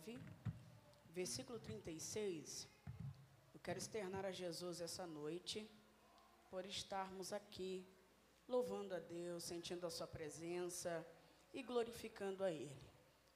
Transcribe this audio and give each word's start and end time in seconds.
9, 0.00 0.18
versículo 1.10 1.58
36. 1.58 2.66
Eu 3.52 3.60
quero 3.60 3.78
externar 3.78 4.24
a 4.24 4.32
Jesus 4.32 4.80
essa 4.80 5.06
noite 5.06 5.68
por 6.48 6.64
estarmos 6.64 7.32
aqui 7.34 7.86
louvando 8.48 8.94
a 8.94 8.98
Deus, 8.98 9.44
sentindo 9.44 9.86
a 9.86 9.90
Sua 9.90 10.06
presença 10.06 11.06
e 11.52 11.62
glorificando 11.62 12.42
a 12.42 12.50
Ele. 12.50 12.80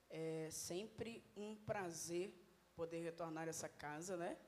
É 0.09 0.49
sempre 0.51 1.23
um 1.37 1.55
prazer 1.55 2.33
poder 2.75 3.01
retornar 3.03 3.46
a 3.46 3.51
essa 3.51 3.69
casa, 3.69 4.17
né? 4.17 4.39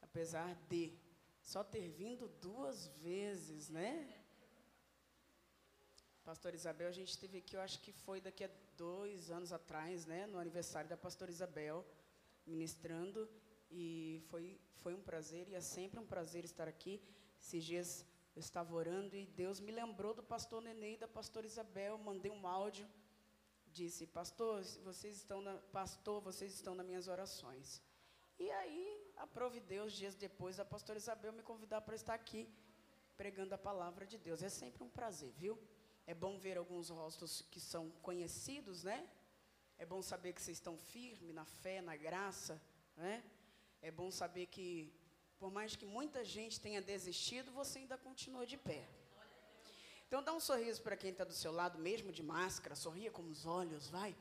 Apesar 0.00 0.54
de 0.68 0.92
só 1.40 1.62
ter 1.62 1.88
vindo 1.90 2.28
duas 2.40 2.88
vezes, 3.08 3.68
né? 3.68 4.20
Pastor 6.24 6.54
Isabel, 6.54 6.88
a 6.88 6.92
gente 6.92 7.10
esteve 7.10 7.38
aqui, 7.38 7.54
eu 7.54 7.60
acho 7.60 7.80
que 7.80 7.92
foi 7.92 8.20
daqui 8.20 8.42
a 8.42 8.50
dois 8.86 9.30
anos 9.30 9.52
atrás, 9.52 10.06
né? 10.12 10.20
No 10.32 10.38
aniversário 10.44 10.88
da 10.92 10.96
Pastora 10.96 11.30
Isabel, 11.30 11.78
ministrando. 12.44 13.20
E 13.70 14.20
foi, 14.28 14.44
foi 14.82 14.92
um 14.98 15.02
prazer, 15.10 15.44
e 15.48 15.54
é 15.54 15.60
sempre 15.60 16.00
um 16.00 16.06
prazer 16.14 16.42
estar 16.44 16.66
aqui. 16.66 16.94
Esses 17.40 17.62
dias 17.70 17.90
eu 18.34 18.40
estava 18.40 18.74
orando 18.74 19.14
e 19.14 19.24
Deus 19.42 19.60
me 19.66 19.72
lembrou 19.80 20.12
do 20.18 20.22
pastor 20.34 20.60
Nenê 20.66 20.94
e 20.94 20.96
da 21.04 21.06
pastora 21.18 21.46
Isabel. 21.46 21.96
Mandei 22.08 22.32
um 22.38 22.44
áudio, 22.44 22.86
disse: 23.78 24.04
Pastor, 24.18 24.62
vocês 24.88 25.14
estão 25.22 25.40
na, 25.40 25.54
pastor, 25.80 26.20
vocês 26.20 26.52
estão 26.52 26.74
nas 26.74 26.86
minhas 26.90 27.06
orações. 27.06 27.80
E 28.44 28.50
aí, 28.50 29.12
aprove 29.16 29.60
Deus, 29.60 29.92
dias 29.92 30.16
depois, 30.16 30.58
a 30.58 30.64
pastora 30.64 30.98
Isabel 30.98 31.32
me 31.32 31.44
convidar 31.52 31.82
para 31.82 31.94
estar 31.94 32.14
aqui 32.14 32.42
pregando 33.16 33.54
a 33.54 33.58
palavra 33.58 34.04
de 34.12 34.18
Deus. 34.18 34.42
É 34.42 34.48
sempre 34.48 34.82
um 34.82 34.90
prazer, 34.98 35.32
viu? 35.44 35.56
É 36.12 36.14
bom 36.14 36.36
ver 36.36 36.58
alguns 36.58 36.90
rostos 36.90 37.42
que 37.50 37.58
são 37.58 37.88
conhecidos, 38.02 38.84
né? 38.84 39.08
É 39.78 39.86
bom 39.86 40.02
saber 40.02 40.34
que 40.34 40.42
vocês 40.42 40.58
estão 40.58 40.76
firmes 40.76 41.34
na 41.34 41.46
fé, 41.46 41.80
na 41.80 41.96
graça, 41.96 42.60
né? 42.98 43.24
É 43.80 43.90
bom 43.90 44.10
saber 44.10 44.44
que, 44.44 44.92
por 45.38 45.50
mais 45.50 45.74
que 45.74 45.86
muita 45.86 46.22
gente 46.22 46.60
tenha 46.60 46.82
desistido, 46.82 47.50
você 47.50 47.78
ainda 47.78 47.96
continua 47.96 48.44
de 48.44 48.58
pé. 48.58 48.86
Então 50.06 50.22
dá 50.22 50.34
um 50.34 50.38
sorriso 50.38 50.82
para 50.82 50.98
quem 50.98 51.12
está 51.12 51.24
do 51.24 51.32
seu 51.32 51.50
lado, 51.50 51.78
mesmo 51.78 52.12
de 52.12 52.22
máscara, 52.22 52.74
sorria 52.74 53.10
com 53.10 53.22
os 53.22 53.46
olhos, 53.46 53.88
vai. 53.88 54.14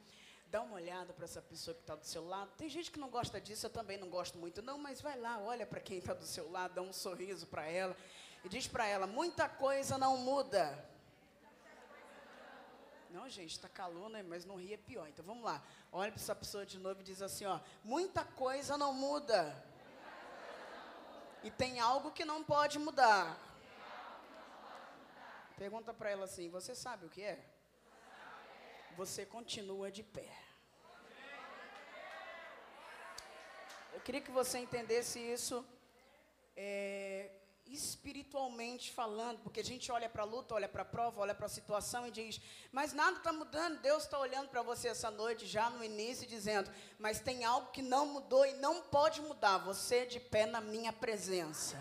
Dá 0.48 0.62
uma 0.62 0.76
olhada 0.76 1.12
para 1.12 1.26
essa 1.26 1.42
pessoa 1.42 1.76
que 1.76 1.82
está 1.82 1.96
do 1.96 2.06
seu 2.06 2.26
lado. 2.26 2.54
Tem 2.56 2.70
gente 2.70 2.90
que 2.90 3.02
não 3.02 3.10
gosta 3.10 3.42
disso, 3.42 3.66
eu 3.66 3.70
também 3.70 3.98
não 3.98 4.10
gosto 4.10 4.38
muito, 4.38 4.62
não, 4.62 4.78
mas 4.78 5.02
vai 5.02 5.20
lá, 5.20 5.42
olha 5.42 5.66
para 5.66 5.82
quem 5.82 5.98
está 5.98 6.14
do 6.14 6.26
seu 6.26 6.50
lado, 6.50 6.76
dá 6.76 6.82
um 6.82 6.94
sorriso 6.94 7.48
para 7.48 7.66
ela 7.66 7.98
e 8.46 8.48
diz 8.48 8.66
para 8.66 8.88
ela: 8.88 9.06
muita 9.06 9.50
coisa 9.50 9.98
não 9.98 10.16
muda. 10.16 10.90
Não, 13.12 13.28
gente, 13.30 13.52
está 13.52 13.68
calor, 13.68 14.10
né? 14.10 14.24
Mas 14.24 14.46
não 14.46 14.56
ri 14.56 14.74
é 14.74 14.78
pior. 14.78 15.08
Então 15.08 15.24
vamos 15.26 15.44
lá. 15.44 15.62
Olha 15.92 16.12
para 16.12 16.22
essa 16.22 16.34
pessoa 16.34 16.66
de 16.66 16.80
novo 16.80 17.02
e 17.02 17.04
diz 17.04 17.22
assim: 17.22 17.46
ó, 17.46 17.60
muita 17.84 18.24
coisa 18.24 18.78
não 18.78 18.94
muda. 18.94 19.64
E 21.44 21.52
tem 21.52 21.80
algo 21.80 22.12
que 22.12 22.24
não 22.24 22.44
pode 22.44 22.80
mudar. 22.80 23.38
Pergunta 25.58 25.94
para 25.94 26.10
ela 26.10 26.26
assim: 26.26 26.50
você 26.50 26.74
sabe 26.74 27.06
o 27.06 27.10
que 27.10 27.22
é? 27.22 27.44
Você 28.96 29.26
continua 29.26 29.92
de 29.92 30.04
pé. 30.04 30.32
Eu 33.94 34.00
queria 34.00 34.22
que 34.22 34.32
você 34.32 34.58
entendesse 34.58 35.20
isso. 35.20 35.66
É, 36.56 37.30
espiritualmente 37.74 38.92
falando, 38.92 39.40
porque 39.40 39.62
a 39.62 39.64
gente 39.64 39.92
olha 39.92 40.10
para 40.10 40.24
a 40.24 40.26
luta, 40.26 40.54
olha 40.54 40.68
para 40.68 40.82
a 40.82 40.86
prova, 40.86 41.22
olha 41.22 41.34
para 41.34 41.46
a 41.46 41.50
situação 41.50 42.08
e 42.08 42.12
diz: 42.12 42.42
Mas 42.72 42.94
nada 42.94 43.18
está 43.18 43.32
mudando. 43.32 43.82
Deus 43.82 44.04
está 44.04 44.20
olhando 44.20 44.50
para 44.50 44.62
você 44.62 44.90
essa 44.90 45.10
noite, 45.10 45.48
já 45.48 45.70
no 45.70 45.84
início, 45.84 46.28
dizendo: 46.28 46.72
Mas 47.00 47.20
tem 47.20 47.46
algo 47.46 47.72
que 47.72 47.82
não 47.82 48.06
mudou 48.06 48.46
e 48.46 48.54
não 48.54 48.82
pode 48.84 49.22
mudar. 49.22 49.58
Você 49.60 50.06
de 50.06 50.20
pé 50.20 50.46
na 50.46 50.60
minha 50.60 50.92
presença. 50.92 51.78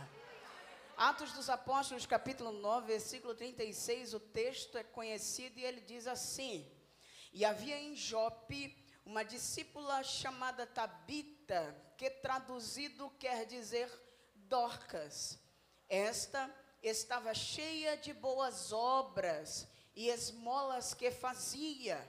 Atos 0.97 1.33
dos 1.33 1.49
Apóstolos, 1.49 2.05
capítulo 2.05 2.53
9, 2.53 2.87
versículo 2.87 3.35
36, 3.35 4.13
o 4.15 4.21
texto 4.21 4.77
é 4.77 4.85
conhecido 4.85 5.59
e 5.59 5.65
ele 5.65 5.81
diz 5.81 6.07
assim: 6.07 6.71
E 7.33 7.45
havia 7.45 7.79
em 7.79 7.97
Jope 7.97 8.77
uma 9.05 9.25
discípula 9.25 10.03
chamada 10.03 10.67
Tabita, 10.67 11.75
que 11.97 12.11
traduzido 12.11 13.11
quer 13.19 13.47
dizer 13.47 13.91
Dorcas. 14.35 15.39
Esta 15.91 16.49
estava 16.81 17.35
cheia 17.35 17.97
de 17.97 18.13
boas 18.15 18.73
obras 18.73 19.67
e 19.97 20.09
esmolas 20.09 20.95
que 20.95 21.11
fazia. 21.11 22.01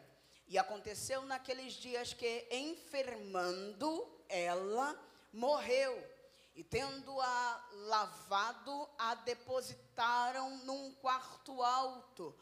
E 0.48 0.56
aconteceu 0.56 1.24
naqueles 1.24 1.74
dias 1.74 2.14
que, 2.14 2.48
enfermando, 2.52 4.08
ela 4.30 4.96
morreu. 5.34 6.08
E 6.56 6.64
tendo-a 6.64 7.70
lavado, 7.72 8.88
a 9.00 9.16
depositaram 9.16 10.58
num 10.58 10.94
quarto 10.96 11.64
alto. 11.64 12.38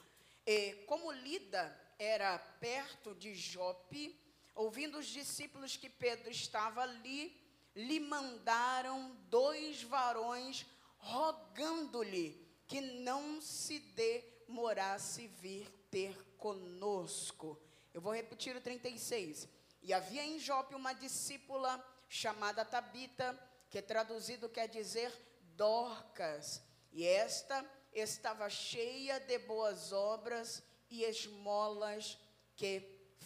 E 0.46 0.74
como 0.88 1.10
Lida 1.10 1.74
era 1.98 2.38
perto 2.60 3.16
de 3.16 3.34
Jope, 3.34 4.20
ouvindo 4.54 4.98
os 4.98 5.08
discípulos 5.08 5.78
que 5.78 5.90
Pedro 5.90 6.30
estava 6.30 6.82
ali, 6.82 7.34
lhe 7.74 8.02
mandaram 8.02 9.16
dois 9.30 9.84
varões 9.84 10.66
rogando-lhe 11.00 12.48
que 12.68 12.80
não 12.80 13.42
se 13.42 13.80
demorasse 13.80 15.28
vir 15.28 15.68
ter 15.90 16.16
conosco. 16.38 17.60
Eu 17.94 18.02
vou 18.02 18.14
repetir 18.14 18.56
o 18.56 18.62
36. 18.62 19.48
E 19.82 19.94
havia 19.94 20.24
em 20.24 20.40
Jope 20.40 20.76
uma 20.76 20.94
discípula 20.94 21.84
chamada 22.08 22.66
Tabita, 22.66 23.38
que 23.70 23.82
traduzido 23.82 24.50
quer 24.50 24.68
dizer 24.68 25.12
Dorcas, 25.56 26.62
e 26.92 27.06
esta 27.06 27.66
estava 27.94 28.50
cheia 28.50 29.20
de 29.20 29.38
boas 29.40 29.92
obras 29.92 30.64
e 30.90 31.04
esmolas 31.04 32.18
que 32.56 32.82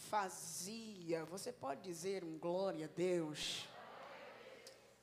fazia. 0.09 1.23
Você 1.25 1.51
pode 1.51 1.81
dizer 1.81 2.23
um 2.23 2.37
glória 2.37 2.85
a 2.85 2.89
Deus? 2.89 3.67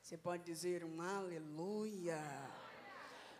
Você 0.01 0.17
pode 0.17 0.43
dizer 0.43 0.83
um 0.83 1.01
aleluia. 1.01 2.21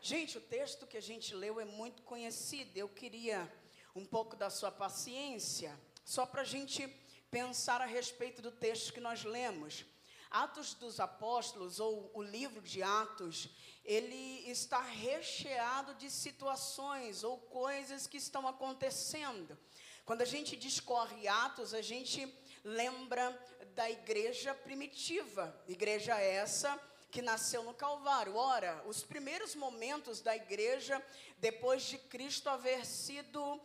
Gente, 0.04 0.40
o 0.40 0.42
texto 0.42 0.88
que 0.88 0.98
a 0.98 1.02
gente 1.02 1.36
leu 1.36 1.60
é 1.60 1.66
muito 1.66 2.02
conhecido. 2.02 2.76
Eu 2.76 2.90
queria 2.90 3.48
um 3.96 4.04
pouco 4.04 4.36
da 4.36 4.50
sua 4.50 4.72
paciência, 4.72 5.80
só 6.04 6.26
para 6.26 6.42
a 6.42 6.44
gente 6.44 6.88
pensar 7.30 7.82
a 7.82 7.86
respeito 7.86 8.42
do 8.42 8.52
texto 8.52 8.94
que 8.94 9.00
nós 9.00 9.24
lemos. 9.24 9.86
Atos 10.32 10.74
dos 10.74 11.00
Apóstolos, 11.00 11.80
ou 11.80 12.10
o 12.16 12.24
livro 12.24 12.64
de 12.64 12.82
Atos, 12.82 13.50
ele 13.86 14.50
está 14.50 14.82
recheado 14.82 15.94
de 15.94 16.10
situações 16.10 17.24
ou 17.24 17.38
coisas 17.38 18.08
que 18.08 18.18
estão 18.18 18.48
acontecendo. 18.48 19.56
Quando 20.04 20.24
a 20.24 20.26
gente 20.26 20.56
discorre 20.56 21.28
Atos, 21.28 21.76
a 21.76 21.82
gente 21.84 22.28
lembra 22.64 23.40
da 23.76 23.88
igreja 23.88 24.52
primitiva, 24.56 25.56
igreja 25.68 26.20
essa 26.20 26.76
que 27.12 27.22
nasceu 27.22 27.62
no 27.64 27.74
Calvário. 27.74 28.36
Ora, 28.36 28.82
os 28.88 29.04
primeiros 29.04 29.54
momentos 29.54 30.22
da 30.22 30.36
igreja, 30.36 31.04
depois 31.40 31.84
de 31.84 31.98
Cristo 31.98 32.50
haver 32.50 32.86
sido 32.86 33.44
uh, 33.44 33.60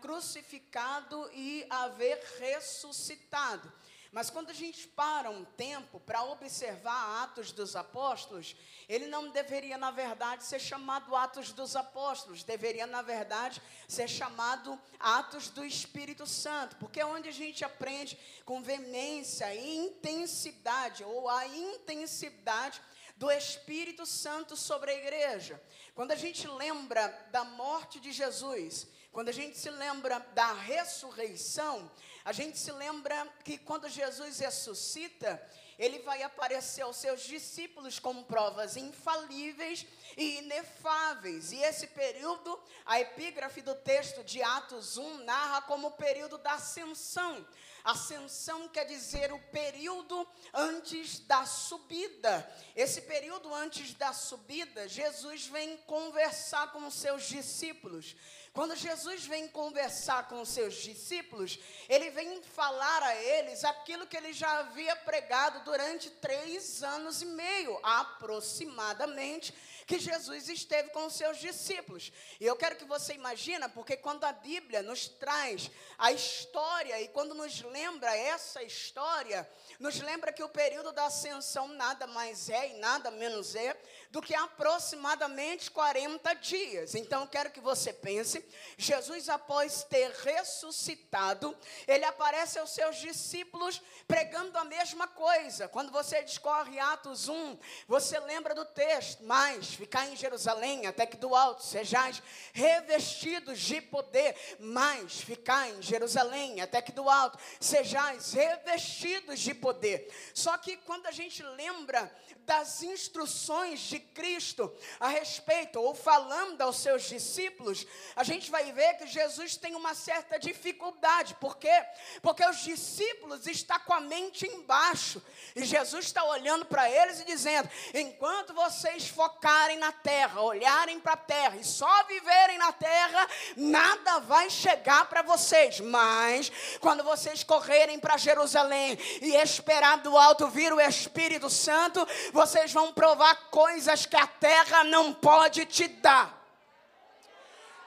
crucificado 0.00 1.30
e 1.32 1.64
haver 1.70 2.18
ressuscitado. 2.40 3.72
Mas 4.10 4.30
quando 4.30 4.50
a 4.50 4.54
gente 4.54 4.88
para 4.88 5.30
um 5.30 5.44
tempo 5.44 6.00
para 6.00 6.22
observar 6.24 7.22
Atos 7.22 7.52
dos 7.52 7.76
Apóstolos, 7.76 8.56
ele 8.88 9.06
não 9.06 9.30
deveria, 9.30 9.76
na 9.76 9.90
verdade, 9.90 10.44
ser 10.44 10.58
chamado 10.58 11.14
Atos 11.14 11.52
dos 11.52 11.76
Apóstolos, 11.76 12.42
deveria, 12.42 12.86
na 12.86 13.02
verdade, 13.02 13.60
ser 13.86 14.08
chamado 14.08 14.80
Atos 14.98 15.50
do 15.50 15.64
Espírito 15.64 16.26
Santo, 16.26 16.76
porque 16.76 17.00
é 17.00 17.06
onde 17.06 17.28
a 17.28 17.32
gente 17.32 17.64
aprende 17.64 18.18
com 18.44 18.62
veemência 18.62 19.54
e 19.54 19.76
intensidade, 19.76 21.04
ou 21.04 21.28
a 21.28 21.46
intensidade 21.46 22.80
do 23.16 23.30
Espírito 23.30 24.06
Santo 24.06 24.56
sobre 24.56 24.92
a 24.92 24.94
igreja. 24.94 25.60
Quando 25.94 26.12
a 26.12 26.16
gente 26.16 26.46
lembra 26.46 27.08
da 27.30 27.44
morte 27.44 27.98
de 27.98 28.12
Jesus, 28.12 28.86
quando 29.10 29.30
a 29.30 29.32
gente 29.32 29.58
se 29.58 29.68
lembra 29.68 30.20
da 30.34 30.52
ressurreição, 30.52 31.90
a 32.28 32.32
gente 32.32 32.58
se 32.58 32.70
lembra 32.70 33.26
que 33.42 33.56
quando 33.56 33.88
Jesus 33.88 34.38
ressuscita, 34.38 35.42
ele 35.78 36.00
vai 36.00 36.22
aparecer 36.22 36.82
aos 36.82 36.98
seus 36.98 37.22
discípulos 37.22 37.98
com 37.98 38.22
provas 38.22 38.76
infalíveis 38.76 39.86
e 40.14 40.40
inefáveis. 40.40 41.52
E 41.52 41.56
esse 41.62 41.86
período, 41.86 42.60
a 42.84 43.00
epígrafe 43.00 43.62
do 43.62 43.74
texto 43.74 44.22
de 44.22 44.42
Atos 44.42 44.98
1 44.98 45.24
narra 45.24 45.62
como 45.62 45.88
o 45.88 45.92
período 45.92 46.36
da 46.36 46.52
ascensão 46.52 47.46
Ascensão 47.88 48.68
quer 48.68 48.84
dizer 48.84 49.32
o 49.32 49.38
período 49.38 50.28
antes 50.52 51.20
da 51.20 51.46
subida. 51.46 52.46
Esse 52.76 53.00
período 53.00 53.52
antes 53.54 53.94
da 53.94 54.12
subida, 54.12 54.86
Jesus 54.86 55.46
vem 55.46 55.76
conversar 55.78 56.70
com 56.72 56.86
os 56.86 56.92
seus 56.92 57.26
discípulos. 57.26 58.14
Quando 58.52 58.74
Jesus 58.74 59.26
vem 59.26 59.46
conversar 59.48 60.28
com 60.28 60.40
os 60.40 60.48
seus 60.48 60.74
discípulos, 60.74 61.58
ele 61.88 62.10
vem 62.10 62.42
falar 62.42 63.02
a 63.02 63.16
eles 63.16 63.64
aquilo 63.64 64.06
que 64.06 64.16
ele 64.16 64.32
já 64.32 64.60
havia 64.60 64.96
pregado 64.96 65.64
durante 65.64 66.10
três 66.10 66.82
anos 66.82 67.22
e 67.22 67.26
meio, 67.26 67.78
aproximadamente, 67.82 69.54
que 69.86 69.98
Jesus 69.98 70.48
esteve 70.48 70.90
com 70.90 71.06
os 71.06 71.14
seus 71.14 71.38
discípulos. 71.38 72.12
E 72.38 72.44
eu 72.44 72.56
quero 72.56 72.76
que 72.76 72.84
você 72.84 73.14
imagina, 73.14 73.68
porque 73.68 73.96
quando 73.96 74.24
a 74.24 74.32
Bíblia 74.32 74.82
nos 74.82 75.08
traz 75.08 75.70
a 75.96 76.12
história 76.12 77.00
e 77.00 77.08
quando 77.08 77.34
nos 77.34 77.62
lembra 77.62 78.14
essa 78.14 78.62
história, 78.62 79.48
nos 79.78 79.98
lembra 80.00 80.32
que 80.32 80.42
o 80.42 80.48
período 80.48 80.92
da 80.92 81.06
ascensão 81.06 81.68
nada 81.68 82.06
mais 82.06 82.50
é 82.50 82.70
e 82.70 82.78
nada 82.78 83.10
menos 83.10 83.54
é 83.54 83.74
do 84.10 84.22
que 84.22 84.34
aproximadamente 84.34 85.70
40 85.70 86.34
dias. 86.34 86.94
Então, 86.94 87.26
quero 87.26 87.50
que 87.50 87.60
você 87.60 87.92
pense: 87.92 88.44
Jesus, 88.76 89.28
após 89.28 89.84
ter 89.84 90.10
ressuscitado, 90.10 91.56
ele 91.86 92.04
aparece 92.04 92.58
aos 92.58 92.70
seus 92.70 92.96
discípulos 92.96 93.80
pregando 94.06 94.56
a 94.58 94.64
mesma 94.64 95.06
coisa. 95.06 95.68
Quando 95.68 95.92
você 95.92 96.22
discorre 96.22 96.78
Atos 96.78 97.28
1, 97.28 97.58
você 97.86 98.18
lembra 98.20 98.54
do 98.54 98.64
texto, 98.64 99.22
mas 99.24 99.74
ficar 99.74 100.08
em 100.08 100.16
Jerusalém 100.16 100.86
até 100.86 101.04
que 101.06 101.16
do 101.16 101.34
alto 101.34 101.62
sejais 101.62 102.22
revestidos 102.52 103.58
de 103.58 103.80
poder, 103.80 104.34
mas 104.58 105.20
ficar 105.20 105.68
em 105.68 105.82
Jerusalém 105.82 106.60
até 106.60 106.80
que 106.80 106.92
do 106.92 107.08
alto 107.08 107.38
sejais 107.60 108.32
revestidos 108.32 109.40
de 109.40 109.54
poder. 109.54 110.08
Só 110.34 110.56
que 110.56 110.76
quando 110.78 111.06
a 111.06 111.10
gente 111.12 111.42
lembra 111.42 112.10
das 112.48 112.82
instruções 112.82 113.80
de 113.80 113.97
Cristo 113.98 114.72
a 115.00 115.08
respeito, 115.08 115.80
ou 115.80 115.94
falando 115.94 116.60
aos 116.62 116.78
seus 116.78 117.04
discípulos, 117.04 117.86
a 118.14 118.22
gente 118.22 118.50
vai 118.50 118.72
ver 118.72 118.94
que 118.94 119.06
Jesus 119.06 119.56
tem 119.56 119.74
uma 119.74 119.94
certa 119.94 120.38
dificuldade. 120.38 121.34
Por 121.36 121.56
quê? 121.56 121.84
Porque 122.22 122.44
os 122.44 122.58
discípulos 122.58 123.46
estão 123.46 123.78
com 123.80 123.94
a 123.94 124.00
mente 124.00 124.46
embaixo. 124.46 125.22
E 125.54 125.64
Jesus 125.64 126.06
está 126.06 126.24
olhando 126.24 126.64
para 126.64 126.90
eles 126.90 127.20
e 127.20 127.24
dizendo: 127.24 127.68
enquanto 127.94 128.54
vocês 128.54 129.08
focarem 129.08 129.78
na 129.78 129.92
terra, 129.92 130.40
olharem 130.40 131.00
para 131.00 131.14
a 131.14 131.16
terra 131.16 131.56
e 131.56 131.64
só 131.64 132.04
viverem 132.04 132.58
na 132.58 132.72
terra, 132.72 133.28
nada 133.56 134.20
vai 134.20 134.50
chegar 134.50 135.08
para 135.08 135.22
vocês. 135.22 135.80
Mas, 135.80 136.50
quando 136.80 137.02
vocês 137.02 137.42
correrem 137.42 137.98
para 137.98 138.16
Jerusalém 138.16 138.98
e 139.22 139.36
esperar 139.36 139.98
do 139.98 140.16
alto 140.16 140.48
vir 140.48 140.72
o 140.72 140.80
Espírito 140.80 141.48
Santo, 141.48 142.06
vocês 142.32 142.72
vão 142.72 142.92
provar 142.92 143.48
coisas 143.50 143.87
que 144.06 144.16
a 144.16 144.26
terra 144.26 144.84
não 144.84 145.12
pode 145.12 145.64
te 145.66 145.88
dar. 145.88 146.37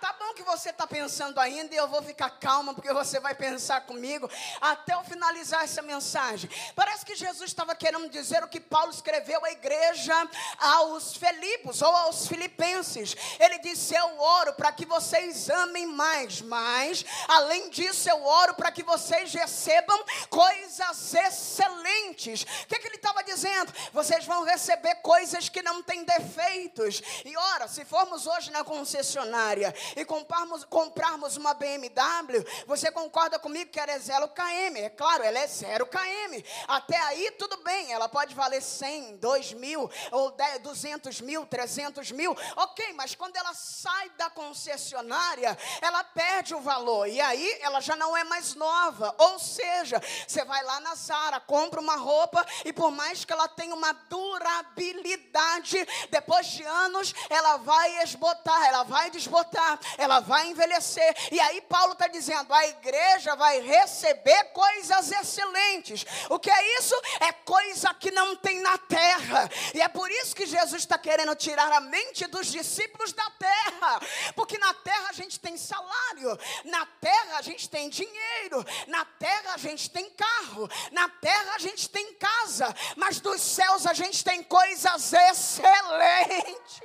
Tá 0.02 0.16
bom 0.18 0.34
que 0.34 0.42
você 0.42 0.72
está 0.72 0.88
pensando 0.88 1.40
ainda 1.40 1.76
e 1.76 1.78
eu 1.78 1.88
vou 1.88 2.02
ficar 2.02 2.32
calma 2.32 2.74
porque 2.74 2.92
você 2.92 3.20
vai 3.20 3.36
pensar 3.36 3.82
comigo 3.82 4.28
até 4.60 4.96
eu 4.96 5.04
finalizar 5.04 5.64
essa 5.64 5.84
mensagem. 5.84 6.50
Parece 6.76 7.06
que 7.06 7.16
Jesus 7.16 7.52
estava 7.52 7.76
querendo 7.76 8.10
dizer 8.10 8.44
o 8.44 8.48
que 8.48 8.60
Paulo 8.60 8.90
escreveu 8.90 9.46
à 9.46 9.52
igreja 9.52 10.16
aos 10.58 11.16
Filipos 11.16 11.84
ou 11.84 11.96
aos 11.96 12.28
Filipenses. 12.28 13.16
Ele 13.40 13.60
disse: 13.60 13.94
Eu 13.94 14.20
oro 14.20 14.54
para 14.54 14.72
que 14.72 14.88
vocês 14.88 15.52
amem 15.52 15.86
mais, 15.86 16.42
mas 16.42 17.06
além 17.28 17.70
disso 17.70 18.10
eu 18.10 18.26
oro 18.26 18.56
para 18.56 18.72
que 18.72 18.82
vocês 18.82 19.32
recebam 19.32 20.04
coisas 20.32 21.14
excelentes. 21.14 22.42
O 22.42 22.68
que, 22.68 22.80
que 22.80 22.88
ele 22.88 22.96
estava 22.96 23.24
dizendo? 23.24 23.72
Vocês 23.94 24.26
vão 24.26 24.44
receber 24.46 24.96
coisas 24.96 25.48
que 25.48 25.62
não 25.62 25.84
têm 25.84 26.04
defeitos. 26.04 27.04
E 27.24 27.38
ora, 27.38 27.68
se 27.68 27.86
formos 27.86 28.26
hoje 28.26 28.50
na 28.50 28.64
concessionária 28.64 29.72
e 29.96 30.06
comprarmos, 30.06 30.64
comprarmos 30.66 31.38
uma 31.38 31.54
BMW, 31.54 32.46
você 32.66 32.92
concorda 32.92 33.40
comigo 33.40 33.72
que 33.72 33.80
ela 33.80 33.92
é 33.92 34.00
0 34.00 34.28
km? 34.30 34.78
É 34.78 34.90
claro, 34.90 35.24
ela 35.24 35.40
é 35.40 35.48
0 35.48 35.86
km. 35.86 36.44
Até 36.68 36.98
aí 36.98 37.32
tudo 37.32 37.58
bem, 37.58 37.92
ela 37.92 38.08
pode 38.08 38.34
valer 38.36 38.62
100, 38.62 39.18
2 39.18 39.54
mil, 39.54 39.90
ou 40.12 40.32
10, 40.32 40.62
200 40.62 41.22
mil, 41.22 41.46
300 41.46 42.12
mil. 42.12 42.36
Ok, 42.56 42.94
mas 42.94 43.16
quando 43.16 43.36
ela 43.36 43.54
sai 43.54 44.10
da 44.12 44.30
concessionária, 44.30 45.58
ela 45.82 46.04
perde 46.04 46.56
o 46.56 46.62
valor. 46.62 47.08
E 47.08 47.20
aí 47.20 47.60
ela 47.62 47.82
já 47.82 47.96
não 47.96 48.16
é 48.16 48.24
mais 48.24 48.56
nova. 48.56 49.14
Ou 49.18 49.40
seja, 49.40 50.02
você 50.28 50.44
vai 50.46 50.64
lá 50.64 50.80
na 50.80 50.96
Zara, 50.96 51.40
compra 51.40 51.80
uma 51.80 51.96
roupa 51.96 52.46
e 52.66 52.72
por 52.72 52.92
mais 52.92 53.26
que 53.26 53.34
ela 53.34 53.48
tenha 53.48 53.76
uma 53.76 53.94
durabilidade, 53.94 55.78
depois 56.10 56.48
de 56.48 56.64
anos, 56.64 57.14
ela 57.30 57.58
vai 57.58 58.04
esbotar, 58.04 58.66
ela 58.66 58.84
vai 58.84 59.10
desbotar 59.10 59.80
ela 59.98 60.20
vai 60.20 60.48
envelhecer. 60.48 61.16
E 61.32 61.40
aí 61.40 61.62
Paulo 61.62 61.94
está 61.94 62.08
dizendo: 62.08 62.54
a 62.54 62.68
igreja 62.68 63.36
vai 63.36 63.62
receber 63.62 64.46
coisas 64.46 65.12
excelentes. 65.12 66.06
O 66.30 66.40
que 66.40 66.50
é 66.50 66.80
isso? 66.80 66.96
É 67.20 67.32
coisa 67.32 67.94
que 67.94 68.12
não 68.12 68.36
tem 68.36 68.60
na 68.60 68.78
terra. 68.78 69.50
E 69.74 69.82
é 69.82 69.88
por 69.88 70.10
isso 70.12 70.36
que 70.36 70.46
Jesus 70.46 70.82
está 70.82 70.98
querendo 70.98 71.36
tirar 71.36 71.72
a 71.72 71.80
mente 71.80 72.28
dos 72.28 72.48
discípulos 72.48 73.14
da 73.14 73.30
terra. 73.32 74.02
Porque 74.36 74.58
na 74.58 74.74
terra 74.74 75.10
a 75.10 75.14
gente 75.14 75.40
tem 75.40 75.58
salário, 75.58 76.38
na 76.66 76.86
terra 76.86 77.38
a 77.38 77.42
gente 77.42 77.70
tem 77.70 77.90
dinheiro, 77.90 78.66
na 78.88 79.06
terra 79.06 79.54
a 79.54 79.58
gente 79.58 79.90
tem 79.90 80.10
carro, 80.12 80.70
na 80.92 81.10
terra 81.10 81.56
a 81.56 81.60
gente 81.60 81.90
tem 81.90 82.14
casa, 82.14 82.74
mas 82.96 83.20
dos 83.20 83.42
céus 83.42 83.86
a 83.86 83.94
gente 83.94 84.24
tem 84.24 84.44
coisas 84.44 85.14
excelentes. 85.14 86.82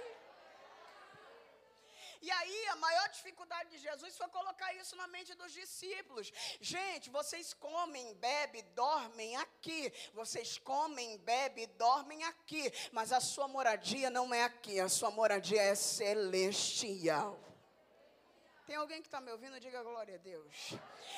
E 2.26 2.30
aí, 2.32 2.66
a 2.70 2.76
maior 2.76 3.08
dificuldade 3.08 3.70
de 3.70 3.78
Jesus 3.78 4.16
foi 4.16 4.26
colocar 4.30 4.74
isso 4.74 4.96
na 4.96 5.06
mente 5.06 5.32
dos 5.36 5.52
discípulos. 5.52 6.32
Gente, 6.60 7.08
vocês 7.08 7.54
comem, 7.54 8.14
bebem, 8.14 8.64
dormem 8.74 9.36
aqui. 9.36 9.92
Vocês 10.12 10.58
comem, 10.58 11.18
bebem, 11.18 11.68
dormem 11.78 12.24
aqui. 12.24 12.64
Mas 12.90 13.12
a 13.12 13.20
sua 13.20 13.46
moradia 13.46 14.10
não 14.10 14.34
é 14.34 14.42
aqui, 14.42 14.80
a 14.80 14.88
sua 14.88 15.12
moradia 15.12 15.62
é 15.62 15.76
celestial. 15.76 17.45
Tem 18.66 18.74
alguém 18.74 19.00
que 19.00 19.06
está 19.06 19.20
me 19.20 19.30
ouvindo? 19.30 19.60
Diga 19.60 19.80
glória 19.80 20.16
a 20.16 20.18
Deus. 20.18 20.74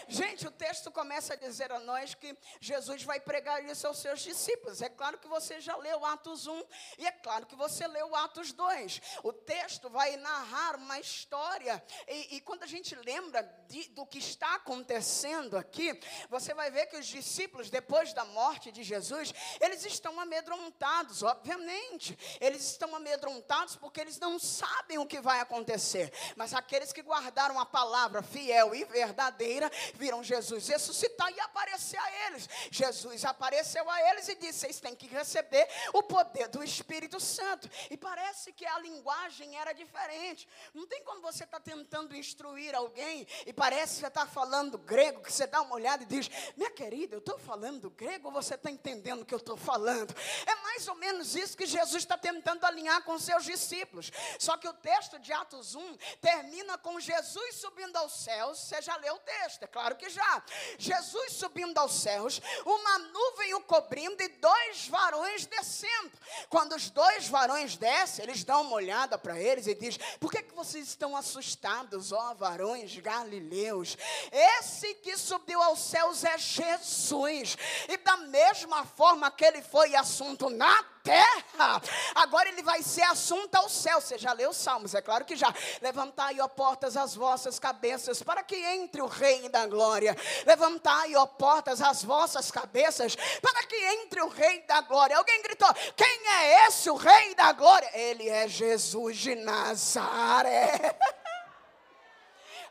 Gente, 0.07 0.47
o 0.47 0.51
texto 0.51 0.91
começa 0.91 1.33
a 1.33 1.37
dizer 1.37 1.73
a 1.73 1.81
nós 1.81 2.15
que 2.15 2.37
Jesus 2.61 3.03
vai 3.05 3.19
pregar 3.19 3.65
isso 3.65 3.87
aos 3.87 4.01
seus 4.01 4.21
discípulos. 4.21 4.83
É 4.83 4.89
claro 4.91 5.17
que 5.17 5.27
você 5.27 5.59
já 5.59 5.75
leu 5.77 6.05
Atos 6.05 6.47
1 6.47 6.63
e 6.99 7.07
é 7.07 7.11
claro 7.11 7.47
que 7.47 7.57
você 7.57 7.87
leu 7.87 8.15
Atos 8.15 8.53
2. 8.53 9.01
O 9.23 9.33
texto 9.33 9.89
vai 9.89 10.19
narrar 10.19 10.77
uma 10.77 11.01
história 11.01 11.83
e, 12.07 12.37
e 12.37 12.41
quando 12.43 12.65
a 12.65 12.67
gente 12.67 12.95
lembra 12.97 13.43
de, 13.67 13.89
do 13.91 14.05
que 14.05 14.19
está 14.19 14.57
acontecendo 14.57 15.57
aqui, 15.57 15.99
você 16.29 16.53
vai 16.53 16.71
ver 16.71 16.85
que 16.87 16.99
os 16.99 17.07
discípulos, 17.07 17.71
depois 17.71 18.13
da 18.13 18.27
morte 18.27 18.71
de 18.71 18.83
Jesus, 18.83 19.33
eles 19.59 19.87
estão 19.87 20.21
amedrontados, 20.21 21.23
obviamente. 21.23 22.19
Eles 22.43 22.63
estão 22.63 22.95
amedrontados 22.95 23.75
porque 23.75 24.03
eles 24.03 24.19
não 24.19 24.39
sabem 24.39 24.99
o 24.99 25.07
que 25.07 25.19
vai 25.19 25.41
acontecer. 25.41 26.13
Mas 26.37 26.53
aqueles 26.53 26.93
que 26.93 27.01
guardaram 27.01 27.38
guardaram 27.39 27.61
a 27.61 27.67
palavra 27.67 28.21
fiel 28.21 28.75
e 28.75 28.85
verdadeira, 28.85 29.71
viram 29.95 30.25
Jesus 30.25 30.67
ressuscitar 30.67 31.31
e 31.31 31.39
aparecer 31.39 31.97
a 31.97 32.27
eles. 32.27 32.49
Jesus 32.69 33.25
apareceu 33.25 33.89
a 33.89 34.11
eles 34.11 34.27
e 34.29 34.35
disse: 34.35 34.59
Vocês 34.59 34.81
têm 34.81 34.95
que 34.97 35.07
receber 35.07 35.69
o 35.93 36.03
poder 36.03 36.49
do 36.49 36.65
Espírito 36.65 37.21
Santo. 37.21 37.71
E 37.91 37.97
parece 37.97 38.53
que 38.53 38.67
a 38.67 38.81
linguagem 38.81 39.57
era 39.57 39.73
diferente. 39.73 40.49
Não 40.75 40.85
tem 40.89 41.05
como 41.05 41.23
você 41.23 41.45
estar 41.45 41.61
tá 41.61 41.71
tentando 41.71 42.17
instruir 42.17 42.75
alguém 42.75 43.25
e 43.47 43.53
parece 43.53 43.95
que 43.95 44.01
você 44.01 44.07
está 44.09 44.27
falando 44.27 44.77
grego, 44.77 45.23
que 45.23 45.33
você 45.33 45.47
dá 45.47 45.63
uma 45.63 45.77
olhada 45.77 46.03
e 46.03 46.07
diz: 46.07 46.29
Minha 46.57 46.73
querida, 46.73 47.15
eu 47.15 47.21
estou 47.21 47.39
falando 47.39 47.89
grego 47.91 48.29
ou 48.29 48.33
você 48.33 48.57
está 48.57 48.69
entendendo 48.69 49.23
o 49.23 49.25
que 49.25 49.35
eu 49.35 49.39
estou 49.39 49.57
falando? 49.57 50.13
É 50.45 50.57
mais 50.57 50.89
ou 50.89 50.97
menos 50.97 51.37
isso 51.37 51.57
que 51.57 51.67
Jesus 51.67 52.03
está 52.03 52.19
tentando 52.19 52.65
alinhar 52.65 53.05
com 53.05 53.17
seus 53.17 53.45
discípulos. 53.45 54.11
Só 54.41 54.57
que 54.57 54.67
o 54.67 54.73
texto 54.73 55.21
de 55.21 55.33
Atos 55.33 55.77
1 55.77 55.97
termina 56.21 56.77
com 56.77 56.99
Jesus 56.99 57.28
Jesus 57.29 57.57
subindo 57.57 57.95
aos 57.97 58.13
céus, 58.13 58.59
você 58.59 58.81
já 58.81 58.97
leu 58.97 59.15
o 59.15 59.19
texto, 59.19 59.63
é 59.63 59.67
claro 59.67 59.97
que 59.97 60.09
já. 60.09 60.43
Jesus 60.79 61.35
subindo 61.35 61.77
aos 61.77 61.93
céus, 61.93 62.41
uma 62.65 62.99
nuvem 62.99 63.53
o 63.55 63.61
cobrindo 63.61 64.23
e 64.23 64.29
dois 64.29 64.89
varões 64.89 65.45
descendo. 65.45 66.13
Quando 66.49 66.75
os 66.75 66.89
dois 66.89 67.29
varões 67.29 67.77
descem, 67.77 68.25
eles 68.25 68.45
dão 68.45 68.63
uma 68.63 68.77
olhada 68.77 69.19
para 69.19 69.39
eles 69.39 69.67
e 69.67 69.75
diz: 69.75 69.99
Por 70.19 70.31
que, 70.31 70.43
que 70.43 70.55
vocês 70.55 70.89
estão 70.89 71.15
assustados, 71.15 72.13
ó 72.13 72.33
varões 72.33 72.97
galileus? 72.97 73.99
Esse 74.33 74.95
que 74.95 75.15
subiu 75.19 75.63
aos 75.63 75.81
céus 75.81 76.25
é 76.25 76.39
Jesus. 76.39 77.59
E 77.89 77.99
da 77.99 78.17
mesma 78.17 78.87
forma 78.87 79.31
que 79.31 79.45
ele 79.45 79.61
foi 79.61 79.95
assunto 79.95 80.49
na 80.49 80.83
terra, 81.09 81.81
agora 82.15 82.51
ele 82.51 82.63
vai 82.63 82.83
ser 82.83 83.03
assunto 83.05 83.55
ao 83.55 83.69
céu. 83.71 83.99
Você 83.99 84.19
já 84.19 84.35
leu 84.35 84.51
os 84.51 84.59
Salmos, 84.59 84.95
é 84.95 85.01
claro 85.01 85.25
que 85.25 85.35
já. 85.35 85.53
Levantai, 85.81 86.39
ó 86.39 86.47
portas, 86.47 86.99
as 86.99 87.15
vossas 87.15 87.59
cabeças, 87.59 88.23
para 88.23 88.43
que 88.43 88.57
entre 88.57 89.01
o 89.01 89.07
Rei 89.07 89.49
da 89.49 89.67
glória. 89.67 90.15
Levantai, 90.47 91.17
ó 91.17 91.25
portas, 91.25 91.81
as 91.81 92.05
vossas 92.05 92.51
cabeças, 92.51 93.17
para 93.41 93.63
que 93.65 93.77
entre 93.77 94.21
o 94.21 94.29
Rei 94.29 94.61
da 94.67 94.83
glória. 94.83 95.17
Alguém 95.17 95.43
gritou: 95.43 95.73
Quem 95.97 96.29
é 96.29 96.67
esse, 96.67 96.91
o 96.91 96.97
Rei 96.97 97.35
da 97.35 97.53
glória? 97.53 97.91
Ele 97.95 98.29
é 98.29 98.47
Jesus 98.47 99.17
de 99.17 99.35
Nazaré. 99.35 100.95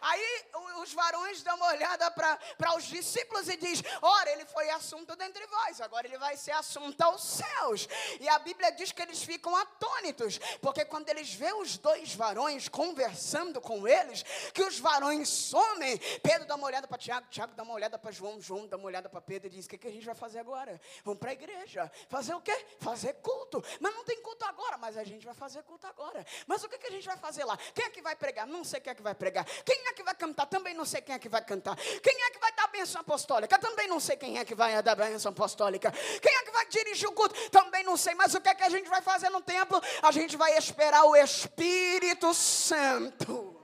Aí 0.01 0.45
os 0.81 0.93
varões 0.93 1.41
dão 1.43 1.55
uma 1.55 1.67
olhada 1.67 2.09
para 2.11 2.75
os 2.75 2.85
discípulos 2.85 3.47
e 3.47 3.57
diz: 3.57 3.81
Ora, 4.01 4.29
ele 4.31 4.45
foi 4.45 4.69
assunto 4.69 5.15
dentre 5.15 5.45
vós, 5.47 5.81
agora 5.81 6.07
ele 6.07 6.17
vai 6.17 6.37
ser 6.37 6.51
assunto 6.51 7.01
aos 7.01 7.23
céus. 7.23 7.87
E 8.19 8.27
a 8.29 8.39
Bíblia 8.39 8.71
diz 8.71 8.91
que 8.91 9.01
eles 9.01 9.23
ficam 9.23 9.55
atônitos, 9.55 10.39
porque 10.61 10.85
quando 10.85 11.09
eles 11.09 11.33
vê 11.33 11.51
os 11.53 11.77
dois 11.77 12.13
varões 12.13 12.67
conversando 12.67 13.59
com 13.59 13.87
eles, 13.87 14.23
que 14.53 14.63
os 14.63 14.79
varões 14.79 15.29
somem, 15.29 15.97
Pedro 16.21 16.47
dá 16.47 16.55
uma 16.55 16.67
olhada 16.67 16.87
para 16.87 16.97
Tiago, 16.97 17.27
Tiago 17.29 17.53
dá 17.53 17.63
uma 17.63 17.73
olhada 17.73 17.97
para 17.97 18.11
João, 18.11 18.39
João 18.39 18.67
dá 18.67 18.77
uma 18.77 18.85
olhada 18.85 19.09
para 19.09 19.21
Pedro 19.21 19.47
e 19.47 19.49
diz: 19.49 19.65
O 19.65 19.69
que, 19.69 19.77
que 19.77 19.87
a 19.87 19.91
gente 19.91 20.05
vai 20.05 20.15
fazer 20.15 20.39
agora? 20.39 20.79
Vamos 21.03 21.19
para 21.19 21.31
a 21.31 21.33
igreja. 21.33 21.91
Fazer 22.09 22.33
o 22.33 22.41
quê? 22.41 22.65
Fazer 22.79 23.13
culto. 23.15 23.63
Mas 23.79 23.93
não 23.93 24.03
tem 24.03 24.21
culto 24.21 24.45
agora, 24.45 24.77
mas 24.77 24.97
a 24.97 25.03
gente 25.03 25.25
vai 25.25 25.35
fazer 25.35 25.63
culto 25.63 25.87
agora. 25.87 26.25
Mas 26.45 26.63
o 26.63 26.69
que, 26.69 26.77
que 26.77 26.87
a 26.87 26.91
gente 26.91 27.05
vai 27.05 27.17
fazer 27.17 27.43
lá? 27.43 27.57
Quem 27.73 27.85
é 27.85 27.89
que 27.89 28.01
vai 28.01 28.15
pregar? 28.15 28.47
Não 28.47 28.63
sei 28.63 28.79
quem 28.79 28.91
é 28.91 28.95
que 28.95 29.01
vai 29.01 29.15
pregar. 29.15 29.45
Quem 29.63 29.86
é 29.87 29.93
que 29.93 30.03
vai 30.03 30.15
cantar? 30.15 30.45
Também 30.45 30.73
não 30.73 30.85
sei 30.85 31.01
quem 31.01 31.15
é 31.15 31.19
que 31.19 31.29
vai 31.29 31.43
cantar. 31.43 31.75
Quem 31.75 32.23
é 32.23 32.29
que 32.29 32.39
vai 32.39 32.51
dar 32.53 32.63
a 32.63 32.67
bênção 32.67 33.01
apostólica? 33.01 33.57
Também 33.59 33.87
não 33.87 33.99
sei 33.99 34.15
quem 34.15 34.37
é 34.37 34.45
que 34.45 34.55
vai 34.55 34.81
dar 34.81 34.91
a 34.91 34.95
bênção 34.95 35.31
apostólica. 35.31 35.91
Quem 35.91 36.35
é 36.35 36.43
que 36.43 36.51
vai 36.51 36.65
dirigir 36.67 37.07
o 37.09 37.11
culto? 37.11 37.49
Também 37.49 37.83
não 37.83 37.97
sei. 37.97 38.13
Mas 38.15 38.33
o 38.33 38.41
que 38.41 38.49
é 38.49 38.55
que 38.55 38.63
a 38.63 38.69
gente 38.69 38.89
vai 38.89 39.01
fazer 39.01 39.29
no 39.29 39.41
templo? 39.41 39.81
A 40.01 40.11
gente 40.11 40.35
vai 40.35 40.57
esperar 40.57 41.03
o 41.03 41.15
Espírito 41.15 42.33
Santo. 42.33 43.55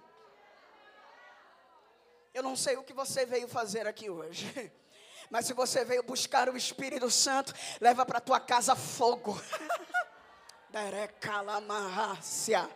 Eu 2.34 2.42
não 2.42 2.56
sei 2.56 2.77
o 2.77 2.84
que 2.84 2.94
você 2.94 3.25
veio 3.25 3.48
fazer 3.48 3.88
aqui 3.88 4.10
hoje. 4.10 4.72
Mas 5.30 5.46
se 5.46 5.53
você 5.53 5.86
veio 5.86 6.03
buscar 6.03 6.50
o 6.50 6.58
Espírito 6.58 7.10
Santo, 7.10 7.53
leva 7.80 8.06
para 8.06 8.20
tua 8.20 8.39
casa 8.39 8.75
fogo. 8.75 9.39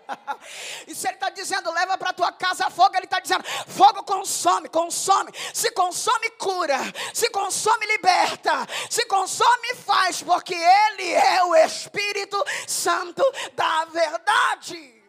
E 0.88 0.94
se 0.94 1.08
ele 1.08 1.16
está 1.16 1.32
dizendo, 1.32 1.72
leva 1.72 1.98
para 1.98 2.14
tua 2.14 2.32
casa 2.32 2.70
fogo, 2.70 2.96
ele 2.96 3.06
está 3.06 3.20
dizendo, 3.20 3.44
fogo 3.68 4.04
consome, 4.04 4.70
consome. 4.70 5.32
Se 5.52 5.72
consome, 5.72 6.30
cura. 6.32 6.78
Se 7.14 7.28
consome, 7.32 7.86
liberta. 7.88 8.68
Se 8.90 9.04
consome, 9.06 9.74
faz, 9.76 10.22
porque 10.22 10.54
ele 10.54 11.12
é 11.12 11.44
o 11.44 11.56
Espírito 11.56 12.38
Santo 12.68 13.24
da 13.56 13.86
verdade. 13.86 15.04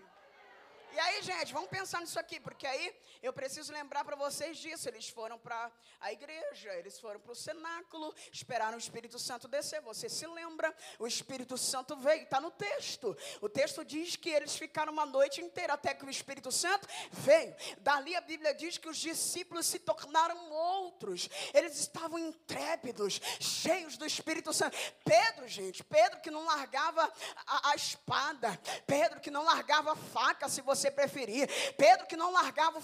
E 0.94 0.98
aí, 0.98 1.22
gente, 1.22 1.52
vamos 1.52 1.68
pensar 1.68 2.00
nisso 2.00 2.18
aqui, 2.18 2.40
porque 2.40 2.66
aí 2.66 2.92
eu 3.22 3.32
preciso 3.32 3.72
lembrar 3.72 4.04
para 4.04 4.16
vocês 4.16 4.58
disso. 4.58 4.88
Eles 4.88 5.08
foram 5.08 5.38
para 5.38 5.70
a 6.00 6.12
igreja, 6.12 6.72
eles 6.74 6.98
foram 6.98 7.20
para 7.20 7.32
o 7.32 7.36
cenáculo, 7.36 8.14
esperaram 8.32 8.76
o 8.76 8.80
Espírito 8.80 9.18
Santo 9.18 9.48
descer. 9.48 9.80
Você 9.82 10.08
se 10.08 10.26
lembra? 10.26 10.74
O 10.98 11.06
Espírito 11.06 11.56
Santo 11.56 11.96
veio, 11.96 12.22
está 12.22 12.40
no 12.40 12.50
texto. 12.50 13.16
O 13.40 13.48
texto 13.48 13.84
diz 13.84 14.16
que 14.16 14.30
eles 14.30 14.56
ficaram 14.56 14.92
uma 14.92 15.06
noite 15.06 15.40
inteira 15.40 15.74
até 15.74 15.94
que 15.94 16.04
o 16.04 16.10
Espírito 16.10 16.52
Santo 16.52 16.86
veio. 17.10 17.54
Dali 17.78 18.14
a 18.14 18.20
Bíblia 18.20 18.54
diz 18.54 18.78
que 18.78 18.88
os 18.88 18.98
discípulos 18.98 19.66
se 19.66 19.78
tornaram 19.78 20.50
outros. 20.50 21.28
Eles 21.52 21.78
estavam 21.78 22.18
intrépidos, 22.18 23.20
cheios 23.40 23.96
do 23.96 24.06
Espírito 24.06 24.52
Santo. 24.52 24.76
Pedro, 25.04 25.48
gente, 25.48 25.82
Pedro 25.84 26.20
que 26.20 26.30
não 26.30 26.44
largava 26.44 27.12
a, 27.46 27.70
a 27.70 27.74
espada, 27.74 28.58
Pedro 28.86 29.20
que 29.20 29.30
não 29.30 29.44
largava 29.44 29.92
a 29.92 29.96
faca, 29.96 30.48
se 30.48 30.60
você 30.60 30.90
preferir. 30.90 31.48
Pedro 31.76 32.06
que 32.06 32.16
não 32.16 32.32
largava 32.32 32.78
o 32.78 32.82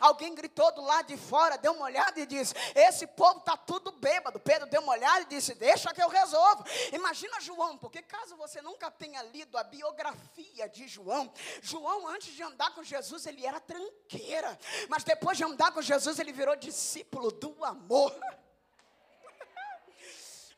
Alguém 0.00 0.34
gritou 0.34 0.72
do 0.72 0.82
lado 0.82 1.06
de 1.06 1.16
fora, 1.16 1.56
deu 1.56 1.72
uma 1.72 1.84
olhada 1.84 2.18
e 2.20 2.26
disse: 2.26 2.54
Esse 2.74 3.06
povo 3.06 3.38
está 3.38 3.56
tudo 3.56 3.92
bêbado. 3.92 4.40
Pedro 4.40 4.68
deu 4.68 4.80
uma 4.80 4.92
olhada 4.92 5.22
e 5.22 5.26
disse: 5.26 5.54
Deixa 5.54 5.92
que 5.92 6.02
eu 6.02 6.08
resolvo. 6.08 6.64
Imagina 6.92 7.40
João, 7.40 7.76
porque 7.78 8.02
caso 8.02 8.36
você 8.36 8.60
nunca 8.60 8.90
tenha 8.90 9.22
lido 9.22 9.56
a 9.56 9.64
biografia 9.64 10.68
de 10.68 10.86
João, 10.88 11.32
João, 11.62 12.08
antes 12.08 12.34
de 12.34 12.42
andar 12.42 12.74
com 12.74 12.82
Jesus, 12.82 13.26
ele 13.26 13.44
era 13.44 13.60
tranqueira. 13.60 14.58
Mas 14.88 15.04
depois 15.04 15.36
de 15.36 15.44
andar 15.44 15.72
com 15.72 15.82
Jesus, 15.82 16.18
ele 16.18 16.32
virou 16.32 16.56
discípulo 16.56 17.30
do 17.30 17.64
amor. 17.64 18.14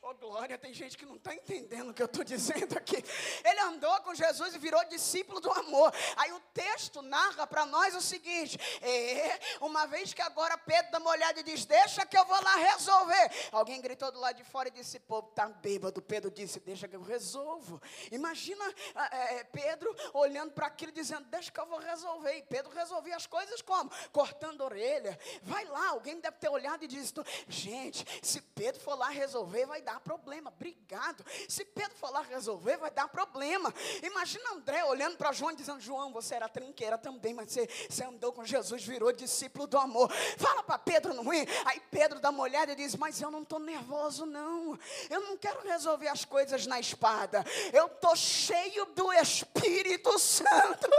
Oh, 0.09 0.13
glória, 0.13 0.57
tem 0.57 0.73
gente 0.73 0.97
que 0.97 1.05
não 1.05 1.17
está 1.17 1.35
entendendo 1.35 1.89
o 1.89 1.93
que 1.93 2.01
eu 2.01 2.05
estou 2.05 2.23
dizendo 2.23 2.77
aqui. 2.77 3.03
Ele 3.43 3.59
andou 3.59 3.93
com 4.03 4.15
Jesus 4.15 4.55
e 4.55 4.57
virou 4.57 4.81
discípulo 4.85 5.41
do 5.41 5.51
amor. 5.51 5.93
Aí 6.15 6.31
o 6.31 6.39
texto 6.53 7.01
narra 7.01 7.45
para 7.45 7.65
nós 7.65 7.93
o 7.93 7.99
seguinte: 7.99 8.57
é, 8.81 9.37
uma 9.59 9.85
vez 9.85 10.13
que 10.13 10.21
agora 10.21 10.57
Pedro 10.57 10.91
dá 10.91 10.99
uma 10.99 11.09
olhada 11.09 11.41
e 11.41 11.43
diz: 11.43 11.65
Deixa 11.65 12.05
que 12.05 12.17
eu 12.17 12.23
vou 12.23 12.41
lá 12.41 12.55
resolver. 12.55 13.31
Alguém 13.51 13.81
gritou 13.81 14.09
do 14.09 14.17
lado 14.17 14.37
de 14.37 14.45
fora 14.45 14.69
e 14.69 14.71
disse: 14.71 14.97
Povo, 14.97 15.27
está 15.27 15.49
bêbado. 15.49 16.01
Pedro 16.01 16.31
disse: 16.31 16.61
Deixa 16.61 16.87
que 16.87 16.95
eu 16.95 17.01
resolvo. 17.01 17.81
Imagina 18.09 18.63
é, 19.11 19.43
Pedro 19.43 19.93
olhando 20.13 20.53
para 20.53 20.67
aquilo 20.67 20.93
dizendo: 20.93 21.25
Deixa 21.25 21.51
que 21.51 21.59
eu 21.59 21.65
vou 21.65 21.79
resolver. 21.79 22.37
E 22.37 22.43
Pedro 22.43 22.71
resolvia 22.71 23.17
as 23.17 23.27
coisas 23.27 23.61
como? 23.61 23.91
Cortando 24.13 24.61
a 24.61 24.65
orelha. 24.67 25.19
Vai 25.43 25.65
lá, 25.65 25.89
alguém 25.89 26.17
deve 26.21 26.37
ter 26.37 26.47
olhado 26.47 26.85
e 26.85 26.87
disse: 26.87 27.13
Gente, 27.49 28.05
se 28.25 28.39
Pedro 28.39 28.79
for 28.79 28.95
lá 28.95 29.09
resolver, 29.09 29.65
vai 29.65 29.81
dar 29.81 29.96
dar 29.97 29.99
problema. 29.99 30.53
Obrigado. 30.55 31.25
Se 31.47 31.65
Pedro 31.65 31.95
falar 31.97 32.21
resolver, 32.21 32.77
vai 32.77 32.91
dar 32.91 33.07
problema. 33.07 33.73
Imagina 34.03 34.51
André 34.51 34.83
olhando 34.85 35.17
para 35.17 35.31
João 35.31 35.51
e 35.51 35.55
dizendo: 35.55 35.79
João, 35.79 36.11
você 36.11 36.35
era 36.35 36.47
trinqueira 36.47 36.97
também, 36.97 37.33
mas 37.33 37.51
você, 37.51 37.67
você 37.89 38.03
andou 38.03 38.31
com 38.31 38.45
Jesus, 38.45 38.83
virou 38.83 39.11
discípulo 39.11 39.67
do 39.67 39.77
amor. 39.77 40.11
Fala 40.37 40.63
para 40.63 40.77
Pedro 40.77 41.13
não 41.13 41.33
ir. 41.33 41.47
Aí 41.65 41.81
Pedro 41.91 42.19
dá 42.19 42.29
uma 42.29 42.43
olhada 42.43 42.71
e 42.71 42.75
diz: 42.75 42.95
Mas 42.95 43.19
eu 43.21 43.31
não 43.31 43.41
estou 43.41 43.59
nervoso, 43.59 44.25
não. 44.25 44.77
Eu 45.09 45.21
não 45.21 45.37
quero 45.37 45.61
resolver 45.67 46.07
as 46.07 46.23
coisas 46.23 46.65
na 46.67 46.79
espada. 46.79 47.43
Eu 47.73 47.87
estou 47.87 48.15
cheio 48.15 48.85
do 48.87 49.11
Espírito 49.13 50.17
Santo. 50.19 50.89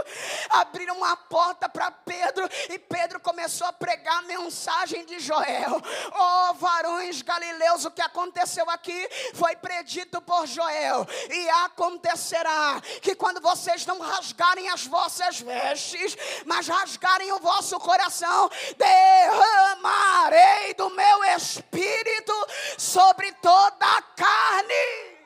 Abriram 0.49 0.97
uma 0.97 1.15
porta 1.15 1.69
para 1.69 1.91
Pedro 1.91 2.47
e 2.69 2.77
Pedro 2.77 3.19
começou 3.19 3.67
a 3.67 3.73
pregar 3.73 4.19
a 4.19 4.23
mensagem 4.23 5.05
de 5.05 5.19
Joel. 5.19 5.81
Oh, 6.13 6.53
varões 6.55 7.21
galileus, 7.21 7.85
o 7.85 7.91
que 7.91 8.01
aconteceu 8.01 8.69
aqui? 8.69 8.88
Aqui 8.89 9.35
foi 9.35 9.55
predito 9.55 10.21
por 10.21 10.47
Joel. 10.47 11.05
E 11.29 11.49
acontecerá 11.65 12.81
que 13.01 13.15
quando 13.15 13.39
vocês 13.39 13.85
não 13.85 13.99
rasgarem 13.99 14.69
as 14.69 14.85
vossas 14.87 15.39
vestes, 15.39 16.17
mas 16.45 16.67
rasgarem 16.67 17.31
o 17.33 17.39
vosso 17.39 17.79
coração, 17.79 18.49
derramarei 18.77 20.73
do 20.73 20.89
meu 20.89 21.23
espírito 21.35 22.33
sobre 22.77 23.31
toda 23.33 23.85
a 23.85 24.01
carne. 24.01 25.19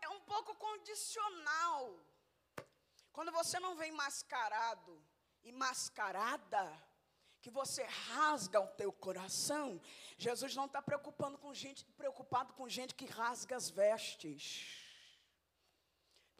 É 0.00 0.08
um 0.08 0.20
pouco 0.20 0.54
condicional. 0.56 1.94
Quando 3.12 3.30
você 3.30 3.60
não 3.60 3.76
vem 3.76 3.92
mascarado 3.92 5.00
e 5.44 5.52
mascarada, 5.52 6.91
que 7.42 7.50
você 7.50 7.82
rasga 7.82 8.60
o 8.60 8.68
teu 8.68 8.92
coração, 8.92 9.80
Jesus 10.16 10.54
não 10.54 10.66
está 10.66 10.80
preocupando 10.80 11.36
com 11.36 11.52
gente, 11.52 11.84
preocupado 11.98 12.52
com 12.54 12.68
gente 12.68 12.94
que 12.94 13.04
rasga 13.04 13.56
as 13.56 13.68
vestes. 13.68 14.81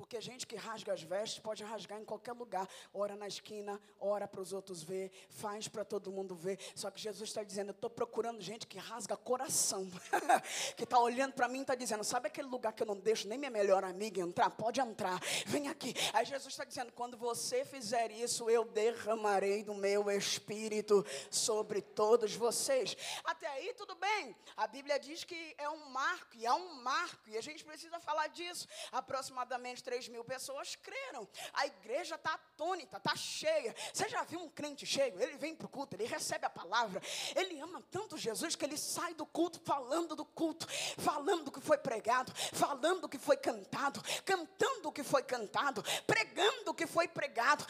Porque 0.02 0.20
gente 0.20 0.48
que 0.48 0.56
rasga 0.56 0.92
as 0.92 1.00
vestes 1.00 1.38
pode 1.38 1.62
rasgar 1.62 2.00
em 2.00 2.04
qualquer 2.04 2.32
lugar. 2.32 2.68
Ora 2.92 3.14
na 3.14 3.28
esquina, 3.28 3.80
ora 4.00 4.26
para 4.26 4.40
os 4.40 4.52
outros 4.52 4.82
ver, 4.82 5.12
faz 5.30 5.68
para 5.68 5.84
todo 5.84 6.10
mundo 6.10 6.34
ver. 6.34 6.58
Só 6.74 6.90
que 6.90 7.00
Jesus 7.00 7.30
está 7.30 7.44
dizendo: 7.44 7.68
Eu 7.68 7.74
estou 7.74 7.88
procurando 7.88 8.40
gente 8.40 8.66
que 8.66 8.78
rasga 8.78 9.16
coração. 9.16 9.88
que 10.76 10.82
está 10.82 10.98
olhando 10.98 11.34
para 11.34 11.46
mim 11.46 11.58
e 11.58 11.60
está 11.60 11.76
dizendo: 11.76 12.02
Sabe 12.02 12.26
aquele 12.26 12.48
lugar 12.48 12.72
que 12.72 12.82
eu 12.82 12.86
não 12.86 12.96
deixo 12.96 13.28
nem 13.28 13.38
minha 13.38 13.50
melhor 13.50 13.84
amiga 13.84 14.20
entrar? 14.20 14.50
Pode 14.50 14.80
entrar, 14.80 15.20
vem 15.46 15.68
aqui. 15.68 15.94
Aí 16.12 16.26
Jesus 16.26 16.52
está 16.52 16.64
dizendo: 16.64 16.90
Quando 16.90 17.16
você 17.16 17.64
fizer 17.64 18.10
isso, 18.10 18.50
eu 18.50 18.64
derramarei 18.64 19.62
do 19.62 19.72
meu 19.72 20.10
espírito 20.10 21.06
sobre 21.30 21.80
todos 21.80 22.34
vocês. 22.34 22.96
Até 23.24 23.46
aí 23.46 23.72
tudo 23.74 23.94
bem. 23.94 24.34
A 24.56 24.66
Bíblia 24.66 24.98
diz 24.98 25.22
que 25.22 25.54
é 25.56 25.68
um 25.68 25.90
marco, 25.90 26.34
e 26.34 26.44
é 26.44 26.52
um 26.52 26.82
marco, 26.82 27.30
e 27.30 27.38
a 27.38 27.40
gente 27.40 27.64
precisa 27.64 28.00
falar 28.00 28.26
disso. 28.26 28.66
Aproximadamente 28.90 29.82
3 29.92 30.08
mil 30.08 30.24
pessoas 30.24 30.74
creram. 30.76 31.28
A 31.52 31.66
igreja 31.66 32.14
está 32.14 32.32
atônita, 32.32 32.96
está 32.96 33.14
cheia. 33.14 33.74
Você 33.92 34.08
já 34.08 34.22
viu 34.22 34.40
um 34.40 34.48
crente 34.48 34.86
cheio? 34.86 35.20
Ele 35.20 35.36
vem 35.36 35.54
para 35.54 35.66
o 35.66 35.68
culto, 35.68 35.94
ele 35.94 36.06
recebe 36.06 36.46
a 36.46 36.50
palavra. 36.50 37.02
Ele 37.36 37.60
ama 37.60 37.84
tanto 37.90 38.16
Jesus 38.16 38.56
que 38.56 38.64
ele 38.64 38.78
sai 38.78 39.12
do 39.12 39.26
culto 39.26 39.60
falando 39.66 40.16
do 40.16 40.24
culto, 40.24 40.66
falando 40.96 41.44
do 41.44 41.52
que 41.52 41.60
foi 41.60 41.76
pregado, 41.76 42.32
falando 42.54 43.02
do 43.02 43.08
que 43.08 43.18
foi 43.18 43.36
cantado, 43.36 44.02
cantando 44.24 44.88
o 44.88 44.92
que 44.92 45.02
foi 45.02 45.22
cantado, 45.22 45.84
pregando 46.06 46.70
o 46.70 46.74
que 46.74 46.86
foi 46.86 47.06
pregado. 47.06 47.66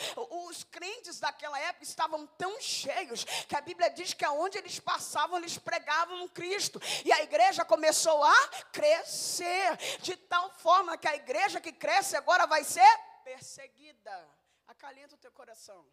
Os 0.46 0.62
crentes 0.62 1.18
daquela 1.18 1.58
época 1.58 1.82
estavam 1.82 2.24
tão 2.38 2.60
cheios 2.60 3.24
que 3.48 3.56
a 3.56 3.60
Bíblia 3.60 3.90
diz 3.90 4.14
que 4.14 4.24
aonde 4.24 4.58
eles 4.58 4.78
passavam, 4.78 5.38
eles 5.38 5.58
pregavam 5.58 6.28
Cristo. 6.28 6.80
E 7.04 7.12
a 7.12 7.20
igreja 7.24 7.64
começou 7.64 8.22
a 8.22 8.48
crescer, 8.70 9.76
de 10.00 10.16
tal 10.16 10.50
forma 10.50 10.96
que 10.96 11.08
a 11.08 11.16
igreja 11.16 11.60
que 11.60 11.72
cresce 11.72 12.11
agora 12.16 12.46
vai 12.46 12.64
ser 12.64 12.90
perseguida. 13.24 14.28
Acalenta 14.66 15.14
o 15.14 15.18
teu 15.18 15.32
coração. 15.32 15.86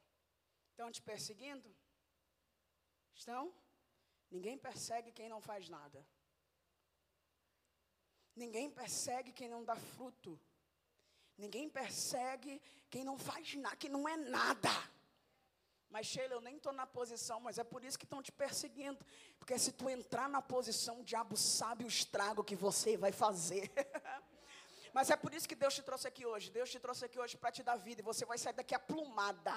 Estão 0.71 0.91
te 0.91 1.01
perseguindo? 1.01 1.75
Estão? 3.13 3.53
Ninguém 4.31 4.57
persegue 4.57 5.11
quem 5.11 5.27
não 5.27 5.41
faz 5.41 5.67
nada. 5.67 6.05
Ninguém 8.35 8.69
persegue 8.69 9.33
quem 9.33 9.49
não 9.49 9.63
dá 9.63 9.75
fruto. 9.75 10.39
Ninguém 11.37 11.69
persegue 11.69 12.61
quem 12.89 13.03
não 13.03 13.17
faz 13.17 13.55
nada, 13.55 13.75
que 13.75 13.89
não 13.89 14.07
é 14.07 14.15
nada. 14.15 14.69
Mas 15.89 16.05
Sheila, 16.05 16.35
eu 16.35 16.41
nem 16.41 16.57
estou 16.57 16.71
na 16.71 16.85
posição, 16.85 17.39
mas 17.39 17.57
é 17.57 17.63
por 17.63 17.83
isso 17.83 17.97
que 17.97 18.05
estão 18.05 18.21
te 18.21 18.31
perseguindo. 18.31 19.03
Porque 19.39 19.57
se 19.57 19.71
tu 19.71 19.89
entrar 19.89 20.29
na 20.29 20.41
posição, 20.41 20.99
o 20.99 21.03
diabo 21.03 21.35
sabe 21.35 21.83
o 21.83 21.87
estrago 21.87 22.43
que 22.43 22.55
você 22.55 22.95
vai 22.95 23.11
fazer. 23.11 23.71
mas 24.93 25.09
é 25.09 25.15
por 25.15 25.33
isso 25.33 25.47
que 25.47 25.55
Deus 25.55 25.73
te 25.75 25.81
trouxe 25.81 26.07
aqui 26.07 26.25
hoje. 26.25 26.49
Deus 26.51 26.69
te 26.69 26.79
trouxe 26.79 27.05
aqui 27.05 27.19
hoje 27.19 27.37
para 27.37 27.51
te 27.51 27.63
dar 27.63 27.75
vida. 27.75 28.01
E 28.01 28.03
você 28.03 28.25
vai 28.25 28.37
sair 28.37 28.53
daqui 28.53 28.73
aplumada. 28.73 29.55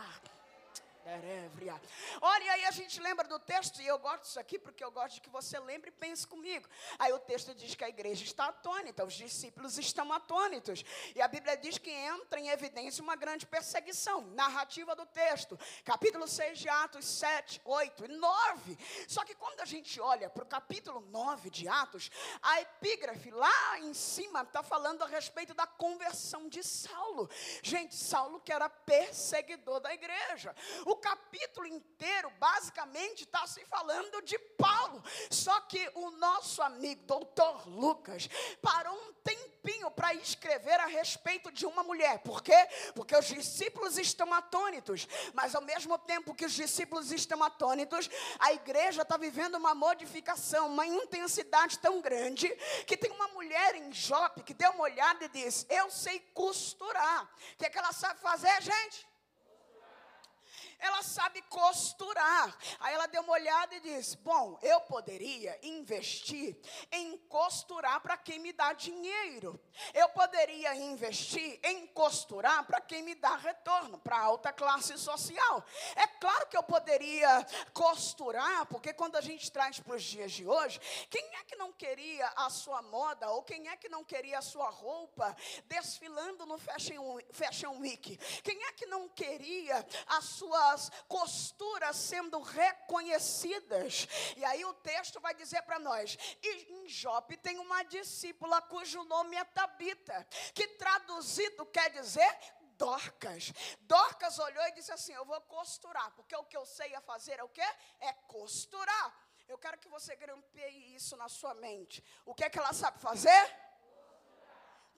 Olha, 2.21 2.53
aí 2.53 2.65
a 2.65 2.71
gente 2.71 3.01
lembra 3.01 3.27
do 3.27 3.39
texto, 3.39 3.81
e 3.81 3.87
eu 3.87 3.99
gosto 3.99 4.23
disso 4.23 4.41
aqui 4.41 4.59
porque 4.59 4.85
eu 4.85 4.91
gosto 4.91 5.15
de 5.15 5.21
que 5.21 5.31
você 5.31 5.59
lembre 5.59 5.91
e 5.91 5.93
pense 5.93 6.27
comigo. 6.27 6.69
Aí 6.99 7.13
o 7.13 7.19
texto 7.19 7.55
diz 7.55 7.75
que 7.75 7.85
a 7.85 7.89
igreja 7.89 8.25
está 8.25 8.47
atônita, 8.47 9.05
os 9.05 9.15
discípulos 9.15 9.79
estão 9.79 10.13
atônitos. 10.13 10.85
E 11.15 11.21
a 11.21 11.29
Bíblia 11.29 11.57
diz 11.57 11.79
que 11.79 11.91
entra 11.91 12.39
em 12.39 12.49
evidência 12.49 13.03
uma 13.03 13.17
grande 13.17 13.47
perseguição. 13.47 14.23
Narrativa 14.33 14.95
do 14.95 15.07
texto, 15.07 15.59
capítulo 15.85 16.27
6 16.29 16.59
de 16.59 16.69
Atos 16.69 17.05
7, 17.05 17.61
8 17.65 18.05
e 18.05 18.09
9. 18.09 18.79
Só 19.09 19.25
que 19.25 19.35
quando 19.35 19.61
a 19.61 19.65
gente 19.65 20.01
olha 20.01 20.31
para 20.31 20.45
o 20.45 20.47
capítulo 20.47 21.01
9 21.01 21.51
de 21.51 21.69
Atos, 21.69 22.11
a 22.41 22.61
epígrafe 22.61 23.31
lá 23.31 23.81
em 23.81 23.95
cima 23.95 24.43
está 24.43 24.63
falando 24.63 25.03
a 25.03 25.07
respeito 25.07 25.55
da 25.55 25.67
conversão 25.67 26.49
de 26.49 26.63
Saulo. 26.63 27.29
Gente, 27.63 27.95
Saulo 27.95 28.41
que 28.41 28.53
era 28.53 28.69
perseguidor 28.69 29.81
da 29.81 29.93
igreja. 29.93 30.55
Capítulo 30.97 31.67
inteiro, 31.67 32.31
basicamente, 32.39 33.25
está 33.25 33.47
se 33.47 33.65
falando 33.67 34.23
de 34.23 34.39
Paulo. 34.39 35.03
Só 35.31 35.61
que 35.63 35.91
o 35.95 36.11
nosso 36.13 36.63
amigo, 36.63 37.03
doutor 37.05 37.69
Lucas, 37.69 38.29
parou 38.61 38.95
um 38.95 39.13
tempinho 39.23 39.91
para 39.91 40.15
escrever 40.15 40.79
a 40.81 40.87
respeito 40.87 41.51
de 41.51 41.65
uma 41.67 41.83
mulher. 41.83 42.19
Por 42.21 42.43
quê? 42.43 42.57
Porque 42.95 43.17
os 43.17 43.27
discípulos 43.27 43.99
estão 43.99 44.33
atônitos. 44.33 45.07
Mas 45.33 45.55
ao 45.55 45.63
mesmo 45.63 45.99
tempo 45.99 46.35
que 46.35 46.45
os 46.45 46.53
discípulos 46.53 47.13
estão 47.13 47.43
atônitos, 47.43 48.11
a 48.39 48.53
igreja 48.53 49.03
está 49.03 49.17
vivendo 49.17 49.55
uma 49.57 49.75
modificação, 49.75 50.69
uma 50.69 50.87
intensidade 50.87 51.79
tão 51.79 52.01
grande, 52.01 52.49
que 52.87 52.97
tem 52.97 53.11
uma 53.11 53.29
mulher 53.29 53.77
em 53.77 53.93
Jope 53.93 54.43
que 54.43 54.55
deu 54.55 54.71
uma 54.73 54.85
olhada 54.85 55.25
e 55.25 55.29
disse: 55.29 55.67
Eu 55.69 55.91
sei 55.91 56.21
costurar. 56.35 57.25
O 57.25 57.57
que, 57.57 57.67
é 57.67 57.71
que 57.71 57.79
ela 57.79 57.93
sabe 57.93 58.21
fazer, 58.21 58.61
gente? 58.63 59.12
Ela 60.83 61.03
sabe 61.03 61.41
costurar. 61.43 62.57
Aí 62.81 62.93
ela 62.93 63.07
deu 63.07 63.23
uma 63.23 63.33
olhada 63.33 63.75
e 63.77 63.81
disse: 63.81 64.17
Bom, 64.19 64.59
eu 64.61 64.81
poderia 64.83 65.57
investir 65.63 66.59
em 66.91 67.17
costurar 67.29 68.01
para 68.01 68.17
quem 68.17 68.41
me 68.41 68.53
dá 68.53 68.73
dinheiro. 68.73 69.59
Eu 69.95 70.09
poderia 70.09 70.75
investir 70.75 71.61
em 71.63 71.87
costurar 71.87 72.65
para 72.67 72.81
quem 72.81 73.03
me 73.03 73.15
dá 73.15 73.37
retorno, 73.37 73.99
para 73.99 74.17
a 74.17 74.23
alta 74.23 74.53
classe 74.53 74.99
social. 74.99 75.65
É 75.95 76.07
claro 76.07 76.49
que 76.49 76.57
eu 76.57 76.63
poderia 76.65 77.47
costurar, 77.73 78.67
porque 78.67 78.93
quando 78.93 79.17
a 79.17 79.21
gente 79.21 79.51
traz 79.51 79.79
para 79.79 79.95
os 79.95 80.03
dias 80.03 80.33
de 80.33 80.47
hoje, 80.47 80.81
quem 81.09 81.25
é 81.37 81.45
que 81.45 81.55
não 81.55 81.73
queria 81.73 82.27
a 82.37 82.51
sua 82.51 82.83
moda, 82.83 83.31
ou 83.31 83.43
quem 83.43 83.69
é 83.69 83.77
que 83.77 83.89
não 83.89 84.03
queria 84.03 84.39
a 84.39 84.43
sua 84.43 84.69
roupa 84.69 85.35
desfilando 85.67 86.45
no 86.45 86.59
Fashion, 86.59 87.21
Fashion 87.31 87.79
Week? 87.79 88.17
Quem 88.43 88.65
é 88.65 88.73
que 88.73 88.87
não 88.87 89.09
queria 89.09 89.87
a 90.09 90.21
sua 90.21 90.72
suas 90.73 90.91
costuras 91.09 91.97
sendo 91.97 92.41
reconhecidas. 92.41 94.09
E 94.37 94.45
aí 94.45 94.65
o 94.65 94.75
texto 94.75 95.21
vai 95.21 95.35
dizer 95.35 95.63
para 95.63 95.79
nós: 95.79 96.17
em 96.43 96.89
Jope 96.89 97.37
tem 97.37 97.59
uma 97.59 97.83
discípula 97.85 98.61
cujo 98.63 99.05
nome 99.05 99.37
é 99.37 99.45
Tabita, 99.45 100.27
que 100.55 100.67
traduzido 100.69 101.67
quer 101.67 101.91
dizer 101.91 102.39
Dorcas. 102.77 103.53
Dorcas 103.81 104.39
olhou 104.39 104.65
e 104.67 104.73
disse 104.73 104.93
assim: 104.93 105.13
Eu 105.13 105.25
vou 105.25 105.41
costurar, 105.43 106.11
porque 106.13 106.35
o 106.37 106.45
que 106.45 106.57
eu 106.57 106.65
sei 106.65 106.95
a 106.95 107.01
fazer 107.01 107.39
é 107.39 107.45
o 107.45 107.49
quê? 107.49 107.67
É 108.01 108.13
costurar. 108.27 109.15
Eu 109.49 109.59
quero 109.59 109.79
que 109.79 109.89
você 109.89 110.17
grampeie 110.17 110.95
isso 110.95 111.17
na 111.17 111.29
sua 111.29 111.53
mente. 111.55 112.03
O 112.25 112.35
que 112.35 112.45
é 112.45 112.51
que 112.51 112.59
ela 112.59 112.73
sabe 112.73 112.99
fazer? 113.01 113.63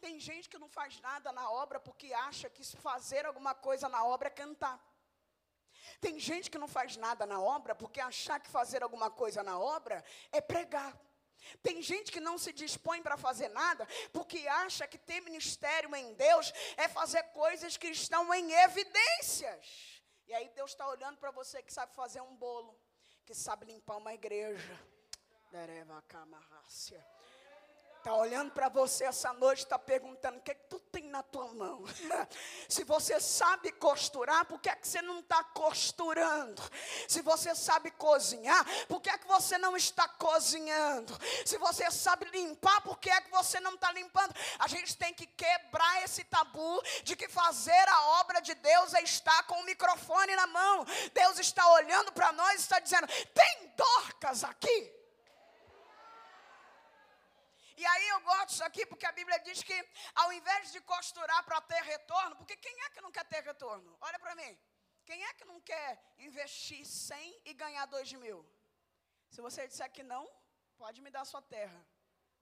Tem 0.00 0.20
gente 0.20 0.50
que 0.50 0.58
não 0.58 0.68
faz 0.68 1.00
nada 1.00 1.32
na 1.32 1.50
obra 1.50 1.80
porque 1.80 2.12
acha 2.12 2.50
que 2.50 2.62
fazer 2.76 3.24
alguma 3.24 3.54
coisa 3.54 3.88
na 3.88 4.04
obra 4.04 4.28
é 4.28 4.30
cantar. 4.30 4.78
Tem 6.00 6.18
gente 6.18 6.50
que 6.50 6.58
não 6.58 6.68
faz 6.68 6.96
nada 6.96 7.26
na 7.26 7.40
obra 7.40 7.74
porque 7.74 8.00
achar 8.00 8.40
que 8.40 8.48
fazer 8.50 8.82
alguma 8.82 9.10
coisa 9.10 9.42
na 9.42 9.58
obra 9.58 10.04
é 10.32 10.40
pregar. 10.40 10.96
Tem 11.62 11.82
gente 11.82 12.10
que 12.10 12.20
não 12.20 12.38
se 12.38 12.52
dispõe 12.52 13.02
para 13.02 13.16
fazer 13.16 13.48
nada 13.48 13.86
porque 14.12 14.46
acha 14.48 14.86
que 14.86 14.98
ter 14.98 15.20
ministério 15.20 15.94
em 15.94 16.14
Deus 16.14 16.52
é 16.76 16.88
fazer 16.88 17.22
coisas 17.24 17.76
que 17.76 17.88
estão 17.88 18.32
em 18.32 18.52
evidências. 18.52 20.02
E 20.26 20.34
aí 20.34 20.48
Deus 20.50 20.70
está 20.70 20.88
olhando 20.88 21.18
para 21.18 21.30
você 21.30 21.62
que 21.62 21.72
sabe 21.72 21.94
fazer 21.94 22.22
um 22.22 22.34
bolo, 22.34 22.78
que 23.26 23.34
sabe 23.34 23.66
limpar 23.66 23.98
uma 23.98 24.14
igreja. 24.14 24.80
Dereva 25.50 26.02
camarrácia 26.02 27.13
está 28.04 28.14
olhando 28.14 28.50
para 28.52 28.68
você 28.68 29.04
essa 29.04 29.32
noite, 29.32 29.60
está 29.60 29.78
perguntando: 29.78 30.36
o 30.36 30.42
que, 30.42 30.50
é 30.50 30.54
que 30.54 30.66
tu 30.68 30.78
tem 30.78 31.04
na 31.04 31.22
tua 31.22 31.48
mão? 31.54 31.82
Se 32.68 32.84
você 32.84 33.18
sabe 33.18 33.72
costurar, 33.72 34.44
por 34.44 34.60
que, 34.60 34.68
é 34.68 34.76
que 34.76 34.86
você 34.86 35.00
não 35.00 35.20
está 35.20 35.42
costurando? 35.42 36.62
Se 37.08 37.22
você 37.22 37.54
sabe 37.54 37.90
cozinhar, 37.92 38.62
por 38.88 39.00
que 39.00 39.08
é 39.08 39.16
que 39.16 39.26
você 39.26 39.56
não 39.56 39.74
está 39.74 40.06
cozinhando? 40.06 41.18
Se 41.46 41.56
você 41.56 41.90
sabe 41.90 42.26
limpar, 42.26 42.82
por 42.82 42.98
que 42.98 43.08
é 43.08 43.20
que 43.22 43.30
você 43.30 43.58
não 43.60 43.74
está 43.74 43.90
limpando? 43.92 44.34
A 44.58 44.68
gente 44.68 44.94
tem 44.98 45.14
que 45.14 45.26
quebrar 45.26 46.04
esse 46.04 46.24
tabu 46.24 46.82
de 47.04 47.16
que 47.16 47.28
fazer 47.28 47.88
a 47.88 48.20
obra 48.20 48.40
de 48.40 48.54
Deus 48.54 48.92
é 48.92 49.02
estar 49.02 49.44
com 49.44 49.54
o 49.54 49.64
microfone 49.64 50.36
na 50.36 50.46
mão. 50.46 50.84
Deus 51.14 51.38
está 51.38 51.66
olhando 51.72 52.12
para 52.12 52.32
nós 52.32 52.56
e 52.56 52.56
está 52.56 52.78
dizendo: 52.78 53.06
tem 53.32 53.72
dorcas 53.74 54.44
aqui. 54.44 55.03
E 57.76 57.84
aí 57.84 58.08
eu 58.08 58.20
gosto 58.20 58.48
disso 58.48 58.64
aqui 58.64 58.86
porque 58.86 59.06
a 59.06 59.12
Bíblia 59.12 59.38
diz 59.40 59.62
que 59.62 59.88
ao 60.14 60.32
invés 60.32 60.72
de 60.72 60.80
costurar 60.80 61.44
para 61.44 61.60
ter 61.62 61.82
retorno, 61.82 62.36
porque 62.36 62.56
quem 62.56 62.80
é 62.82 62.90
que 62.90 63.00
não 63.00 63.10
quer 63.10 63.24
ter 63.24 63.42
retorno? 63.42 63.96
Olha 64.00 64.18
para 64.18 64.34
mim. 64.36 64.58
Quem 65.04 65.22
é 65.24 65.34
que 65.34 65.44
não 65.44 65.60
quer 65.60 66.14
investir 66.18 66.84
100 66.86 67.42
e 67.44 67.54
ganhar 67.54 67.84
2 67.86 68.12
mil? 68.14 68.46
Se 69.28 69.40
você 69.40 69.66
disser 69.68 69.90
que 69.90 70.02
não, 70.02 70.28
pode 70.76 71.02
me 71.02 71.10
dar 71.10 71.24
sua 71.24 71.42
terra. 71.42 71.86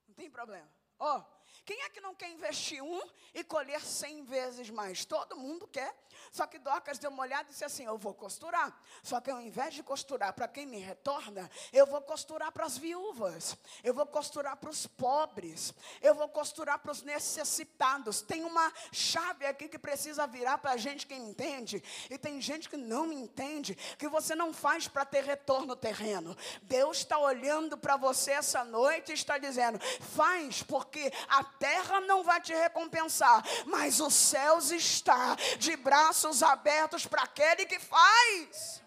Não 0.06 0.14
tem 0.14 0.30
problema. 0.30 0.70
Ó, 0.98 1.18
oh, 1.18 1.41
quem 1.64 1.80
é 1.82 1.90
que 1.90 2.00
não 2.00 2.14
quer 2.14 2.30
investir 2.30 2.82
um 2.82 3.00
e 3.32 3.44
colher 3.44 3.80
cem 3.80 4.24
vezes 4.24 4.68
mais? 4.70 5.04
Todo 5.04 5.36
mundo 5.36 5.66
quer. 5.68 5.94
Só 6.30 6.46
que 6.46 6.58
Docas 6.58 6.98
deu 6.98 7.10
uma 7.10 7.22
olhada 7.22 7.44
e 7.44 7.52
disse 7.52 7.64
assim: 7.64 7.84
Eu 7.84 7.98
vou 7.98 8.14
costurar. 8.14 8.76
Só 9.02 9.20
que 9.20 9.30
ao 9.30 9.40
invés 9.40 9.74
de 9.74 9.82
costurar 9.82 10.32
para 10.32 10.48
quem 10.48 10.66
me 10.66 10.78
retorna, 10.78 11.50
eu 11.72 11.86
vou 11.86 12.00
costurar 12.00 12.50
para 12.52 12.64
as 12.64 12.76
viúvas, 12.76 13.56
eu 13.82 13.94
vou 13.94 14.06
costurar 14.06 14.56
para 14.56 14.70
os 14.70 14.86
pobres, 14.86 15.72
eu 16.00 16.14
vou 16.14 16.28
costurar 16.28 16.78
para 16.78 16.92
os 16.92 17.02
necessitados. 17.02 18.22
Tem 18.22 18.44
uma 18.44 18.72
chave 18.90 19.46
aqui 19.46 19.68
que 19.68 19.78
precisa 19.78 20.26
virar 20.26 20.58
para 20.58 20.72
a 20.72 20.76
gente 20.76 21.06
que 21.06 21.14
entende, 21.14 21.82
e 22.10 22.18
tem 22.18 22.40
gente 22.40 22.68
que 22.68 22.76
não 22.76 23.12
entende, 23.12 23.74
que 23.98 24.08
você 24.08 24.34
não 24.34 24.52
faz 24.52 24.88
para 24.88 25.04
ter 25.04 25.24
retorno 25.24 25.76
terreno. 25.76 26.36
Deus 26.62 26.98
está 26.98 27.18
olhando 27.18 27.76
para 27.76 27.96
você 27.96 28.32
essa 28.32 28.64
noite 28.64 29.10
e 29.10 29.14
está 29.14 29.38
dizendo: 29.38 29.78
Faz, 30.00 30.62
porque 30.62 31.12
a 31.28 31.41
terra 31.42 32.00
não 32.00 32.22
vai 32.22 32.40
te 32.40 32.54
recompensar, 32.54 33.44
mas 33.66 34.00
os 34.00 34.14
céus 34.14 34.70
está 34.70 35.36
de 35.58 35.76
braços 35.76 36.42
abertos 36.42 37.06
para 37.06 37.22
aquele 37.22 37.66
que 37.66 37.78
faz. 37.78 38.82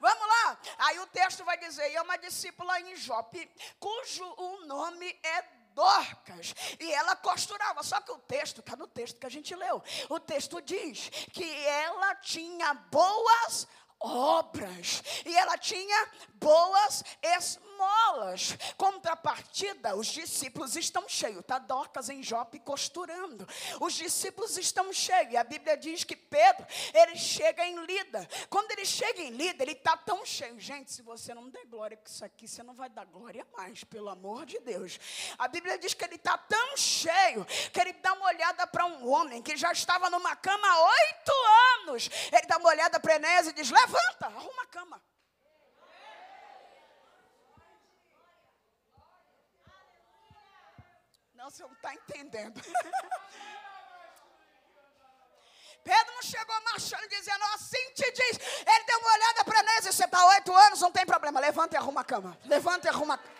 Vamos 0.00 0.26
lá. 0.26 0.58
Aí 0.78 0.98
o 1.00 1.06
texto 1.06 1.44
vai 1.44 1.58
dizer: 1.58 1.90
e 1.90 1.96
é 1.96 2.02
uma 2.02 2.16
discípula 2.16 2.80
em 2.80 2.96
Jope, 2.96 3.50
cujo 3.80 4.24
o 4.36 4.66
nome 4.66 5.18
é 5.22 5.42
Dorcas. 5.74 6.54
E 6.80 6.92
ela 6.92 7.14
costurava. 7.14 7.82
Só 7.84 8.00
que 8.00 8.10
o 8.10 8.18
texto, 8.18 8.60
está 8.60 8.76
no 8.76 8.88
texto 8.88 9.20
que 9.20 9.26
a 9.26 9.30
gente 9.30 9.54
leu. 9.54 9.82
O 10.08 10.18
texto 10.18 10.60
diz 10.60 11.08
que 11.32 11.64
ela 11.64 12.16
tinha 12.16 12.74
boas 12.74 13.68
obras. 14.00 15.02
E 15.24 15.36
ela 15.36 15.56
tinha 15.56 16.10
boas 16.34 17.04
esmolas. 17.78 18.56
Contrapartida, 18.76 19.96
os 19.96 20.06
discípulos 20.08 20.76
estão 20.76 21.08
cheios. 21.08 21.38
Está 21.38 21.58
Docas 21.58 22.08
em 22.08 22.22
Jope 22.22 22.58
costurando. 22.58 23.46
Os 23.80 23.94
discípulos 23.94 24.56
estão 24.56 24.92
cheios. 24.92 25.36
A 25.36 25.44
Bíblia 25.44 25.76
diz 25.76 26.04
que 26.04 26.16
Pedro, 26.16 26.66
ele 26.92 27.16
chega 27.16 27.64
em 27.64 27.84
Lida. 27.84 28.28
Quando 28.50 28.70
ele 28.72 28.84
chega 28.84 29.20
em 29.20 29.30
Lida, 29.30 29.62
ele 29.62 29.72
está 29.72 29.96
tão 29.96 30.24
cheio. 30.26 30.58
Gente, 30.58 30.92
se 30.92 31.02
você 31.02 31.32
não 31.34 31.48
der 31.48 31.64
glória 31.66 31.96
com 31.96 32.06
isso 32.06 32.24
aqui, 32.24 32.48
você 32.48 32.62
não 32.62 32.74
vai 32.74 32.88
dar 32.88 33.04
glória 33.06 33.46
mais, 33.56 33.84
pelo 33.84 34.08
amor 34.08 34.44
de 34.44 34.58
Deus. 34.60 34.98
A 35.38 35.46
Bíblia 35.48 35.78
diz 35.78 35.94
que 35.94 36.04
ele 36.04 36.16
está 36.16 36.36
tão 36.36 36.76
cheio 36.76 37.44
que 37.72 37.80
ele 37.80 37.92
dá 37.94 38.12
uma 38.14 38.26
olhada 38.26 38.66
para 38.66 38.84
um 38.86 39.08
homem 39.08 39.42
que 39.42 39.56
já 39.56 39.72
estava 39.72 40.10
numa 40.10 40.34
cama 40.36 40.66
há 40.66 40.84
oito 40.84 41.32
anos. 41.80 42.10
Ele 42.32 42.46
dá 42.46 42.56
uma 42.58 42.68
olhada 42.68 42.98
para 42.98 43.14
Enéas 43.14 43.46
e 43.46 43.52
diz: 43.52 43.70
Levanta, 43.70 44.26
arruma 44.26 44.62
a 44.62 44.66
cama. 44.66 45.02
Você 51.48 51.62
não 51.62 51.72
está 51.72 51.94
entendendo. 51.94 52.60
Pedro 55.82 56.14
não 56.14 56.22
chegou 56.22 56.60
marchando 56.60 57.08
dizendo, 57.08 57.42
assim 57.54 57.90
te 57.94 58.12
diz. 58.12 58.38
Ele 58.66 58.84
deu 58.84 58.98
uma 58.98 59.14
olhada 59.14 59.44
para 59.44 59.62
nós 59.62 59.86
e 59.86 59.92
você 59.92 60.04
está 60.04 60.26
oito 60.26 60.54
anos, 60.54 60.82
não 60.82 60.92
tem 60.92 61.06
problema. 61.06 61.40
Levanta 61.40 61.76
e 61.76 61.78
arruma 61.78 62.02
a 62.02 62.04
cama. 62.04 62.38
Levanta 62.44 62.86
e 62.86 62.90
arruma 62.90 63.14
a 63.14 63.18
cama. 63.18 63.38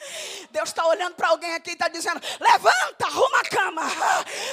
Deus 0.50 0.68
está 0.68 0.86
olhando 0.86 1.14
para 1.14 1.28
alguém 1.28 1.54
aqui 1.54 1.70
e 1.70 1.72
está 1.72 1.88
dizendo: 1.88 2.20
levanta, 2.40 3.06
arruma 3.06 3.40
a 3.40 3.44
cama, 3.44 3.82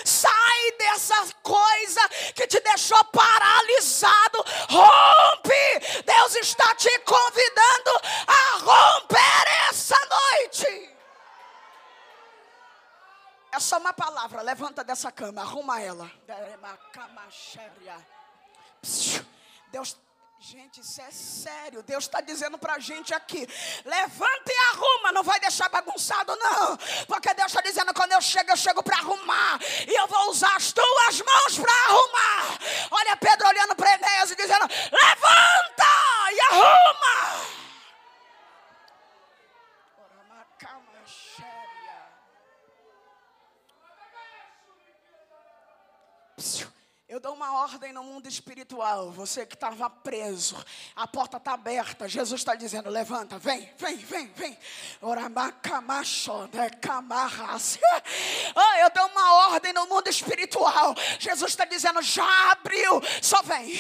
sai 0.06 0.72
dessa 0.78 1.34
coisa 1.42 2.02
que 2.36 2.48
te 2.48 2.60
deixou 2.62 3.04
paralisado, 3.06 4.44
rompe. 4.70 6.04
Deus 6.06 6.36
está 6.36 6.76
te 6.76 7.00
convidando 7.00 7.92
a 8.28 8.58
romper 8.60 9.70
essa 9.70 9.98
noite. 9.98 10.94
É 13.52 13.60
só 13.60 13.78
uma 13.78 13.94
palavra, 13.94 14.42
dessa 14.94 15.12
cama, 15.12 15.42
arruma 15.42 15.82
ela. 15.82 16.10
Deus 19.72 19.98
Gente, 20.46 20.82
isso 20.82 21.02
é 21.02 21.10
sério. 21.10 21.82
Deus 21.84 22.04
está 22.04 22.20
dizendo 22.20 22.58
para 22.58 22.74
a 22.74 22.80
gente 22.80 23.14
aqui: 23.14 23.48
levanta 23.86 24.52
e 24.52 24.58
arruma, 24.74 25.14
não 25.14 25.24
vai 25.24 25.40
deixar 25.40 25.70
bagunçado, 25.70 26.36
não. 26.36 26.76
Porque 27.08 27.34
Deus 27.34 27.48
está 27.48 27.62
dizendo: 27.62 27.94
quando 27.94 28.12
eu 28.12 28.22
chego, 28.22 28.52
eu 28.52 28.58
chego 28.58 28.84
para 28.84 28.98
arrumar. 28.98 29.58
E 29.88 29.98
eu 29.98 30.06
vou 30.06 30.32
usar 30.32 30.54
as 30.58 30.74
tuas 30.74 31.22
mãos 31.22 31.58
para 31.58 31.72
arrumar. 31.72 32.60
Olha 32.92 33.16
Pedro 33.16 33.48
olhando 33.48 33.74
para 33.74 33.94
Enéas 33.94 34.32
e 34.32 34.36
dizendo: 34.36 34.68
levanta 34.92 35.88
e 36.34 36.40
arruma. 36.42 37.54
Psiu. 46.44 46.68
Eu 47.08 47.13
dou 47.24 47.36
uma 47.36 47.62
ordem 47.62 47.94
no 47.94 48.04
mundo 48.04 48.28
espiritual. 48.28 49.10
Você 49.12 49.46
que 49.46 49.56
estava 49.56 49.90
preso, 49.90 50.62
a 50.94 51.08
porta 51.08 51.38
está 51.38 51.54
aberta. 51.54 52.06
Jesus 52.06 52.42
está 52.42 52.54
dizendo: 52.54 52.90
levanta, 52.90 53.40
vem, 53.40 53.72
vem, 53.78 53.96
vem, 53.96 54.28
vem. 54.36 54.58
Oh, 58.56 58.76
eu 58.82 58.90
dou 58.90 59.08
uma 59.08 59.36
ordem 59.48 59.72
no 59.72 59.88
mundo 59.88 60.10
espiritual. 60.10 60.94
Jesus 61.18 61.52
está 61.52 61.64
dizendo: 61.64 62.02
já 62.02 62.52
abriu, 62.52 63.02
só 63.22 63.42
vem. 63.42 63.72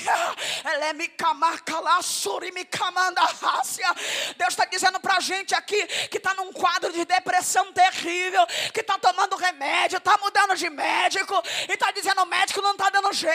Deus 4.37 4.53
está 4.53 4.63
dizendo 4.65 5.01
para 5.01 5.17
a 5.17 5.19
gente 5.19 5.53
aqui 5.53 5.85
que 6.07 6.15
está 6.15 6.33
num 6.35 6.53
quadro 6.53 6.93
de 6.93 7.03
depressão 7.03 7.73
terrível, 7.73 8.47
que 8.73 8.79
está 8.79 8.97
tomando 8.97 9.35
remédio, 9.35 9.97
está 9.97 10.17
mudando 10.17 10.55
de 10.55 10.69
médico, 10.69 11.43
e 11.67 11.73
está 11.73 11.91
dizendo: 11.91 12.21
o 12.21 12.25
médico 12.25 12.61
não 12.61 12.71
está 12.71 12.89
dando 12.89 13.11
jeito, 13.11 13.32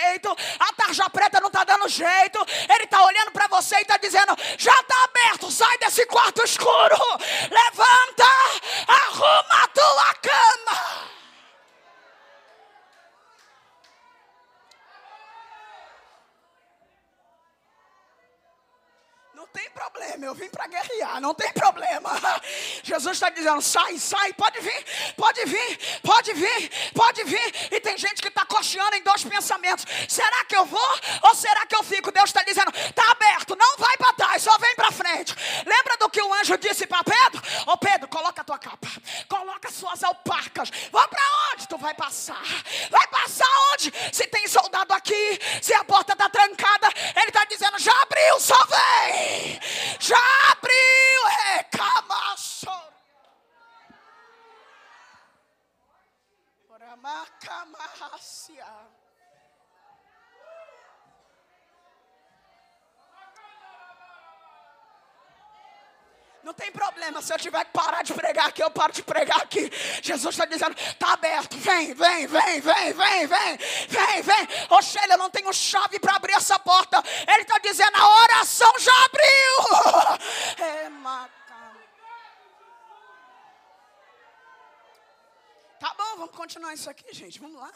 a 0.59 0.73
tarja 0.75 1.09
preta 1.11 1.41
não 1.41 1.49
está 1.49 1.65
dando 1.65 1.89
jeito, 1.89 2.39
ele 2.69 2.85
está 2.85 3.05
olhando 3.05 3.33
para 3.33 3.49
você 3.49 3.77
e 3.77 3.83
está 3.83 3.97
dizendo: 3.97 4.37
já 4.57 4.75
está 4.81 5.05
aberto, 5.05 5.51
sai 5.51 5.79
desse 5.79 6.07
quarto 6.07 6.43
escuro, 6.43 6.97
levanta, 7.51 8.25
arruma 8.87 9.65
a 9.65 9.69
tua 9.69 10.15
cama. 10.15 11.09
tem 19.53 19.71
problema, 19.71 20.18
eu 20.29 20.35
vim 20.35 20.49
para 20.49 20.67
guerrear, 20.67 21.21
não 21.21 21.35
tem 21.35 21.51
problema. 21.53 22.11
Jesus 22.85 23.17
está 23.17 23.31
dizendo: 23.31 23.61
sai, 23.63 23.99
sai, 23.99 24.33
pode 24.35 24.61
vir, 24.61 24.85
pode 25.17 25.45
vir, 25.47 25.79
pode 26.03 26.33
vir, 26.35 26.71
pode 26.95 27.25
vir. 27.25 27.55
E 27.73 27.81
tem 27.81 27.97
gente 27.97 28.21
que 28.21 28.29
está 28.29 28.45
cocheando 28.45 28.97
em 28.97 29.03
dois 29.03 29.25
pensamentos: 29.25 29.87
será 30.07 30.45
que 30.45 30.57
eu 30.57 30.67
vou 30.67 31.01
ou 31.23 31.35
será 31.35 31.65
que 31.67 31.75
eu 31.75 31.83
fico? 31.83 32.13
Deus 32.13 32.29
está 32.29 32.43
dizendo: 32.43 32.71
está 32.71 33.11
aberto, 33.19 33.57
não 33.57 33.77
vai 33.77 33.97
para 33.97 34.13
trás, 34.15 34.43
só 34.43 34.57
vem 34.59 34.75
para 34.77 34.93
frente. 34.93 35.35
Lembra 35.67 35.97
do 35.99 36.11
que 36.11 36.23
o 36.23 36.35
anjo 36.35 36.57
disse 36.59 36.87
para 36.87 37.03
Pedro? 37.05 37.43
Ô 37.67 37.73
oh, 37.73 37.79
Pedro, 37.79 38.09
coloca 38.09 38.41
a 38.41 38.45
tua 38.45 38.59
capa, 38.59 38.89
coloca 39.29 39.71
suas 39.71 40.03
alpacas. 40.05 40.71
Vá 40.93 41.07
para 41.09 41.23
onde 41.53 41.69
tu 41.69 41.77
vai 41.79 41.95
passar? 41.95 42.43
Vai 42.91 43.07
passar 43.09 43.49
onde? 43.75 43.93
Se 44.13 44.27
tem 44.29 44.47
soldado 44.47 44.95
aqui, 44.95 45.39
se 45.61 45.75
a 45.75 45.85
porta 45.85 46.13
está 46.13 46.29
trancada, 46.29 46.89
ele 47.17 47.29
está 47.29 47.45
dizendo: 47.45 47.79
já 47.79 47.93
abriu, 48.03 48.41
só 48.41 48.57
vem 48.67 49.59
já 49.99 50.17
abriu, 50.53 51.25
recamaço. 51.55 52.67
Oramacamácia. 56.69 58.67
Não 66.49 66.55
tem 66.55 66.73
problema, 66.73 67.21
se 67.21 67.31
eu 67.31 67.37
tiver 67.37 67.63
que 67.67 67.73
parar 67.73 68.03
de 68.03 68.15
pregar 68.15 68.47
aqui, 68.47 68.63
eu 68.63 68.71
paro 68.71 68.91
de 68.91 69.03
pregar 69.03 69.37
aqui. 69.43 69.71
Jesus 70.03 70.35
está 70.35 70.47
dizendo: 70.47 70.75
está 70.79 71.13
aberto, 71.13 71.59
vem, 71.59 71.93
vem, 71.93 72.27
vem, 72.27 72.61
vem, 72.63 72.93
vem, 72.93 73.27
vem, 73.27 73.59
vem, 73.87 74.23
vem. 74.23 74.49
Sheila, 74.83 75.13
eu 75.13 75.19
não 75.19 75.29
tenho 75.29 75.53
chave 75.53 76.01
para 76.01 76.17
abrir 76.17 76.33
essa 76.33 76.59
porta. 76.59 77.05
Ele 77.29 77.43
está 77.43 77.59
dizendo: 77.59 77.95
a 77.95 78.23
oração 78.23 78.73
já 78.79 79.05
abriu. 79.05 79.29
É, 80.59 80.89
Tá 80.89 81.38
bom, 86.09 86.17
vamos 86.17 86.37
continuar 86.37 86.73
isso 86.75 86.89
aqui, 86.89 87.13
gente. 87.13 87.39
Vamos 87.41 87.61
lá. 87.61 87.73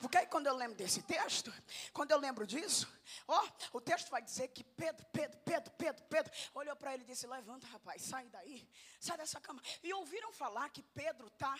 Porque 0.00 0.16
aí 0.16 0.26
quando 0.26 0.46
eu 0.46 0.54
lembro 0.54 0.76
desse 0.76 1.02
texto, 1.02 1.52
quando 1.92 2.10
eu 2.10 2.18
lembro 2.18 2.46
disso, 2.46 2.88
ó, 3.28 3.46
o 3.72 3.80
texto 3.80 4.10
vai 4.10 4.22
dizer 4.22 4.48
que 4.48 4.64
Pedro, 4.64 5.04
Pedro, 5.12 5.38
Pedro, 5.44 5.70
Pedro, 5.72 6.04
Pedro, 6.04 6.32
olhou 6.54 6.76
para 6.76 6.94
ele 6.94 7.02
e 7.02 7.06
disse: 7.06 7.26
Levanta, 7.26 7.66
rapaz, 7.66 8.02
sai 8.02 8.26
daí, 8.28 8.68
sai 9.00 9.16
dessa 9.16 9.40
cama. 9.40 9.60
E 9.82 9.92
ouviram 9.92 10.32
falar 10.32 10.68
que 10.70 10.82
Pedro 10.82 11.26
está 11.26 11.58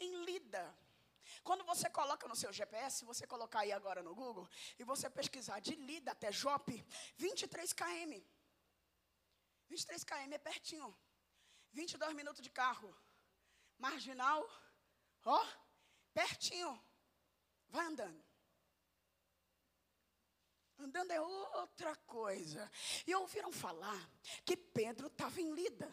em 0.00 0.24
Lida. 0.24 0.64
Quando 1.44 1.64
você 1.64 1.90
coloca 1.90 2.26
no 2.26 2.34
seu 2.34 2.52
GPS, 2.52 3.04
você 3.04 3.26
colocar 3.26 3.60
aí 3.60 3.72
agora 3.72 4.02
no 4.02 4.14
Google, 4.14 4.48
e 4.78 4.84
você 4.84 5.10
pesquisar 5.10 5.60
de 5.60 5.74
Lida 5.74 6.12
até 6.12 6.32
Jope, 6.32 6.84
23 7.16 7.72
km. 7.72 8.22
23 9.68 10.04
km 10.04 10.32
é 10.32 10.38
pertinho. 10.38 10.96
22 11.72 12.14
minutos 12.14 12.40
de 12.40 12.48
carro. 12.48 12.94
Marginal 13.78 14.48
Ó, 15.24 15.46
pertinho. 16.12 16.80
Vai 17.68 17.86
andando. 17.86 18.28
Andando 20.80 21.10
é 21.10 21.20
outra 21.20 21.94
coisa. 22.06 22.70
E 23.04 23.14
ouviram 23.14 23.50
falar 23.50 24.08
que 24.44 24.56
Pedro 24.56 25.08
estava 25.08 25.40
em 25.40 25.52
Lida. 25.52 25.92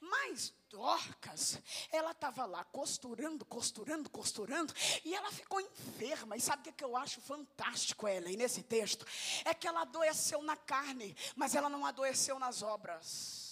Mas 0.00 0.52
Dorcas, 0.68 1.60
ela 1.90 2.10
estava 2.10 2.44
lá 2.44 2.64
costurando, 2.64 3.44
costurando, 3.44 4.10
costurando. 4.10 4.74
E 5.04 5.14
ela 5.14 5.30
ficou 5.30 5.60
enferma. 5.60 6.36
E 6.36 6.40
sabe 6.40 6.62
o 6.62 6.64
que, 6.64 6.72
que 6.72 6.84
eu 6.84 6.96
acho 6.96 7.20
fantástico, 7.20 8.08
Ellen, 8.08 8.36
nesse 8.36 8.62
texto? 8.62 9.06
É 9.44 9.54
que 9.54 9.68
ela 9.68 9.82
adoeceu 9.82 10.42
na 10.42 10.56
carne, 10.56 11.16
mas 11.36 11.54
ela 11.54 11.68
não 11.68 11.86
adoeceu 11.86 12.38
nas 12.38 12.60
obras. 12.60 13.43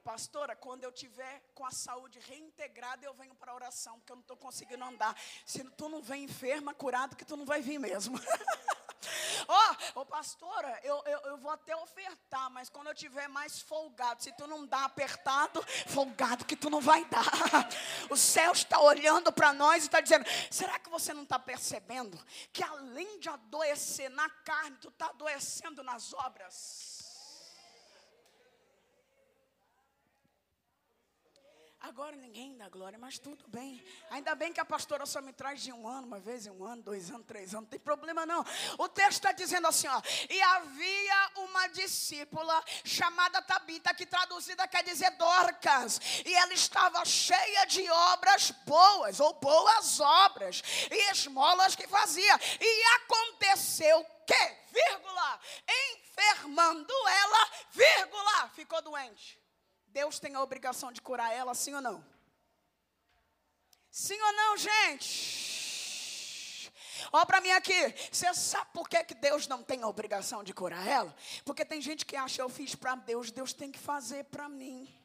Pastora, 0.00 0.56
quando 0.56 0.84
eu 0.84 0.92
tiver 0.92 1.42
com 1.54 1.64
a 1.64 1.70
saúde 1.70 2.18
reintegrada, 2.20 3.04
eu 3.04 3.14
venho 3.14 3.34
para 3.34 3.52
a 3.52 3.54
oração, 3.54 3.98
porque 3.98 4.12
eu 4.12 4.16
não 4.16 4.22
estou 4.22 4.36
conseguindo 4.36 4.84
andar. 4.84 5.16
Se 5.46 5.62
tu 5.70 5.88
não 5.88 6.02
vem 6.02 6.24
enferma, 6.24 6.74
curado, 6.74 7.16
que 7.16 7.24
tu 7.24 7.36
não 7.36 7.44
vai 7.44 7.60
vir 7.60 7.78
mesmo. 7.78 8.18
Ó, 9.48 9.72
oh, 9.96 10.00
oh, 10.00 10.06
pastora, 10.06 10.78
eu, 10.82 11.02
eu, 11.06 11.18
eu 11.20 11.36
vou 11.38 11.50
até 11.50 11.74
ofertar, 11.74 12.50
mas 12.50 12.68
quando 12.68 12.88
eu 12.88 12.94
tiver 12.94 13.28
mais 13.28 13.60
folgado, 13.60 14.22
se 14.22 14.32
tu 14.32 14.46
não 14.46 14.66
dá 14.66 14.84
apertado, 14.84 15.64
folgado 15.86 16.44
que 16.44 16.56
tu 16.56 16.70
não 16.70 16.80
vai 16.80 17.04
dar. 17.06 17.24
O 18.10 18.16
céu 18.16 18.52
está 18.52 18.80
olhando 18.80 19.32
para 19.32 19.52
nós 19.52 19.84
e 19.84 19.86
está 19.86 20.00
dizendo: 20.00 20.24
será 20.50 20.78
que 20.78 20.90
você 20.90 21.14
não 21.14 21.22
está 21.22 21.38
percebendo 21.38 22.18
que 22.52 22.62
além 22.62 23.20
de 23.20 23.28
adoecer 23.28 24.10
na 24.10 24.28
carne, 24.28 24.76
tu 24.80 24.88
está 24.88 25.06
adoecendo 25.06 25.82
nas 25.82 26.12
obras? 26.12 26.89
Agora 31.82 32.14
ninguém 32.14 32.54
dá 32.58 32.68
glória, 32.68 32.98
mas 32.98 33.18
tudo 33.18 33.42
bem. 33.48 33.82
Ainda 34.10 34.34
bem 34.34 34.52
que 34.52 34.60
a 34.60 34.64
pastora 34.66 35.06
só 35.06 35.22
me 35.22 35.32
traz 35.32 35.62
de 35.62 35.72
um 35.72 35.88
ano, 35.88 36.06
uma 36.06 36.20
vez 36.20 36.46
em 36.46 36.50
um 36.50 36.62
ano, 36.62 36.82
dois 36.82 37.10
anos, 37.10 37.26
três 37.26 37.54
anos, 37.54 37.64
não 37.64 37.70
tem 37.70 37.80
problema 37.80 38.26
não. 38.26 38.44
O 38.76 38.86
texto 38.86 39.12
está 39.12 39.32
dizendo 39.32 39.66
assim, 39.66 39.88
ó. 39.88 40.02
E 40.28 40.42
havia 40.42 41.30
uma 41.36 41.68
discípula 41.68 42.62
chamada 42.84 43.40
Tabita, 43.40 43.94
que 43.94 44.04
traduzida 44.04 44.68
quer 44.68 44.84
dizer 44.84 45.10
Dorcas. 45.12 45.98
E 46.26 46.34
ela 46.34 46.52
estava 46.52 47.02
cheia 47.06 47.64
de 47.64 47.88
obras 47.88 48.50
boas, 48.66 49.18
ou 49.18 49.32
boas 49.34 50.00
obras, 50.00 50.62
e 50.90 51.10
esmolas 51.12 51.74
que 51.74 51.88
fazia. 51.88 52.38
E 52.60 52.82
aconteceu 52.96 54.04
que, 54.26 54.56
vírgula, 54.70 55.40
enfermando 55.66 56.94
ela, 57.08 57.50
vírgula, 57.72 58.50
ficou 58.50 58.82
doente. 58.82 59.39
Deus 59.92 60.18
tem 60.18 60.34
a 60.34 60.42
obrigação 60.42 60.92
de 60.92 61.00
curar 61.00 61.32
ela, 61.32 61.54
sim 61.54 61.74
ou 61.74 61.80
não? 61.80 62.04
Sim 63.90 64.20
ou 64.20 64.32
não, 64.32 64.56
gente? 64.56 65.50
Olha 67.12 67.26
para 67.26 67.40
mim 67.40 67.50
aqui. 67.50 67.94
Você 68.10 68.32
sabe 68.34 68.70
por 68.72 68.88
que, 68.88 69.02
que 69.04 69.14
Deus 69.14 69.46
não 69.46 69.62
tem 69.62 69.82
a 69.82 69.88
obrigação 69.88 70.44
de 70.44 70.54
curar 70.54 70.86
ela? 70.86 71.14
Porque 71.44 71.64
tem 71.64 71.80
gente 71.80 72.06
que 72.06 72.16
acha 72.16 72.42
eu 72.42 72.48
fiz 72.48 72.74
para 72.74 72.94
Deus, 72.94 73.30
Deus 73.30 73.52
tem 73.52 73.72
que 73.72 73.78
fazer 73.78 74.24
para 74.24 74.48
mim 74.48 74.99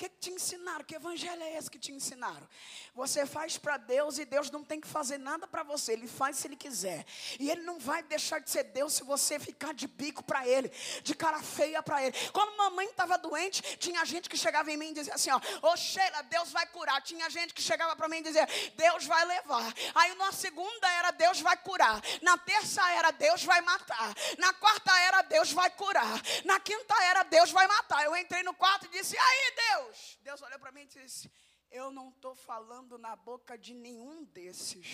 que, 0.00 0.08
que 0.08 0.18
te 0.18 0.30
ensinaram? 0.30 0.82
Que 0.82 0.94
evangelho 0.94 1.42
é 1.42 1.58
esse 1.58 1.70
que 1.70 1.78
te 1.78 1.92
ensinaram? 1.92 2.48
Você 2.94 3.26
faz 3.26 3.58
para 3.58 3.76
Deus 3.76 4.18
e 4.18 4.24
Deus 4.24 4.50
não 4.50 4.64
tem 4.64 4.80
que 4.80 4.88
fazer 4.88 5.18
nada 5.18 5.46
para 5.46 5.62
você. 5.62 5.92
Ele 5.92 6.08
faz 6.08 6.38
se 6.38 6.48
Ele 6.48 6.56
quiser. 6.56 7.04
E 7.38 7.50
Ele 7.50 7.60
não 7.62 7.78
vai 7.78 8.02
deixar 8.04 8.38
de 8.38 8.48
ser 8.48 8.64
Deus 8.64 8.94
se 8.94 9.04
você 9.04 9.38
ficar 9.38 9.74
de 9.74 9.86
bico 9.86 10.24
para 10.24 10.48
Ele, 10.48 10.72
de 11.02 11.14
cara 11.14 11.42
feia 11.42 11.82
para 11.82 12.02
Ele. 12.02 12.16
Quando 12.32 12.56
mamãe 12.56 12.86
estava 12.86 13.18
doente, 13.18 13.60
tinha 13.76 14.02
gente 14.06 14.28
que 14.30 14.38
chegava 14.38 14.72
em 14.72 14.76
mim 14.78 14.90
e 14.90 14.94
dizia 14.94 15.14
assim: 15.14 15.30
Ó, 15.30 15.40
ô 15.70 15.76
Sheila, 15.76 16.22
Deus 16.22 16.50
vai 16.50 16.66
curar. 16.68 17.02
Tinha 17.02 17.28
gente 17.28 17.52
que 17.52 17.60
chegava 17.60 17.94
para 17.94 18.08
mim 18.08 18.18
e 18.18 18.22
dizia: 18.22 18.48
Deus 18.76 19.04
vai 19.04 19.22
levar. 19.26 19.70
Aí 19.94 20.14
na 20.14 20.32
segunda 20.32 20.90
era 20.92 21.10
Deus 21.10 21.42
vai 21.42 21.58
curar. 21.58 22.00
Na 22.22 22.38
terça 22.38 22.88
era 22.92 23.10
Deus 23.10 23.44
vai 23.44 23.60
matar. 23.60 24.14
Na 24.38 24.54
quarta 24.54 24.98
era 25.00 25.20
Deus 25.22 25.52
vai 25.52 25.68
curar. 25.70 26.22
Na 26.46 26.58
quinta 26.58 26.94
era 27.04 27.22
Deus 27.24 27.50
vai 27.50 27.66
matar. 27.66 28.02
Eu 28.04 28.16
entrei 28.16 28.42
no 28.42 28.54
quarto 28.54 28.86
e 28.86 28.88
disse: 28.88 29.14
aí, 29.18 29.54
Deus? 29.68 29.89
Deus. 29.90 30.18
Deus 30.22 30.42
olhou 30.42 30.58
para 30.58 30.72
mim 30.72 30.82
e 30.82 30.86
disse: 30.86 31.30
Eu 31.70 31.90
não 31.90 32.10
estou 32.10 32.34
falando 32.34 32.96
na 32.96 33.16
boca 33.16 33.58
de 33.58 33.74
nenhum 33.74 34.24
desses. 34.24 34.86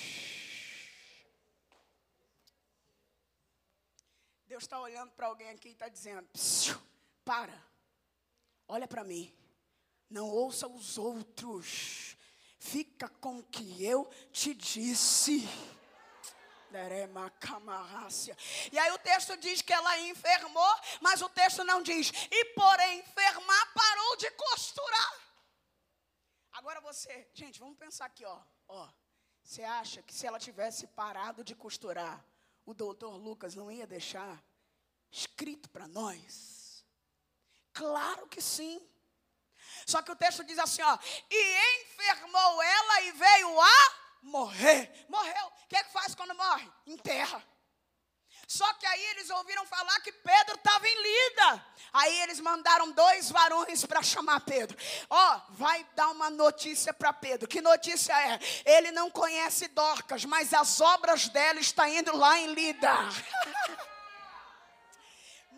Deus 4.47 4.63
está 4.63 4.81
olhando 4.81 5.13
para 5.13 5.27
alguém 5.27 5.51
aqui 5.51 5.69
e 5.69 5.73
está 5.73 5.89
dizendo: 5.89 6.27
Para, 7.25 7.63
olha 8.67 8.89
para 8.89 9.05
mim, 9.05 9.35
não 10.09 10.29
ouça 10.29 10.67
os 10.67 10.97
outros, 10.97 12.17
fica 12.59 13.09
com 13.09 13.39
o 13.39 13.45
que 13.45 13.85
eu 13.85 14.09
te 14.33 14.55
disse. 14.55 15.43
E 18.73 18.79
aí 18.79 18.91
o 18.93 18.99
texto 18.99 19.37
diz 19.37 19.63
que 19.63 19.73
ela 19.73 19.99
enfermou, 20.01 20.75
mas 21.01 21.23
o 21.23 21.29
texto 21.29 21.65
não 21.65 21.83
diz. 21.83 22.11
E 22.31 22.45
por 22.47 22.81
enfermar 22.81 23.73
parou 23.73 24.17
de 24.17 24.31
costurar. 24.33 25.15
Agora 26.53 26.81
você, 26.81 27.29
gente, 27.35 27.59
vamos 27.61 27.77
pensar 27.77 28.07
aqui, 28.07 28.25
ó, 28.25 28.41
ó. 28.69 28.89
Você 29.43 29.63
acha 29.63 30.03
que 30.03 30.13
se 30.13 30.27
ela 30.27 30.41
tivesse 30.41 30.87
parado 30.89 31.45
de 31.45 31.55
costurar, 31.55 32.25
o 32.65 32.75
doutor 32.75 33.17
Lucas 33.17 33.55
não 33.55 33.71
ia 33.71 33.87
deixar 33.87 34.43
escrito 35.11 35.71
para 35.71 35.87
nós? 35.87 36.85
Claro 37.73 38.27
que 38.27 38.41
sim. 38.41 38.81
Só 39.87 40.03
que 40.03 40.11
o 40.11 40.17
texto 40.17 40.43
diz 40.45 40.59
assim, 40.59 40.83
ó, 40.83 40.99
e 41.31 41.83
enfermou 41.83 42.63
ela 42.63 43.01
e 43.03 43.13
veio 43.13 43.61
a 43.61 44.06
morrer. 44.27 45.07
Morreu. 45.09 45.47
O 45.47 45.69
que 45.69 45.77
é 45.77 45.85
que 45.85 45.93
faz 45.93 46.15
quando 46.15 46.35
morre? 46.35 46.71
Enterra. 46.87 47.43
Só 48.47 48.73
que 48.75 48.87
aí 48.87 49.05
eles 49.07 49.29
ouviram 49.31 49.67
falar 49.67 49.99
que 50.01 50.13
Pedro 50.13 50.55
estava 50.55 50.87
em 50.87 51.03
lida. 51.03 51.67
Aí 51.93 52.21
eles 52.21 52.39
mandaram 52.39 52.93
dois 52.93 53.29
varões 53.29 53.85
para 53.85 54.03
chamar 54.03 54.41
Pedro. 54.41 54.79
Ó, 55.11 55.37
oh, 55.37 55.53
vai 55.55 55.85
dar 55.97 56.11
uma 56.11 56.31
notícia 56.31 56.95
para 56.95 57.13
Pedro. 57.13 57.49
Que 57.49 57.61
notícia 57.61 58.13
é? 58.13 58.39
Ele 58.65 58.93
não 58.93 59.11
conhece 59.11 59.67
Dorcas, 59.69 60.25
mas 60.25 60.55
as 60.55 60.81
obras 60.81 61.29
dela 61.29 61.59
estão 61.59 61.89
indo 61.89 62.17
lá 62.17 62.39
em 62.39 62.53
lida. 62.53 62.93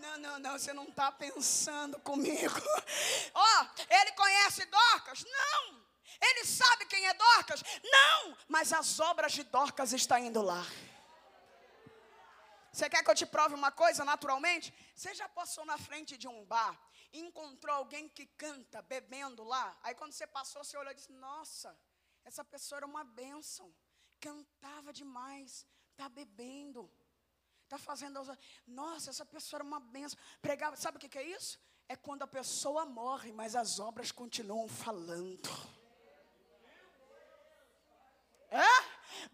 Não, 0.01 0.17
não, 0.17 0.39
não, 0.39 0.53
você 0.53 0.73
não 0.73 0.85
está 0.85 1.13
pensando 1.13 1.99
comigo. 2.01 2.55
Ó, 3.35 3.45
oh, 3.63 3.95
ele 3.95 4.13
conhece 4.13 4.65
Dorcas? 4.67 5.25
Não. 5.25 5.78
Ele 6.21 6.45
sabe 6.45 6.87
quem 6.87 7.07
é 7.07 7.15
Dorcas? 7.15 7.63
Não, 7.83 8.37
mas 8.49 8.73
as 8.73 8.99
obras 9.01 9.33
de 9.33 9.43
Dorcas 9.45 9.93
estão 9.93 10.19
indo 10.19 10.43
lá. 10.43 10.65
Você 12.73 12.89
quer 12.89 13.03
que 13.03 13.11
eu 13.11 13.15
te 13.15 13.27
prove 13.27 13.55
uma 13.55 13.73
coisa 13.73 14.05
naturalmente? 14.05 14.73
Você 14.95 15.15
já 15.15 15.29
passou 15.29 15.65
na 15.65 15.77
frente 15.79 16.17
de 16.17 16.29
um 16.29 16.45
bar 16.45 16.79
e 17.13 17.19
encontrou 17.19 17.75
alguém 17.75 18.09
que 18.09 18.27
canta 18.27 18.83
bebendo 18.83 19.43
lá? 19.43 19.77
Aí 19.83 19.95
quando 19.95 20.13
você 20.13 20.27
passou, 20.27 20.63
você 20.63 20.77
olhou 20.77 20.93
e 20.93 20.95
disse: 20.95 21.13
Nossa, 21.13 21.77
essa 22.25 22.45
pessoa 22.45 22.79
era 22.79 22.87
uma 22.87 23.05
bênção. 23.05 23.75
Cantava 24.21 24.93
demais, 24.93 25.67
está 25.91 26.09
bebendo, 26.09 26.91
está 27.65 27.79
fazendo. 27.79 28.21
Nossa, 28.67 29.11
essa 29.11 29.25
pessoa 29.25 29.59
era 29.59 29.65
uma 29.65 29.81
bênção. 29.81 30.19
Pregava, 30.41 30.77
sabe 30.77 30.99
o 30.99 31.01
que 31.01 31.19
é 31.19 31.23
isso? 31.23 31.59
É 31.89 31.97
quando 31.97 32.23
a 32.23 32.27
pessoa 32.27 32.85
morre, 32.85 33.33
mas 33.33 33.57
as 33.57 33.81
obras 33.81 34.13
continuam 34.13 34.69
falando. 34.69 35.49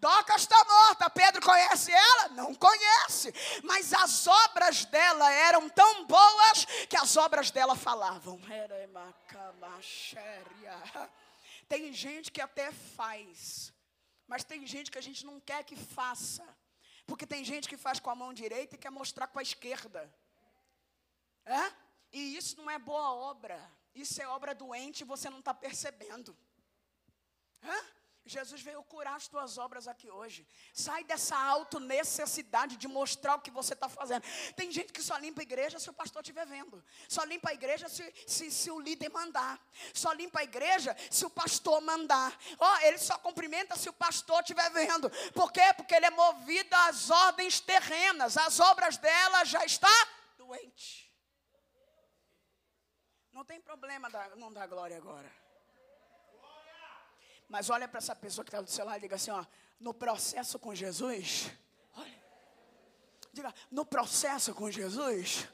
Docas 0.04 0.42
está 0.42 0.62
morta. 0.66 1.08
Pedro 1.08 1.40
conhece 1.40 1.90
ela? 1.90 2.28
Não 2.40 2.54
conhece. 2.54 3.32
Mas 3.62 3.90
as 3.94 4.26
obras 4.26 4.84
dela 4.84 5.32
eram 5.32 5.66
tão 5.70 6.04
boas 6.04 6.66
que 6.90 6.96
as 7.04 7.16
obras 7.16 7.50
dela 7.50 7.74
falavam. 7.74 8.38
Tem 11.66 11.90
gente 11.90 12.30
que 12.30 12.42
até 12.42 12.70
faz, 12.70 13.72
mas 14.28 14.44
tem 14.44 14.66
gente 14.66 14.90
que 14.90 14.98
a 14.98 15.00
gente 15.00 15.24
não 15.24 15.40
quer 15.40 15.64
que 15.64 15.74
faça. 15.74 16.46
Porque 17.06 17.26
tem 17.26 17.42
gente 17.42 17.66
que 17.66 17.78
faz 17.78 17.98
com 17.98 18.10
a 18.10 18.14
mão 18.14 18.34
direita 18.34 18.74
e 18.74 18.78
quer 18.78 18.90
mostrar 18.90 19.26
com 19.28 19.38
a 19.38 19.42
esquerda. 19.42 20.14
É? 21.46 21.72
E 22.12 22.36
isso 22.36 22.58
não 22.58 22.70
é 22.70 22.78
boa 22.78 23.10
obra. 23.14 23.58
Isso 23.94 24.20
é 24.20 24.28
obra 24.28 24.54
doente 24.54 25.00
e 25.00 25.04
você 25.04 25.30
não 25.30 25.38
está 25.38 25.54
percebendo. 25.54 26.36
É? 27.62 28.03
Jesus 28.26 28.62
veio 28.62 28.82
curar 28.84 29.16
as 29.16 29.28
tuas 29.28 29.58
obras 29.58 29.86
aqui 29.86 30.10
hoje. 30.10 30.48
Sai 30.72 31.04
dessa 31.04 31.36
auto-necessidade 31.36 32.78
de 32.78 32.88
mostrar 32.88 33.34
o 33.34 33.40
que 33.40 33.50
você 33.50 33.74
está 33.74 33.86
fazendo. 33.86 34.24
Tem 34.56 34.72
gente 34.72 34.94
que 34.94 35.02
só 35.02 35.16
limpa 35.18 35.42
a 35.42 35.42
igreja 35.42 35.78
se 35.78 35.90
o 35.90 35.92
pastor 35.92 36.22
estiver 36.22 36.46
vendo. 36.46 36.82
Só 37.06 37.22
limpa 37.24 37.50
a 37.50 37.54
igreja 37.54 37.86
se, 37.86 38.12
se, 38.26 38.50
se 38.50 38.70
o 38.70 38.80
líder 38.80 39.10
mandar. 39.10 39.60
Só 39.92 40.10
limpa 40.12 40.40
a 40.40 40.44
igreja 40.44 40.96
se 41.10 41.26
o 41.26 41.30
pastor 41.30 41.82
mandar. 41.82 42.34
Ó, 42.58 42.72
oh, 42.72 42.78
ele 42.86 42.96
só 42.96 43.18
cumprimenta 43.18 43.76
se 43.76 43.90
o 43.90 43.92
pastor 43.92 44.40
estiver 44.40 44.70
vendo. 44.70 45.10
Por 45.32 45.52
quê? 45.52 45.74
Porque 45.76 45.94
ele 45.94 46.06
é 46.06 46.10
movido 46.10 46.74
às 46.74 47.10
ordens 47.10 47.60
terrenas. 47.60 48.38
As 48.38 48.58
obras 48.58 48.96
dela 48.96 49.44
já 49.44 49.62
está 49.66 50.08
doente. 50.38 51.12
Não 53.30 53.44
tem 53.44 53.60
problema 53.60 54.08
não 54.36 54.50
dar 54.50 54.66
glória 54.66 54.96
agora. 54.96 55.43
Mas 57.48 57.70
olha 57.70 57.86
para 57.86 57.98
essa 57.98 58.14
pessoa 58.16 58.44
que 58.44 58.50
está 58.50 58.60
do 58.60 58.70
seu 58.70 58.84
lado 58.84 58.98
e 58.98 59.00
diga 59.02 59.16
assim: 59.16 59.30
ó, 59.30 59.44
no 59.78 59.92
processo 59.92 60.58
com 60.58 60.74
Jesus. 60.74 61.50
Olha, 61.96 62.24
diga, 63.32 63.54
no 63.70 63.84
processo 63.84 64.54
com 64.54 64.70
Jesus, 64.70 65.46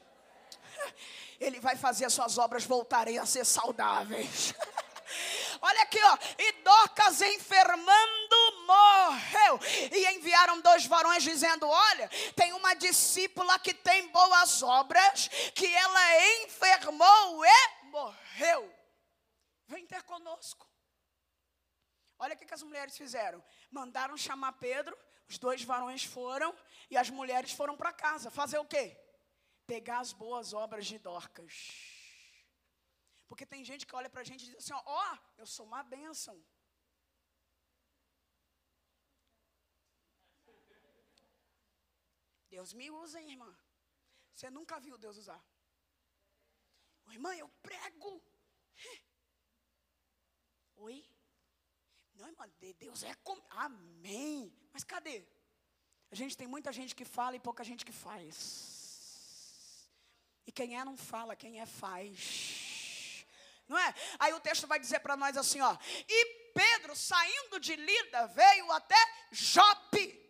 Ele 1.39 1.59
vai 1.59 1.75
fazer 1.75 2.05
as 2.05 2.13
suas 2.13 2.37
obras 2.37 2.65
voltarem 2.65 3.17
a 3.17 3.25
ser 3.25 3.45
saudáveis. 3.45 4.53
Olha 5.61 5.81
aqui, 5.83 5.99
ó. 6.03 6.17
E 6.39 6.51
Docas 6.63 7.21
enfermando 7.21 8.65
morreu. 8.65 9.59
E 9.91 10.07
enviaram 10.15 10.61
dois 10.61 10.85
varões 10.85 11.23
dizendo: 11.23 11.67
Olha, 11.67 12.09
tem 12.35 12.53
uma 12.53 12.73
discípula 12.73 13.59
que 13.59 13.73
tem 13.73 14.07
boas 14.09 14.63
obras, 14.63 15.27
que 15.53 15.67
ela 15.67 16.43
enfermou 16.43 17.45
e 17.45 17.85
morreu. 17.85 18.73
Vem 19.67 19.85
ter 19.85 20.01
conosco. 20.03 20.67
Olha 22.23 22.35
o 22.35 22.37
que, 22.37 22.45
que 22.49 22.53
as 22.53 22.61
mulheres 22.69 22.95
fizeram. 22.95 23.43
Mandaram 23.77 24.15
chamar 24.15 24.53
Pedro, 24.53 24.95
os 25.27 25.37
dois 25.45 25.63
varões 25.63 26.03
foram 26.03 26.49
e 26.91 26.95
as 26.95 27.09
mulheres 27.09 27.51
foram 27.51 27.75
para 27.75 27.91
casa. 27.91 28.29
Fazer 28.29 28.59
o 28.59 28.65
quê? 28.73 28.85
Pegar 29.65 29.99
as 30.01 30.13
boas 30.13 30.53
obras 30.53 30.85
de 30.85 30.99
Dorcas. 30.99 31.55
Porque 33.27 33.45
tem 33.53 33.65
gente 33.69 33.87
que 33.87 33.95
olha 33.95 34.09
para 34.09 34.21
a 34.21 34.23
gente 34.23 34.43
e 34.43 34.49
diz 34.49 34.57
assim: 34.57 34.73
ó, 34.73 35.17
eu 35.41 35.47
sou 35.47 35.65
uma 35.65 35.81
bênção. 35.81 36.37
Deus 42.47 42.71
me 42.73 42.91
usa, 42.91 43.19
irmã. 43.19 43.51
Você 44.31 44.49
nunca 44.51 44.79
viu 44.79 44.95
Deus 45.05 45.17
usar. 45.17 45.43
irmã, 47.07 47.35
eu 47.35 47.49
prego. 47.63 48.11
Oi? 50.75 51.10
Não, 52.21 52.73
Deus 52.79 53.03
é 53.03 53.13
com... 53.23 53.39
Amém. 53.49 54.53
Mas 54.71 54.83
cadê? 54.83 55.25
A 56.11 56.15
gente 56.15 56.37
tem 56.37 56.47
muita 56.47 56.71
gente 56.71 56.95
que 56.95 57.05
fala 57.05 57.35
e 57.35 57.39
pouca 57.39 57.63
gente 57.63 57.85
que 57.85 57.91
faz. 57.91 59.87
E 60.45 60.51
quem 60.51 60.77
é 60.77 60.83
não 60.83 60.97
fala, 60.97 61.35
quem 61.35 61.61
é 61.61 61.65
faz. 61.65 63.25
Não 63.67 63.77
é? 63.77 63.95
Aí 64.19 64.33
o 64.33 64.39
texto 64.39 64.67
vai 64.67 64.79
dizer 64.79 64.99
para 64.99 65.15
nós 65.15 65.37
assim, 65.37 65.61
ó. 65.61 65.77
E 66.07 66.25
Pedro, 66.53 66.95
saindo 66.95 67.59
de 67.59 67.75
Lida, 67.75 68.27
veio 68.27 68.71
até 68.71 68.97
Jope. 69.31 70.20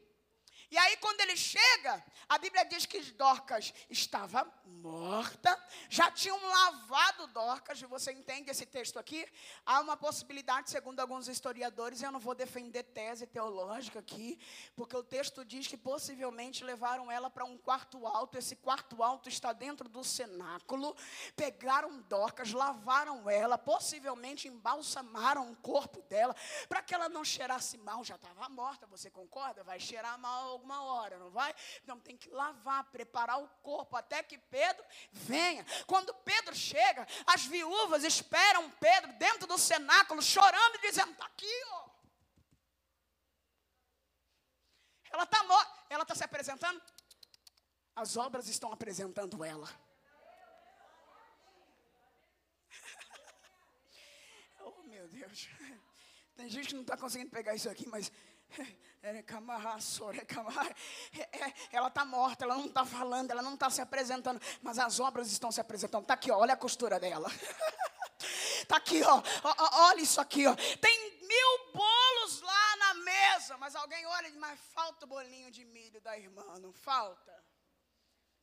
E 0.72 0.78
aí, 0.78 0.96
quando 0.98 1.20
ele 1.20 1.36
chega, 1.36 2.02
a 2.30 2.38
Bíblia 2.38 2.64
diz 2.64 2.86
que 2.86 3.02
Dorcas 3.12 3.74
estava 3.90 4.50
morta, 4.66 5.62
já 5.90 6.10
tinham 6.10 6.40
lavado 6.42 7.28
Dorcas, 7.28 7.82
você 7.82 8.14
entende 8.14 8.50
esse 8.50 8.66
texto 8.66 8.98
aqui? 8.98 9.28
Há 9.66 9.82
uma 9.82 9.98
possibilidade, 9.98 10.70
segundo 10.70 11.02
alguns 11.02 11.28
historiadores, 11.28 12.02
eu 12.02 12.10
não 12.10 12.22
vou 12.22 12.34
defender 12.34 12.84
tese 12.84 13.28
teológica 13.28 14.00
aqui, 14.00 14.40
porque 14.74 14.96
o 14.96 15.04
texto 15.04 15.44
diz 15.44 15.68
que 15.68 15.76
possivelmente 15.76 16.64
levaram 16.64 17.12
ela 17.12 17.30
para 17.30 17.44
um 17.44 17.58
quarto 17.58 18.08
alto, 18.08 18.38
esse 18.38 18.56
quarto 18.56 19.04
alto 19.04 19.28
está 19.28 19.52
dentro 19.52 19.90
do 19.90 20.06
cenáculo, 20.06 20.96
pegaram 21.36 22.02
Dorcas, 22.04 22.54
lavaram 22.54 23.30
ela, 23.30 23.58
possivelmente 23.58 24.48
embalsamaram 24.48 25.52
o 25.52 25.56
corpo 25.58 26.02
dela, 26.04 26.34
para 26.70 26.82
que 26.82 26.96
ela 26.96 27.10
não 27.10 27.26
cheirasse 27.26 27.78
mal, 27.78 28.06
já 28.06 28.16
estava 28.16 28.48
morta, 28.48 28.88
você 28.88 29.10
concorda? 29.10 29.66
Vai 29.66 29.78
cheirar 29.78 30.18
mal 30.18 30.61
alguma 30.62 30.84
hora, 30.84 31.18
não 31.18 31.32
vai? 31.32 31.54
Então 31.84 32.00
tem 32.00 32.16
que 32.16 32.30
lavar, 32.30 32.86
preparar 32.86 33.42
o 33.42 33.50
corpo 33.62 33.96
até 33.98 34.22
que 34.22 34.38
Pedro 34.38 34.86
venha. 35.12 35.66
Quando 35.88 36.14
Pedro 36.14 36.56
chega, 36.56 37.08
as 37.26 37.46
viúvas 37.46 38.04
esperam 38.04 38.70
Pedro 38.72 39.12
dentro 39.14 39.48
do 39.48 39.58
cenáculo, 39.58 40.22
chorando 40.22 40.76
e 40.76 40.82
dizendo: 40.82 41.12
está 41.12 41.26
aqui, 41.26 41.64
ó. 41.68 41.90
Ela 45.12 45.24
está 45.24 45.40
ela 45.90 46.04
está 46.04 46.16
se 46.16 46.24
apresentando. 46.24 46.80
As 47.94 48.16
obras 48.16 48.48
estão 48.48 48.72
apresentando 48.72 49.44
ela. 49.44 49.68
oh, 54.62 54.84
meu 54.84 55.06
Deus. 55.10 55.50
Tem 56.36 56.48
gente 56.48 56.70
que 56.70 56.76
não 56.76 56.82
está 56.82 56.96
conseguindo 56.96 57.30
pegar 57.30 57.54
isso 57.54 57.70
aqui, 57.70 57.86
mas 57.90 58.10
ela 61.72 61.88
está 61.88 62.06
morta, 62.06 62.46
ela 62.46 62.56
não 62.56 62.66
está 62.66 62.86
falando, 62.86 63.32
ela 63.32 63.42
não 63.42 63.56
está 63.56 63.70
se 63.70 63.82
apresentando, 63.82 64.40
mas 64.62 64.78
as 64.78 65.00
obras 65.00 65.32
estão 65.32 65.52
se 65.52 65.60
apresentando. 65.60 66.04
Está 66.04 66.14
aqui, 66.14 66.30
ó, 66.30 66.38
olha 66.38 66.54
a 66.54 66.58
costura 66.58 67.00
dela. 67.00 67.28
Está 68.60 68.78
aqui, 68.82 69.02
ó, 69.04 69.24
ó, 69.44 69.88
olha 69.88 70.02
isso 70.02 70.22
aqui, 70.22 70.46
ó. 70.46 70.56
Tem 70.56 71.20
mil 71.22 71.74
bolos 71.74 72.42
lá 72.42 72.76
na 72.78 72.94
mesa, 72.96 73.58
mas 73.58 73.76
alguém 73.76 74.06
olha 74.06 74.28
e 74.28 74.32
diz, 74.32 74.40
mas 74.40 74.60
falta 74.74 75.06
o 75.06 75.10
bolinho 75.10 75.50
de 75.50 75.66
milho 75.66 76.00
da 76.02 76.16
irmã, 76.16 76.60
não 76.60 76.72
falta? 76.72 77.34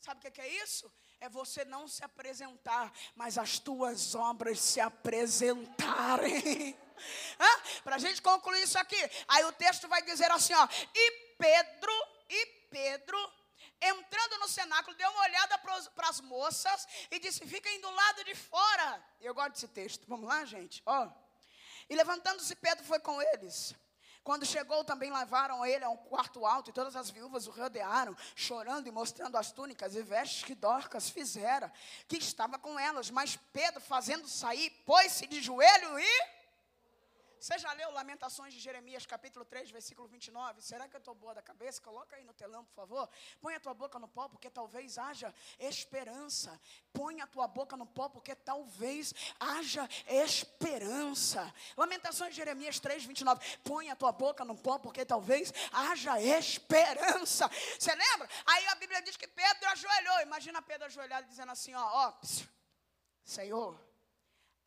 Sabe 0.00 0.26
o 0.26 0.32
que 0.32 0.40
é 0.40 0.62
isso? 0.62 0.92
É 1.20 1.28
você 1.28 1.64
não 1.64 1.88
se 1.88 2.04
apresentar, 2.04 2.92
mas 3.16 3.38
as 3.38 3.58
tuas 3.58 4.14
obras 4.14 4.60
se 4.60 4.80
apresentarem. 4.80 6.78
Para 7.82 7.96
a 7.96 7.98
gente 7.98 8.22
concluir 8.22 8.62
isso 8.62 8.78
aqui. 8.78 8.98
Aí 9.26 9.44
o 9.44 9.52
texto 9.52 9.88
vai 9.88 10.02
dizer 10.02 10.30
assim: 10.30 10.54
ó, 10.54 10.68
e 10.94 11.10
Pedro, 11.36 11.92
e 12.28 12.46
Pedro, 12.70 13.32
entrando 13.80 14.38
no 14.38 14.48
cenáculo, 14.48 14.96
deu 14.96 15.10
uma 15.10 15.22
olhada 15.22 15.58
para 15.58 16.08
as 16.08 16.20
moças 16.20 16.86
e 17.10 17.18
disse: 17.18 17.46
fiquem 17.46 17.80
do 17.80 17.90
lado 17.90 18.24
de 18.24 18.34
fora. 18.34 19.04
Eu 19.20 19.34
gosto 19.34 19.52
desse 19.52 19.68
texto. 19.68 20.04
Vamos 20.06 20.28
lá, 20.28 20.44
gente? 20.44 20.82
Ó. 20.86 21.10
E 21.90 21.96
levantando-se, 21.96 22.54
Pedro 22.56 22.84
foi 22.84 23.00
com 23.00 23.20
eles. 23.20 23.74
Quando 24.28 24.44
chegou, 24.44 24.84
também 24.84 25.10
levaram 25.10 25.64
ele 25.64 25.82
a 25.82 25.88
um 25.88 25.96
quarto 25.96 26.44
alto, 26.44 26.68
e 26.68 26.72
todas 26.74 26.94
as 26.94 27.08
viúvas 27.08 27.46
o 27.46 27.50
rodearam, 27.50 28.14
chorando 28.36 28.86
e 28.86 28.90
mostrando 28.90 29.38
as 29.38 29.50
túnicas 29.50 29.96
e 29.96 30.02
vestes 30.02 30.44
que 30.44 30.54
Dorcas 30.54 31.08
fizera, 31.08 31.72
que 32.06 32.18
estava 32.18 32.58
com 32.58 32.78
elas. 32.78 33.10
Mas 33.10 33.38
Pedro, 33.54 33.80
fazendo 33.80 34.28
sair, 34.28 34.68
pôs-se 34.84 35.26
de 35.26 35.40
joelho 35.40 35.98
e 35.98 36.37
você 37.40 37.58
já 37.58 37.72
leu 37.72 37.90
Lamentações 37.92 38.52
de 38.52 38.60
Jeremias, 38.60 39.06
capítulo 39.06 39.44
3, 39.44 39.70
versículo 39.70 40.08
29? 40.08 40.60
Será 40.60 40.88
que 40.88 40.96
eu 40.96 40.98
estou 40.98 41.14
boa 41.14 41.34
da 41.34 41.42
cabeça? 41.42 41.80
Coloca 41.80 42.16
aí 42.16 42.24
no 42.24 42.34
telão, 42.34 42.64
por 42.64 42.74
favor. 42.74 43.08
Põe 43.40 43.54
a 43.54 43.60
tua 43.60 43.74
boca 43.74 43.98
no 43.98 44.08
pó, 44.08 44.28
porque 44.28 44.50
talvez 44.50 44.98
haja 44.98 45.32
esperança. 45.58 46.60
Põe 46.92 47.20
a 47.20 47.26
tua 47.26 47.46
boca 47.46 47.76
no 47.76 47.86
pó, 47.86 48.08
porque 48.08 48.34
talvez 48.34 49.14
haja 49.38 49.88
esperança. 50.06 51.52
Lamentações 51.76 52.30
de 52.30 52.36
Jeremias 52.36 52.80
3, 52.80 53.04
29. 53.04 53.58
Põe 53.62 53.90
a 53.90 53.96
tua 53.96 54.12
boca 54.12 54.44
no 54.44 54.56
pó, 54.56 54.78
porque 54.78 55.04
talvez 55.04 55.52
haja 55.72 56.20
esperança. 56.20 57.48
Você 57.78 57.94
lembra? 57.94 58.28
Aí 58.46 58.66
a 58.66 58.74
Bíblia 58.74 59.00
diz 59.02 59.16
que 59.16 59.28
Pedro 59.28 59.68
ajoelhou. 59.68 60.20
Imagina 60.22 60.60
Pedro 60.60 60.86
ajoelhado 60.86 61.28
dizendo 61.28 61.52
assim: 61.52 61.74
ó, 61.74 62.08
ó, 62.08 62.14
Senhor 63.24 63.87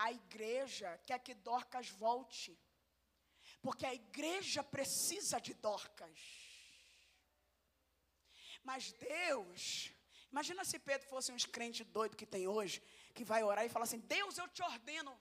a 0.03 0.11
igreja 0.11 0.99
quer 1.05 1.19
que 1.19 1.33
Dorcas 1.33 1.89
volte. 1.89 2.57
Porque 3.61 3.85
a 3.85 3.93
igreja 3.93 4.63
precisa 4.63 5.39
de 5.39 5.53
Dorcas. 5.53 6.19
Mas 8.63 8.91
Deus, 8.93 9.91
imagina 10.31 10.65
se 10.65 10.79
Pedro 10.79 11.07
fosse 11.07 11.31
um 11.31 11.37
crente 11.37 11.83
doido 11.83 12.17
que 12.17 12.25
tem 12.25 12.47
hoje, 12.47 12.81
que 13.13 13.23
vai 13.23 13.43
orar 13.43 13.63
e 13.65 13.69
fala 13.69 13.85
assim: 13.85 13.99
Deus, 13.99 14.37
eu 14.37 14.47
te 14.47 14.63
ordeno. 14.63 15.19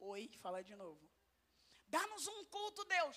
Oi, 0.00 0.30
fala 0.40 0.62
de 0.64 0.74
novo. 0.74 1.06
Dá-nos 1.86 2.26
um 2.26 2.44
culto, 2.46 2.84
Deus. 2.84 3.16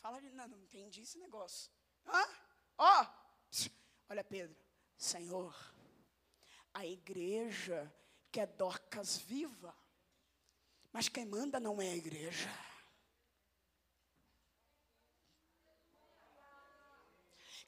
Fala 0.00 0.20
de 0.20 0.30
não, 0.30 0.48
não 0.48 0.58
entendi 0.58 1.02
esse 1.02 1.18
negócio. 1.18 1.70
Hã? 2.06 2.24
Ó, 2.76 3.02
oh, 3.02 3.70
olha 4.08 4.24
Pedro, 4.24 4.56
Senhor, 4.96 5.54
a 6.74 6.86
igreja 6.86 7.92
quer 8.30 8.46
Dorcas 8.46 9.16
viva. 9.18 9.74
Mas 10.92 11.08
quem 11.08 11.24
manda 11.24 11.60
não 11.60 11.80
é 11.80 11.90
a 11.90 11.96
igreja. 11.96 12.50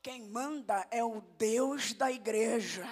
Quem 0.03 0.23
manda 0.23 0.87
é 0.91 1.05
o 1.05 1.21
Deus 1.37 1.93
da 1.93 2.11
igreja. 2.11 2.87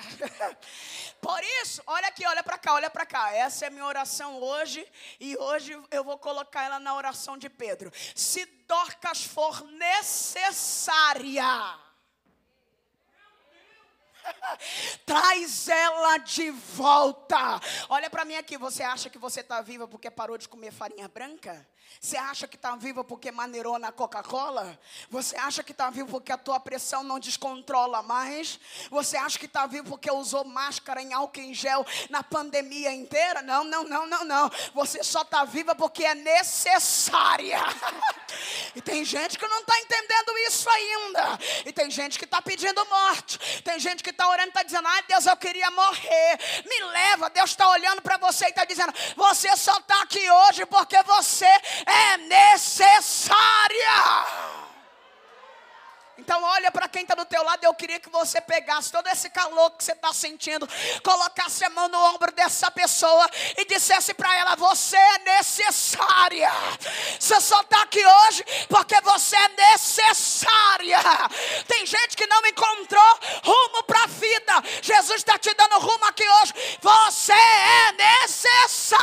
Por 1.22 1.42
isso, 1.62 1.82
olha 1.86 2.06
aqui, 2.08 2.26
olha 2.26 2.42
para 2.42 2.58
cá, 2.58 2.74
olha 2.74 2.90
para 2.90 3.06
cá. 3.06 3.32
Essa 3.34 3.64
é 3.64 3.68
a 3.68 3.70
minha 3.70 3.86
oração 3.86 4.42
hoje 4.42 4.86
e 5.18 5.34
hoje 5.38 5.72
eu 5.90 6.04
vou 6.04 6.18
colocar 6.18 6.64
ela 6.64 6.78
na 6.78 6.94
oração 6.94 7.38
de 7.38 7.48
Pedro. 7.48 7.90
Se 8.14 8.44
Dorcas 8.66 9.24
for 9.24 9.64
necessária, 9.70 11.42
Traz 15.04 15.68
ela 15.68 16.18
de 16.18 16.50
volta. 16.50 17.60
Olha 17.88 18.10
para 18.10 18.24
mim 18.24 18.36
aqui. 18.36 18.56
Você 18.58 18.82
acha 18.82 19.10
que 19.10 19.18
você 19.18 19.40
está 19.40 19.60
viva 19.60 19.86
porque 19.86 20.10
parou 20.10 20.38
de 20.38 20.48
comer 20.48 20.72
farinha 20.72 21.08
branca? 21.08 21.66
Você 22.00 22.16
acha 22.16 22.46
que 22.46 22.54
está 22.54 22.76
viva 22.76 23.02
porque 23.02 23.32
maneirou 23.32 23.78
na 23.78 23.90
Coca-Cola? 23.90 24.78
Você 25.10 25.36
acha 25.36 25.64
que 25.64 25.72
está 25.72 25.90
vivo 25.90 26.08
porque 26.08 26.30
a 26.30 26.38
tua 26.38 26.60
pressão 26.60 27.02
não 27.02 27.18
descontrola 27.18 28.02
mais? 28.02 28.60
Você 28.88 29.16
acha 29.16 29.38
que 29.38 29.46
está 29.46 29.66
vivo 29.66 29.88
porque 29.88 30.10
usou 30.10 30.44
máscara 30.44 31.02
em 31.02 31.12
álcool 31.12 31.40
em 31.40 31.52
gel 31.52 31.84
na 32.08 32.22
pandemia 32.22 32.92
inteira? 32.92 33.42
Não, 33.42 33.64
não, 33.64 33.82
não, 33.82 34.06
não, 34.06 34.24
não. 34.24 34.50
Você 34.74 35.02
só 35.02 35.22
está 35.22 35.44
viva 35.44 35.74
porque 35.74 36.04
é 36.04 36.14
necessária. 36.14 37.58
E 38.76 38.80
tem 38.80 39.04
gente 39.04 39.38
que 39.38 39.48
não 39.48 39.60
está 39.60 39.76
entendendo 39.80 40.38
isso 40.46 40.68
ainda. 40.68 41.38
E 41.64 41.72
tem 41.72 41.90
gente 41.90 42.18
que 42.18 42.26
está 42.26 42.40
pedindo 42.40 42.84
morte. 42.86 43.62
Tem 43.62 43.78
gente 43.80 44.04
que 44.04 44.10
está 44.18 44.28
orando 44.28 44.48
está 44.48 44.64
dizendo: 44.64 44.88
Ai, 44.88 45.02
Deus, 45.07 45.26
eu 45.26 45.37
queria 45.37 45.70
morrer. 45.70 46.38
Me 46.66 46.85
leva. 46.87 47.31
Deus 47.31 47.50
está 47.50 47.68
olhando 47.68 48.02
para 48.02 48.16
você 48.18 48.46
e 48.46 48.48
está 48.48 48.64
dizendo: 48.64 48.92
Você 49.14 49.57
só 49.57 49.78
está 49.78 50.02
aqui 50.02 50.28
hoje 50.28 50.66
porque 50.66 51.00
você 51.04 51.46
é 51.46 52.16
necessária. 52.18 53.38
Então 56.18 56.42
olha 56.42 56.70
para 56.72 56.88
quem 56.88 57.02
está 57.02 57.14
do 57.14 57.24
teu 57.24 57.42
lado, 57.44 57.62
eu 57.62 57.72
queria 57.74 58.00
que 58.00 58.11
você 58.11 58.40
pegasse 58.40 58.90
todo 58.90 59.07
esse 59.07 59.31
calor 59.31 59.70
que 59.70 59.85
você 59.85 59.92
está 59.92 60.12
sentindo, 60.12 60.68
colocasse 61.02 61.64
a 61.64 61.70
mão 61.70 61.88
no 61.88 61.98
ombro 62.14 62.33
dessa 62.33 62.70
pessoa 62.72 63.31
e 63.57 63.64
dissesse 63.64 64.12
para 64.14 64.35
ela: 64.37 64.57
Você 64.57 64.96
é 64.96 65.18
necessária. 65.37 66.50
Você 67.18 67.40
só 67.40 67.61
está 67.61 67.83
aqui 67.83 68.04
hoje 68.04 68.44
porque 68.68 69.00
você 69.02 69.37
é 69.37 69.48
necessária. 69.70 70.98
Tem 71.68 71.87
gente 71.87 72.16
que 72.16 72.26
não 72.26 72.44
encontrou 72.46 73.18
rumo 73.44 73.85
para 73.85 74.02
a 74.02 74.07
vida. 74.09 74.62
Jesus 74.83 75.18
está 75.18 75.38
te 75.38 75.54
dando 75.54 75.78
rumo 75.78 76.05
aqui 76.05 76.28
hoje. 76.28 76.53
Você 76.82 77.32
é 77.32 77.92
necessária. 77.92 78.99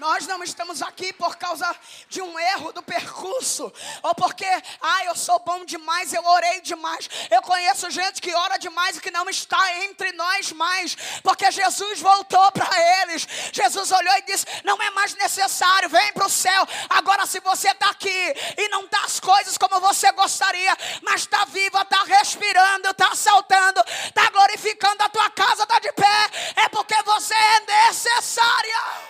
Nós 0.00 0.26
não 0.26 0.42
estamos 0.42 0.80
aqui 0.80 1.12
por 1.12 1.36
causa 1.36 1.76
de 2.08 2.22
um 2.22 2.38
erro 2.38 2.72
do 2.72 2.82
percurso, 2.82 3.70
ou 4.02 4.14
porque, 4.14 4.46
ah, 4.80 5.04
eu 5.04 5.14
sou 5.14 5.38
bom 5.40 5.62
demais, 5.62 6.14
eu 6.14 6.24
orei 6.24 6.62
demais. 6.62 7.06
Eu 7.30 7.42
conheço 7.42 7.90
gente 7.90 8.18
que 8.22 8.34
ora 8.34 8.56
demais 8.56 8.96
e 8.96 9.00
que 9.02 9.10
não 9.10 9.28
está 9.28 9.84
entre 9.84 10.10
nós 10.12 10.52
mais, 10.52 10.96
porque 11.22 11.50
Jesus 11.50 12.00
voltou 12.00 12.50
para 12.50 12.70
eles. 13.02 13.28
Jesus 13.52 13.92
olhou 13.92 14.14
e 14.16 14.22
disse: 14.22 14.46
Não 14.64 14.80
é 14.80 14.90
mais 14.92 15.14
necessário, 15.16 15.90
vem 15.90 16.14
para 16.14 16.24
o 16.24 16.30
céu. 16.30 16.66
Agora, 16.88 17.26
se 17.26 17.38
você 17.40 17.68
está 17.68 17.90
aqui 17.90 18.34
e 18.56 18.68
não 18.70 18.86
dá 18.86 19.02
as 19.04 19.20
coisas 19.20 19.58
como 19.58 19.80
você 19.80 20.10
gostaria, 20.12 20.74
mas 21.02 21.20
está 21.20 21.44
viva, 21.44 21.82
está 21.82 22.04
respirando, 22.04 22.88
está 22.88 23.14
saltando, 23.14 23.84
está 24.06 24.30
glorificando 24.30 25.02
a 25.02 25.10
tua 25.10 25.28
casa, 25.28 25.64
está 25.64 25.78
de 25.78 25.92
pé, 25.92 26.30
é 26.56 26.70
porque 26.70 26.94
você 27.02 27.34
é 27.34 27.86
necessária. 27.86 29.09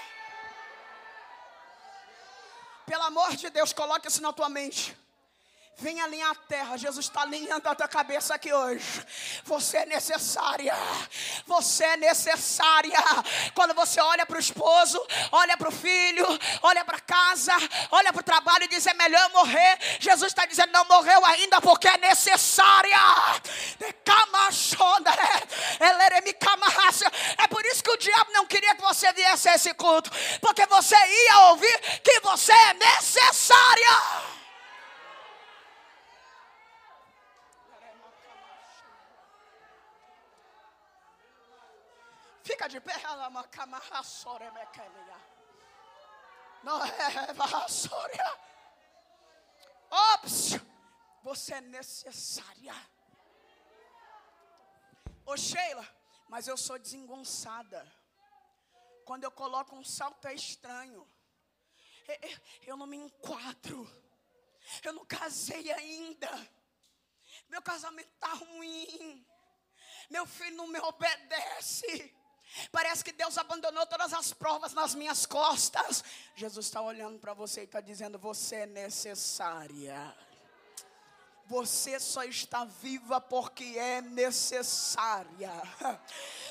Pelo 2.90 3.04
amor 3.04 3.36
de 3.36 3.48
Deus, 3.50 3.72
coloque 3.72 4.08
isso 4.08 4.20
na 4.20 4.32
tua 4.32 4.48
mente. 4.48 4.96
Venha 5.76 6.04
alinhar 6.04 6.30
a 6.30 6.34
terra. 6.34 6.76
Jesus 6.76 7.06
está 7.06 7.22
alinhando 7.22 7.66
a 7.66 7.74
tua 7.74 7.88
cabeça 7.88 8.34
aqui 8.34 8.52
hoje. 8.52 8.84
Você 9.44 9.78
é 9.78 9.86
necessária. 9.86 10.74
Você 11.46 11.84
é 11.84 11.96
necessária. 11.96 12.98
Quando 13.54 13.72
você 13.74 13.98
olha 13.98 14.26
para 14.26 14.36
o 14.36 14.40
esposo, 14.40 15.02
olha 15.32 15.56
para 15.56 15.70
o 15.70 15.72
filho, 15.72 16.26
olha 16.62 16.84
para 16.84 17.00
casa, 17.00 17.54
olha 17.90 18.12
para 18.12 18.20
o 18.20 18.24
trabalho 18.24 18.64
e 18.64 18.68
diz: 18.68 18.86
é 18.86 18.92
melhor 18.92 19.30
morrer. 19.30 19.78
Jesus 19.98 20.30
está 20.30 20.44
dizendo: 20.44 20.70
não 20.70 20.84
morreu 20.84 21.24
ainda 21.24 21.62
porque 21.62 21.88
é 21.88 21.96
necessária. 21.96 22.98
É 27.38 27.48
por 27.48 27.64
isso 27.64 27.82
que 27.82 27.90
o 27.90 27.96
diabo 27.96 28.32
não 28.32 28.46
queria 28.46 28.74
que 28.74 28.82
você 28.82 29.10
viesse 29.14 29.48
a 29.48 29.54
esse 29.54 29.72
culto. 29.72 30.10
Porque 30.42 30.66
você 30.66 30.94
ia 30.94 31.38
ouvir 31.50 31.80
que 32.02 32.20
você 32.20 32.52
é 32.52 32.74
necessária. 32.74 34.39
Fica 42.42 42.68
de 42.68 42.80
pé, 42.80 42.94
não 46.62 46.84
é 46.84 47.32
vassoura. 47.32 48.40
Ops, 49.90 50.52
você 51.22 51.54
é 51.54 51.60
necessária. 51.60 52.74
Ô 55.24 55.36
Sheila, 55.36 55.86
mas 56.28 56.48
eu 56.48 56.56
sou 56.56 56.78
desengonçada. 56.78 57.80
Quando 59.04 59.24
eu 59.24 59.30
coloco 59.30 59.74
um 59.74 59.84
salto 59.84 60.26
é 60.28 60.34
estranho. 60.34 61.08
Eu 62.62 62.76
não 62.76 62.86
me 62.86 62.96
enquadro. 62.96 63.88
Eu 64.84 64.92
não 64.92 65.04
casei 65.04 65.72
ainda. 65.72 66.30
Meu 67.48 67.62
casamento 67.62 68.10
está 68.14 68.32
ruim. 68.34 69.26
Meu 70.08 70.26
filho 70.26 70.56
não 70.56 70.66
me 70.66 70.78
obedece. 70.80 72.14
Parece 72.72 73.04
que 73.04 73.12
Deus 73.12 73.38
abandonou 73.38 73.86
todas 73.86 74.12
as 74.12 74.32
provas 74.32 74.72
nas 74.72 74.94
minhas 74.94 75.26
costas. 75.26 76.02
Jesus 76.34 76.66
está 76.66 76.80
olhando 76.80 77.18
para 77.18 77.32
você 77.34 77.62
e 77.62 77.64
está 77.64 77.80
dizendo: 77.80 78.18
Você 78.18 78.56
é 78.56 78.66
necessária. 78.66 80.14
Você 81.46 81.98
só 81.98 82.22
está 82.22 82.64
viva 82.64 83.20
porque 83.20 83.76
é 83.76 84.00
necessária. 84.00 85.50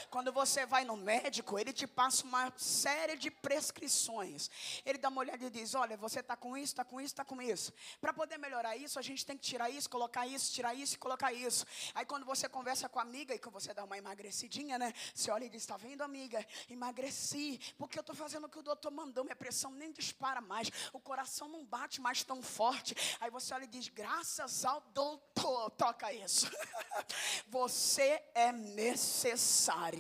Quando 0.10 0.32
você 0.32 0.66
vai 0.66 0.84
no 0.84 0.98
médico, 0.98 1.60
ele 1.60 1.72
te 1.72 1.86
passa 1.86 2.24
uma 2.26 2.52
série 2.58 3.16
de 3.16 3.30
prescrições. 3.30 4.50
Ele 4.84 4.98
dá 4.98 5.10
uma 5.10 5.22
olhada 5.22 5.46
e 5.46 5.50
diz: 5.50 5.76
Olha, 5.76 5.96
você 5.96 6.20
está 6.20 6.36
com 6.36 6.58
isso, 6.58 6.74
está 6.74 6.84
com 6.84 7.00
isso, 7.00 7.14
está 7.14 7.24
com 7.24 7.40
isso. 7.42 7.72
Para 8.02 8.12
poder 8.12 8.40
melhorar 8.40 8.76
isso, 8.76 8.98
a 8.98 9.02
gente 9.04 9.24
tem 9.26 9.38
que 9.38 9.44
tirar 9.44 9.70
isso, 9.70 9.90
colocar 9.90 10.26
isso, 10.26 10.52
tirar 10.52 10.74
isso 10.74 10.96
e 10.96 10.98
colocar 10.98 11.32
isso. 11.32 11.66
Aí 11.94 12.06
quando 12.06 12.26
você 12.26 12.50
conversa 12.50 12.90
com 12.90 12.98
a 13.00 13.04
amiga 13.04 13.36
e 13.36 13.40
que 13.40 13.50
você 13.50 13.72
dá 13.72 13.84
uma 13.84 13.98
emagrecidinha, 13.98 14.80
né? 14.80 14.94
Você 15.14 15.30
olha 15.30 15.46
e 15.46 15.50
diz: 15.50 15.62
Está 15.62 15.78
vendo, 15.78 16.02
amiga? 16.02 16.44
Emagreci. 16.70 17.60
Porque 17.78 18.00
eu 18.00 18.02
estou 18.02 18.16
fazendo 18.16 18.46
o 18.46 18.50
que 18.50 18.60
o 18.60 18.64
doutor 18.64 18.92
mandou, 18.92 19.24
minha 19.24 19.36
pressão 19.36 19.72
nem 19.72 19.92
dispara 19.92 20.42
mais, 20.42 20.72
o 20.92 21.00
coração 21.00 21.48
não 21.48 21.64
bate 21.64 22.02
mais 22.02 22.24
tão 22.24 22.42
forte. 22.42 22.96
Aí 23.20 23.30
você 23.30 23.54
olha 23.54 23.66
e 23.66 23.68
diz: 23.68 23.88
Graças 23.90 24.66
ao 24.66 24.82
doutor, 24.92 25.70
toca 25.72 26.12
isso. 26.12 26.50
você 27.48 28.24
é 28.34 28.52
necessário. 28.52 29.99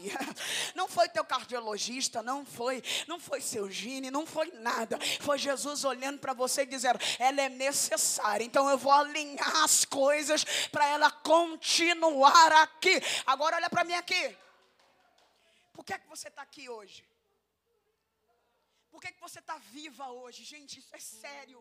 Não 0.75 0.87
foi 0.87 1.09
teu 1.09 1.23
cardiologista, 1.25 2.21
não 2.23 2.45
foi, 2.45 2.83
não 3.07 3.19
foi 3.19 3.41
seu 3.41 3.69
gine, 3.69 4.11
não 4.11 4.25
foi 4.25 4.51
nada. 4.51 4.97
Foi 5.21 5.37
Jesus 5.37 5.83
olhando 5.83 6.19
para 6.19 6.33
você 6.33 6.61
e 6.63 6.65
dizendo: 6.65 6.99
ela 7.17 7.41
é 7.41 7.49
necessária. 7.49 8.43
Então 8.43 8.69
eu 8.69 8.77
vou 8.77 8.91
alinhar 8.91 9.63
as 9.63 9.85
coisas 9.85 10.43
para 10.71 10.87
ela 10.87 11.11
continuar 11.11 12.51
aqui. 12.63 13.01
Agora 13.25 13.57
olha 13.57 13.69
para 13.69 13.83
mim 13.83 13.93
aqui. 13.93 14.37
Por 15.73 15.83
que 15.83 15.93
é 15.93 15.99
que 15.99 16.07
você 16.07 16.27
está 16.27 16.41
aqui 16.41 16.69
hoje? 16.69 17.09
Por 18.91 18.99
que, 19.01 19.07
é 19.09 19.11
que 19.15 19.21
você 19.27 19.39
está 19.39 19.57
viva 19.57 20.05
hoje? 20.21 20.43
Gente, 20.43 20.79
isso 20.81 20.93
é 20.93 20.99
sério. 20.99 21.59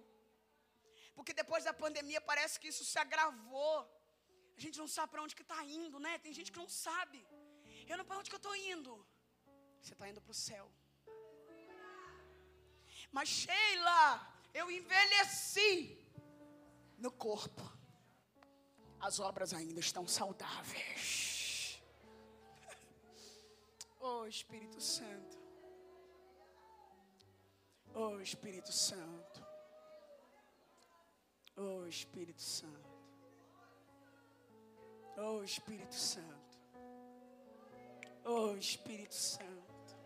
Porque 1.14 1.32
depois 1.32 1.62
da 1.68 1.72
pandemia 1.72 2.20
parece 2.20 2.58
que 2.60 2.68
isso 2.72 2.84
se 2.84 2.98
agravou. 2.98 3.76
A 4.56 4.60
gente 4.64 4.78
não 4.82 4.88
sabe 4.88 5.10
para 5.12 5.22
onde 5.22 5.36
que 5.36 5.42
está 5.42 5.62
indo, 5.64 6.00
né? 6.00 6.18
Tem 6.18 6.32
gente 6.32 6.50
que 6.50 6.58
não 6.58 6.68
sabe. 6.68 7.18
Eu 7.88 7.96
não 7.96 8.04
para 8.04 8.18
onde 8.18 8.28
que 8.30 8.36
eu 8.36 8.44
estou 8.44 8.54
indo? 8.56 9.06
Você 9.80 9.94
está 9.94 10.08
indo 10.08 10.20
para 10.20 10.30
o 10.30 10.34
céu. 10.34 10.70
Mas 13.10 13.28
Sheila, 13.28 14.04
eu 14.52 14.70
envelheci 14.70 16.06
no 16.98 17.10
corpo. 17.10 17.62
As 19.00 19.20
obras 19.20 19.54
ainda 19.54 19.80
estão 19.80 20.06
saudáveis. 20.06 21.80
Oh 24.00 24.26
Espírito 24.26 24.80
Santo. 24.80 25.38
Oh 27.94 28.20
Espírito 28.20 28.72
Santo. 28.72 29.46
Oh 31.56 31.86
Espírito 31.86 32.42
Santo. 32.42 32.90
Oh 35.16 35.42
Espírito 35.42 35.94
Santo. 35.94 36.47
Oh 38.30 38.54
Espírito 38.56 39.14
Santo. 39.14 39.96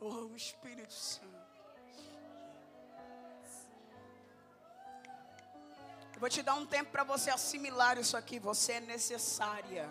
Oh 0.00 0.34
Espírito 0.34 0.92
Santo. 0.92 1.46
Eu 6.12 6.18
vou 6.18 6.28
te 6.28 6.42
dar 6.42 6.56
um 6.56 6.66
tempo 6.66 6.90
para 6.90 7.04
você 7.04 7.30
assimilar 7.30 7.98
isso 7.98 8.16
aqui. 8.16 8.40
Você 8.40 8.72
é 8.72 8.80
necessária. 8.80 9.88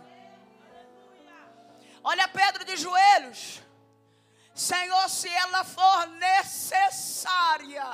Olha 2.03 2.27
Pedro 2.27 2.65
de 2.65 2.75
joelhos. 2.75 3.61
Senhor, 4.53 5.09
se 5.09 5.29
ela 5.29 5.63
for 5.63 6.07
necessária, 6.07 7.85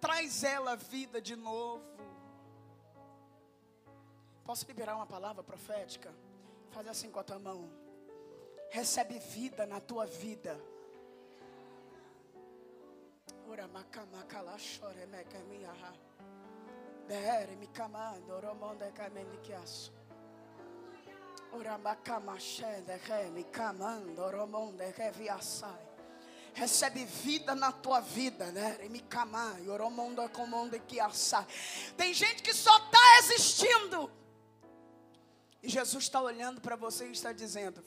traz 0.00 0.44
ela 0.44 0.76
vida 0.76 1.20
de 1.20 1.34
novo. 1.34 1.82
Posso 4.44 4.64
liberar 4.64 4.94
uma 4.94 5.06
palavra 5.06 5.42
profética? 5.42 6.14
Faz 6.72 6.88
assim 6.88 7.10
com 7.10 7.20
a 7.20 7.22
tua 7.22 7.38
mão. 7.38 7.70
Recebe 8.70 9.18
vida 9.18 9.66
na 9.66 9.78
tua 9.80 10.06
vida. 10.06 10.58
Ora 13.46 13.68
macamakala 13.68 14.58
chore 14.58 15.04
mekamiaha. 15.06 15.92
Dere 17.06 17.56
me 17.56 17.66
camando, 17.66 18.32
oromonda 18.32 18.90
kamenikiaso. 18.92 19.92
Ora 21.52 21.76
macamachende 21.76 22.96
re 22.96 23.30
me 23.30 23.44
camando, 23.44 24.22
oromonda 24.22 24.84
reviasai. 24.96 25.92
Recebe 26.54 27.04
vida 27.04 27.54
na 27.54 27.70
tua 27.72 28.00
vida, 28.00 28.50
né? 28.52 28.78
Me. 28.88 29.04
Tem 31.96 32.14
gente 32.14 32.42
que 32.42 32.54
só 32.54 32.74
está 32.76 33.18
existindo 33.18 34.10
E 35.62 35.68
Jesus 35.68 36.04
está 36.04 36.20
olhando 36.20 36.60
para 36.60 36.74
você 36.74 37.06
e 37.06 37.12
está 37.12 37.32
dizendo: 37.32 37.82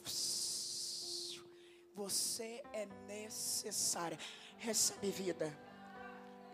Você 1.94 2.62
é 2.72 2.86
necessária. 3.06 4.18
Recebe 4.58 5.10
vida. 5.10 5.66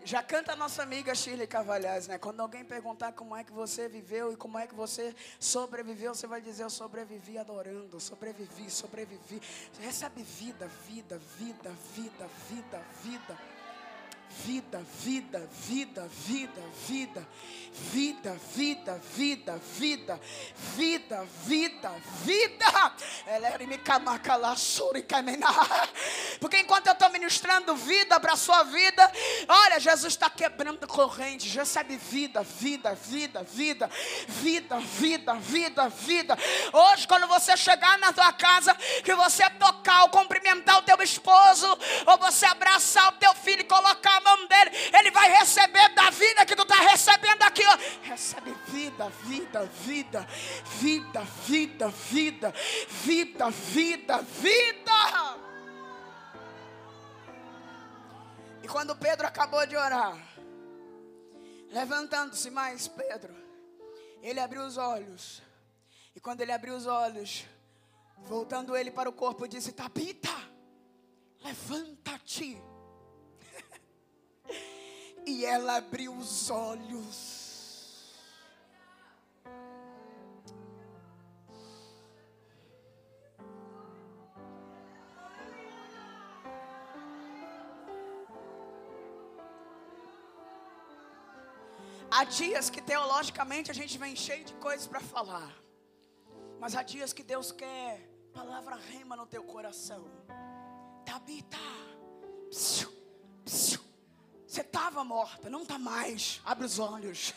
Já 0.05 0.21
canta 0.21 0.51
a 0.51 0.55
nossa 0.55 0.83
amiga 0.83 1.15
Shirley 1.15 1.47
Cavalhais, 1.47 2.07
né? 2.09 2.17
Quando 2.17 2.41
alguém 2.41 2.65
perguntar 2.65 3.13
como 3.13 3.33
é 3.37 3.43
que 3.43 3.53
você 3.53 3.87
viveu 3.87 4.33
e 4.33 4.35
como 4.35 4.59
é 4.59 4.67
que 4.67 4.75
você 4.75 5.15
sobreviveu, 5.39 6.13
você 6.13 6.27
vai 6.27 6.41
dizer: 6.41 6.63
Eu 6.63 6.69
sobrevivi 6.69 7.37
adorando, 7.37 8.01
sobrevivi, 8.01 8.69
sobrevivi. 8.69 9.41
Recebe 9.79 10.21
vida, 10.21 10.67
vida, 10.85 11.17
vida, 11.37 11.71
vida, 11.95 12.27
vida, 12.49 12.85
vida. 13.01 13.52
Vida, 14.45 14.81
vida, 14.99 15.49
vida, 15.67 16.09
vida, 16.27 16.61
vida, 16.87 17.27
vida, 17.91 18.35
vida, 18.53 19.01
vida, 19.15 19.61
vida, 19.61 20.19
vida, 20.75 21.27
vida, 21.45 21.91
vida. 22.25 22.65
Porque 26.39 26.57
enquanto 26.57 26.87
eu 26.87 26.93
estou 26.93 27.09
ministrando 27.11 27.75
vida 27.75 28.19
para 28.19 28.33
a 28.33 28.37
sua 28.37 28.63
vida, 28.63 29.11
olha, 29.47 29.79
Jesus 29.79 30.13
está 30.13 30.29
quebrando 30.29 30.85
correntes. 30.87 31.53
Recebe 31.53 31.95
vida, 31.97 32.43
vida, 32.43 32.95
vida, 32.95 33.43
vida, 33.43 33.89
vida, 34.27 34.79
vida, 34.79 35.33
vida, 35.35 35.89
vida. 35.89 36.37
Hoje, 36.73 37.07
quando 37.07 37.27
você 37.27 37.55
chegar 37.55 37.97
na 37.99 38.11
tua 38.11 38.33
casa, 38.33 38.75
que 39.03 39.13
você 39.15 39.49
tocar 39.51 40.03
ou 40.03 40.09
cumprimentar 40.09 40.79
o 40.79 40.81
teu 40.81 41.01
esposo, 41.01 41.67
ou 42.07 42.17
você 42.17 42.45
abraçar 42.45 43.09
o 43.09 43.17
teu 43.17 43.33
filho 43.35 43.61
e 43.61 43.65
colocar 43.65 44.21
mão 44.23 44.47
dele, 44.47 44.71
ele 44.97 45.11
vai 45.11 45.29
receber 45.31 45.89
da 45.89 46.09
vida 46.09 46.45
que 46.45 46.55
tu 46.55 46.63
está 46.63 46.75
recebendo 46.75 47.43
aqui. 47.43 47.63
Ó. 47.65 47.77
Recebe 48.03 48.53
vida, 48.67 49.09
vida, 49.09 49.65
vida, 49.65 50.27
vida, 50.79 51.21
vida, 51.21 51.89
vida, 51.89 52.53
vida, 52.89 53.49
vida, 53.51 54.21
vida. 54.21 54.93
E 58.63 58.67
quando 58.67 58.95
Pedro 58.95 59.27
acabou 59.27 59.65
de 59.67 59.75
orar, 59.75 60.17
levantando-se 61.69 62.49
mais 62.49 62.87
Pedro, 62.87 63.35
ele 64.21 64.39
abriu 64.39 64.63
os 64.63 64.77
olhos. 64.77 65.41
E 66.15 66.19
quando 66.19 66.41
ele 66.41 66.51
abriu 66.51 66.75
os 66.75 66.87
olhos, 66.87 67.45
voltando 68.19 68.75
ele 68.75 68.89
para 68.89 69.09
o 69.09 69.13
corpo, 69.13 69.47
disse: 69.47 69.73
Tabita, 69.73 70.33
levanta-te. 71.43 72.61
E 75.25 75.45
ela 75.45 75.77
abriu 75.77 76.13
os 76.13 76.49
olhos. 76.49 77.43
Há 92.15 92.25
dias 92.25 92.69
que 92.69 92.79
teologicamente 92.79 93.71
a 93.71 93.73
gente 93.73 93.97
vem 93.97 94.15
cheio 94.15 94.45
de 94.45 94.53
coisas 94.55 94.85
para 94.85 94.99
falar. 94.99 95.51
Mas 96.59 96.75
há 96.75 96.83
dias 96.83 97.11
que 97.11 97.23
Deus 97.23 97.51
quer 97.51 98.07
palavra 98.31 98.75
rema 98.75 99.15
no 99.15 99.25
teu 99.25 99.43
coração. 99.43 100.05
Tabita. 101.05 101.57
Psiu, 102.49 102.91
psiu. 103.43 103.72
Você 104.53 104.61
estava 104.61 105.03
morta, 105.03 105.49
não 105.49 105.63
está 105.63 105.79
mais. 105.79 106.39
Abre 106.45 106.63
os 106.67 106.77
olhos. 106.77 107.33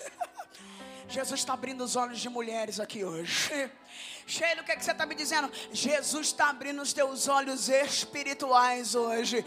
Jesus 1.08 1.40
está 1.40 1.54
abrindo 1.54 1.82
os 1.82 1.96
olhos 1.96 2.20
de 2.20 2.28
mulheres 2.28 2.78
aqui 2.78 3.06
hoje. 3.06 3.70
Sheila, 4.28 4.60
o 4.60 4.64
que, 4.66 4.72
é 4.72 4.76
que 4.76 4.84
você 4.84 4.90
está 4.92 5.06
me 5.06 5.14
dizendo? 5.14 5.50
Jesus 5.72 6.26
está 6.26 6.50
abrindo 6.50 6.82
os 6.82 6.92
teus 6.92 7.26
olhos 7.26 7.70
espirituais 7.70 8.94
hoje. 8.94 9.42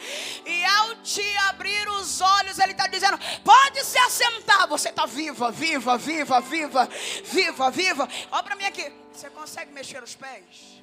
E 0.48 0.66
ao 0.66 0.96
te 1.04 1.22
abrir 1.50 1.88
os 1.90 2.22
olhos, 2.22 2.58
Ele 2.58 2.72
está 2.72 2.88
dizendo: 2.88 3.20
pode 3.44 3.86
se 3.86 4.00
assentar. 4.00 4.68
Você 4.68 4.90
está 4.90 5.06
viva, 5.06 5.52
viva, 5.52 5.96
viva, 5.96 6.42
viva, 6.42 6.90
viva, 7.24 7.70
viva. 7.70 8.10
Olha 8.32 8.44
para 8.44 8.56
mim 8.56 8.66
aqui. 8.66 8.92
Você 9.14 9.30
consegue 9.30 9.72
mexer 9.72 10.02
os 10.02 10.16
pés? 10.16 10.82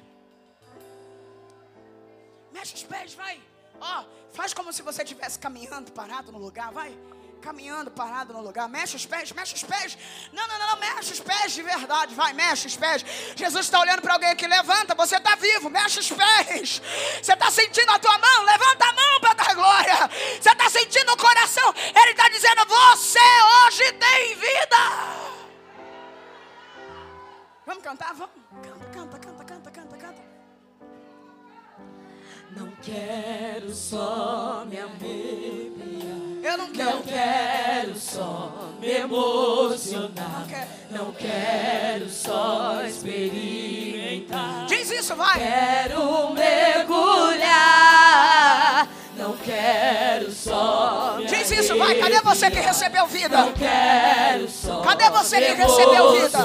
Mexe 2.53 2.75
os 2.75 2.83
pés, 2.83 3.13
vai. 3.13 3.41
Ó, 3.79 4.03
faz 4.31 4.53
como 4.53 4.71
se 4.73 4.81
você 4.81 5.03
estivesse 5.03 5.37
caminhando 5.39 5.91
parado 5.91 6.31
no 6.31 6.37
lugar, 6.37 6.71
vai. 6.71 6.97
Caminhando 7.41 7.91
parado 7.91 8.33
no 8.33 8.41
lugar, 8.41 8.67
mexe 8.67 8.95
os 8.95 9.05
pés, 9.05 9.31
mexe 9.31 9.53
os 9.53 9.63
pés. 9.63 9.97
Não, 10.33 10.47
não, 10.47 10.57
não, 10.57 10.67
não, 10.71 10.77
mexe 10.77 11.13
os 11.13 11.19
pés 11.19 11.53
de 11.53 11.61
verdade, 11.61 12.15
vai, 12.15 12.33
mexe 12.33 12.67
os 12.67 12.75
pés. 12.75 13.05
Jesus 13.35 13.65
está 13.65 13.79
olhando 13.79 14.01
para 14.01 14.13
alguém 14.13 14.29
aqui, 14.29 14.47
levanta, 14.47 14.95
você 14.95 15.17
está 15.17 15.35
vivo, 15.35 15.69
mexe 15.69 15.99
os 15.99 16.09
pés. 16.11 16.81
Você 17.21 17.33
está 17.33 17.51
sentindo 17.51 17.91
a 17.91 17.99
tua 17.99 18.17
mão, 18.17 18.43
levanta 18.43 18.85
a 18.85 18.93
mão 18.93 19.19
para 19.21 19.33
dar 19.35 19.53
glória. 19.53 20.09
Você 20.41 20.49
está 20.49 20.69
sentindo 20.69 21.11
o 21.11 21.17
coração, 21.17 21.73
Ele 21.95 22.11
está 22.11 22.27
dizendo: 22.29 22.65
Você 22.65 23.19
hoje 23.67 23.93
tem 23.93 24.35
vida. 24.35 25.37
Vamos 27.67 27.83
cantar? 27.83 28.13
Vamos, 28.13 28.35
canta, 28.63 28.76
quero 32.87 33.73
só 33.73 34.63
me 34.69 34.77
arrepiar. 34.77 36.15
Eu 36.43 36.57
não 36.57 36.67
quero. 36.67 36.89
Não 36.89 37.01
quero 37.01 37.99
só 37.99 38.53
me 38.79 38.89
emocionar. 38.89 40.39
Não 40.39 40.47
quero. 40.47 40.67
Não 40.89 41.11
quero 41.11 42.09
só 42.09 42.81
experimentar. 42.85 44.65
Diz 44.67 44.89
isso, 44.89 45.13
vai. 45.15 45.37
Quero 45.37 46.33
mergulhar. 46.33 47.57
Não 49.17 49.35
quero 49.37 50.31
só. 50.31 51.17
Diz 51.27 51.51
isso, 51.51 51.77
vai. 51.77 51.95
Cadê 51.95 52.21
você 52.21 52.49
que 52.49 52.59
recebeu 52.61 53.05
vida? 53.07 53.37
Não 53.37 53.51
quero 53.51 54.49
só. 54.49 54.79
Cadê 54.81 55.09
você 55.09 55.41
que 55.41 55.53
recebeu 55.53 56.13
vida? 56.13 56.39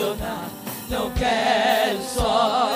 Não 0.89 1.11
quero 1.13 2.03
só 2.03 2.72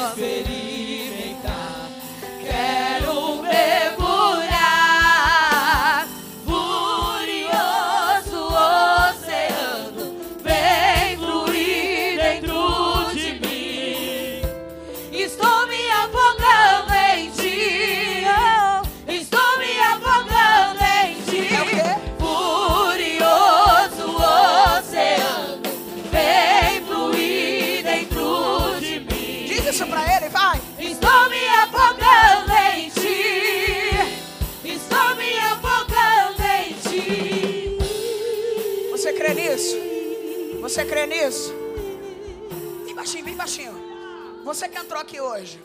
Você 44.56 44.70
que 44.70 44.78
entrou 44.78 44.98
aqui 44.98 45.20
hoje. 45.20 45.62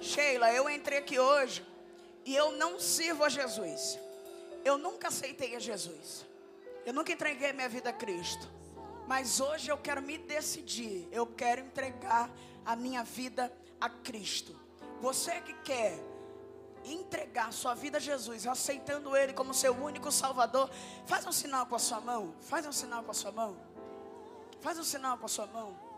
Sheila, 0.00 0.52
eu 0.52 0.70
entrei 0.70 0.98
aqui 0.98 1.18
hoje 1.18 1.66
e 2.24 2.36
eu 2.36 2.52
não 2.52 2.78
sirvo 2.78 3.24
a 3.24 3.28
Jesus. 3.28 3.98
Eu 4.64 4.78
nunca 4.78 5.08
aceitei 5.08 5.56
a 5.56 5.58
Jesus. 5.58 6.24
Eu 6.86 6.92
nunca 6.92 7.12
entreguei 7.12 7.52
minha 7.52 7.68
vida 7.68 7.90
a 7.90 7.92
Cristo. 7.92 8.48
Mas 9.08 9.40
hoje 9.40 9.72
eu 9.72 9.76
quero 9.76 10.00
me 10.00 10.18
decidir. 10.18 11.08
Eu 11.10 11.26
quero 11.26 11.62
entregar 11.62 12.30
a 12.64 12.76
minha 12.76 13.02
vida 13.02 13.52
a 13.80 13.90
Cristo. 13.90 14.54
Você 15.00 15.40
que 15.40 15.54
quer 15.54 15.98
entregar 16.84 17.52
sua 17.52 17.74
vida 17.74 17.96
a 17.98 18.00
Jesus, 18.00 18.46
aceitando 18.46 19.16
Ele 19.16 19.32
como 19.32 19.52
seu 19.52 19.74
único 19.74 20.12
Salvador, 20.12 20.70
faz 21.06 21.26
um 21.26 21.32
sinal 21.32 21.66
com 21.66 21.74
a 21.74 21.80
sua 21.80 22.00
mão. 22.00 22.36
Faz 22.42 22.64
um 22.66 22.72
sinal 22.72 23.02
com 23.02 23.10
a 23.10 23.14
sua 23.14 23.32
mão. 23.32 23.56
Faz 24.60 24.78
um 24.78 24.84
sinal 24.84 25.18
com 25.18 25.26
a 25.26 25.28
sua 25.28 25.48
mão. 25.48 25.91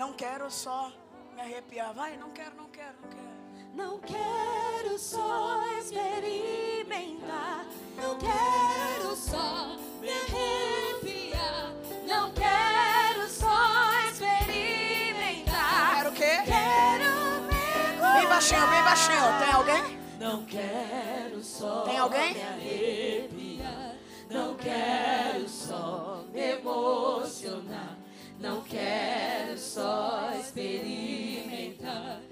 Não 0.00 0.14
quero 0.14 0.50
só 0.50 0.90
me 1.34 1.42
arrepiar. 1.42 1.92
Vai, 1.92 2.16
não 2.16 2.30
quero, 2.30 2.56
não 2.56 2.70
quero, 2.70 2.94
não 3.02 3.10
quero. 3.10 3.28
Não 3.74 3.98
quero 3.98 4.98
só 4.98 5.60
experimentar. 5.78 7.66
Não 7.98 8.16
quero 8.16 9.14
só 9.14 9.76
me 10.00 10.08
arrepiar. 10.08 11.74
Não 12.06 12.32
quero 12.32 13.28
só 13.28 14.08
experimentar. 14.10 15.96
Quero 15.96 16.08
o 16.08 16.12
quê? 16.14 16.38
Quero 16.46 17.42
mergulhar. 17.42 18.20
Bem 18.20 18.26
baixinho, 18.26 18.66
bem 18.68 18.82
baixinho. 18.82 19.38
Tem 19.38 19.52
alguém? 19.52 19.98
Não 20.18 20.46
quero 20.46 21.42
só 21.42 21.82
Tem 21.82 21.98
alguém? 21.98 22.32
me 22.32 22.42
arrepiar. 22.42 23.96
Não 24.30 24.54
quero 24.54 25.46
só 25.46 26.24
me 26.32 26.40
emocionar. 26.40 27.99
Não 28.40 28.62
quero 28.62 29.58
só 29.58 30.32
experimentar, 30.32 32.22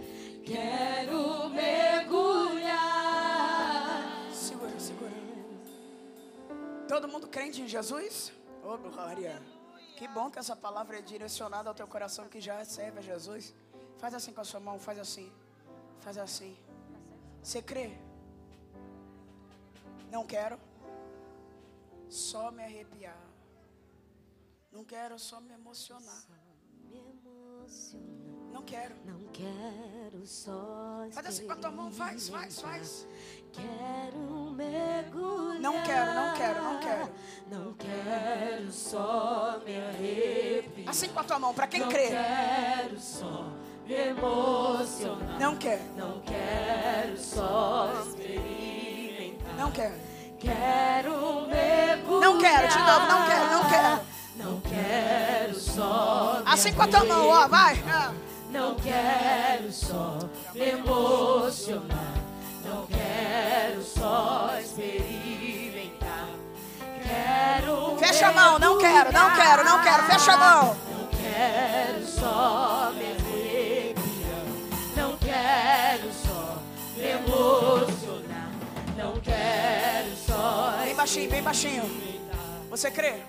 quero 0.43 1.51
mergulhar. 1.51 2.81
Segura, 4.33 4.81
segura. 4.81 5.13
Todo 6.89 7.07
mundo 7.07 7.29
crente 7.29 7.61
em 7.61 7.69
Jesus? 7.69 8.33
Ô, 8.65 8.73
oh, 8.73 8.79
glória. 8.79 9.39
Que 9.99 10.09
bom 10.09 10.31
que 10.31 10.39
essa 10.39 10.57
palavra 10.57 10.99
é 10.99 11.03
direcionada 11.03 11.69
ao 11.69 11.75
teu 11.75 11.87
coração 11.87 12.27
que 12.27 12.41
já 12.41 12.65
serve 12.65 13.01
a 13.01 13.03
Jesus. 13.03 13.55
Faz 13.99 14.15
assim 14.15 14.33
com 14.33 14.41
a 14.41 14.45
sua 14.45 14.61
mão, 14.61 14.79
faz 14.79 14.99
assim. 14.99 15.31
Faz 16.01 16.17
assim. 16.17 16.57
Você 17.43 17.61
crê? 17.61 17.93
Não 20.11 20.25
quero. 20.25 20.59
Só 22.09 22.51
me 22.51 22.65
arrepiar. 22.65 23.28
Não 24.79 24.85
quero 24.85 25.19
só 25.19 25.41
me 25.41 25.53
emocionar. 25.53 26.23
Não 28.53 28.63
quero. 28.63 28.95
Não 29.05 29.19
quero 29.33 30.25
só. 30.25 31.05
Faz 31.11 31.27
assim 31.27 31.47
com 31.47 31.53
a 31.53 31.57
tua 31.57 31.73
mão, 31.73 31.91
faz, 31.91 32.29
faz, 32.29 32.61
faz. 32.61 33.09
Quero 33.53 34.53
mergulhar. 34.53 35.61
Não 35.61 35.83
quero, 35.83 36.15
não 36.15 36.33
quero, 36.33 36.63
não 36.63 36.79
quero. 36.79 37.11
Não 37.51 37.75
quero 37.75 38.71
só 38.71 39.61
me 39.67 39.77
arrepiar. 39.77 40.89
Assim 40.91 41.09
com 41.09 41.19
a 41.19 41.25
tua 41.25 41.41
mão, 41.41 41.53
para 41.53 41.67
quem 41.67 41.81
não 41.81 41.89
crê. 41.89 42.11
Quero 42.11 43.01
só 43.01 43.53
me 43.85 43.95
emocionar. 43.95 45.41
Não 45.41 45.57
quero. 45.57 45.83
Não 45.97 46.21
quero 46.21 47.19
só 47.19 48.01
experimentar. 48.07 49.57
Não 49.57 49.73
quero. 49.73 50.19
Quero 50.39 51.49
mergulhar. 51.49 52.21
Não 52.21 52.39
quero, 52.39 52.69
de 52.69 52.79
novo, 52.79 53.07
não 53.07 53.27
quero, 53.27 53.51
não 53.51 53.58
quero. 54.79 55.55
Só. 55.55 56.43
Assim 56.45 56.73
com 56.73 56.83
a 56.83 56.89
tua 56.89 57.05
mão, 57.05 57.29
ó, 57.29 57.49
vai. 57.49 57.83
Não 58.51 58.75
quero 58.77 59.71
só 59.73 60.19
me 60.55 60.71
emocionar. 60.71 62.15
Não 62.65 62.87
quero 62.87 63.83
só 63.83 64.51
experimentar. 64.61 66.29
Quero. 67.03 67.97
Fecha 67.99 68.29
a 68.29 68.33
mão, 68.33 68.59
não 68.59 68.79
quero, 68.79 69.13
não 69.13 69.35
quero, 69.35 69.65
não 69.65 69.83
quero. 69.83 70.03
Fecha 70.05 70.33
a 70.33 70.37
mão. 70.37 70.77
Não 70.91 71.09
quero 71.09 72.07
só 72.07 72.93
me 72.95 73.05
arrepiar. 73.05 74.45
Não 74.97 75.17
quero 75.19 76.13
só 76.13 76.59
me 76.97 77.09
emocionar. 77.09 78.51
Não 78.97 79.21
quero 79.21 80.17
só. 80.27 80.75
Bem 80.85 80.95
baixinho, 80.95 81.31
bem 81.31 81.43
baixinho. 81.43 82.19
Você 82.71 82.91
crê? 82.91 83.23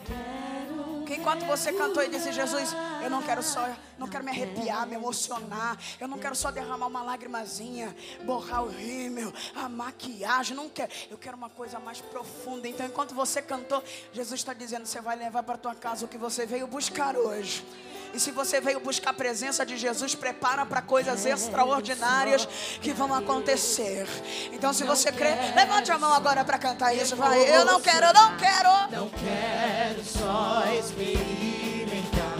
Que 1.10 1.16
enquanto 1.16 1.44
você 1.44 1.74
cantou 1.74 2.04
e 2.04 2.08
disse, 2.08 2.32
Jesus, 2.32 2.70
eu 3.02 3.10
não 3.10 3.24
quero 3.24 3.42
só, 3.42 3.68
não 3.98 4.08
quero 4.08 4.24
me 4.24 4.30
arrepiar, 4.30 4.86
me 4.86 4.94
emocionar, 4.94 5.76
eu 6.00 6.08
não 6.08 6.20
quero 6.20 6.36
só 6.36 6.52
derramar 6.52 6.86
uma 6.86 7.02
lágrimazinha, 7.02 7.96
borrar 8.26 8.64
o 8.64 8.68
rímel, 8.68 9.34
a 9.56 9.68
maquiagem, 9.68 10.56
não 10.56 10.70
quero, 10.70 10.92
eu 11.10 11.18
quero 11.18 11.36
uma 11.36 11.50
coisa 11.50 11.80
mais 11.80 12.00
profunda. 12.00 12.68
Então, 12.68 12.86
enquanto 12.86 13.16
você 13.16 13.42
cantou, 13.42 13.84
Jesus 14.14 14.40
está 14.40 14.54
dizendo, 14.54 14.86
você 14.86 15.02
vai 15.02 15.16
levar 15.16 15.42
para 15.42 15.58
tua 15.58 15.74
casa 15.74 16.06
o 16.06 16.08
que 16.08 16.16
você 16.16 16.46
veio 16.46 16.68
buscar 16.68 17.18
hoje. 17.18 17.66
E 18.14 18.20
se 18.20 18.32
você 18.32 18.60
veio 18.60 18.80
buscar 18.80 19.12
a 19.12 19.14
presença 19.14 19.66
de 19.66 19.78
Jesus, 19.78 20.16
prepara 20.16 20.66
para 20.66 20.82
coisas 20.82 21.26
extraordinárias 21.26 22.48
que 22.82 22.92
vão 22.92 23.14
acontecer. 23.14 24.08
Então, 24.52 24.74
se 24.74 24.84
você 24.84 25.12
crê, 25.12 25.34
levante 25.56 25.92
a 25.92 25.98
mão 25.98 26.14
agora 26.14 26.44
para 26.44 26.58
cantar 26.58 26.94
isso. 26.94 27.16
Vai, 27.16 27.40
eu 27.56 27.66
não 27.66 27.80
quero, 27.80 28.08
eu 28.08 28.14
não 28.14 28.38
quero. 28.38 28.70
Não 28.92 29.10
quero 29.10 30.04
só 30.04 30.64
experimentar. 30.80 32.36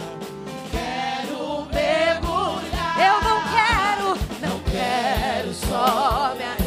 Quero 0.70 1.66
mergulhar. 1.66 2.98
Eu 2.98 3.20
não 3.22 3.40
quero, 3.48 4.50
não 4.52 4.60
quero 4.64 5.54
só 5.54 6.34
me 6.34 6.42
arrepender. 6.42 6.59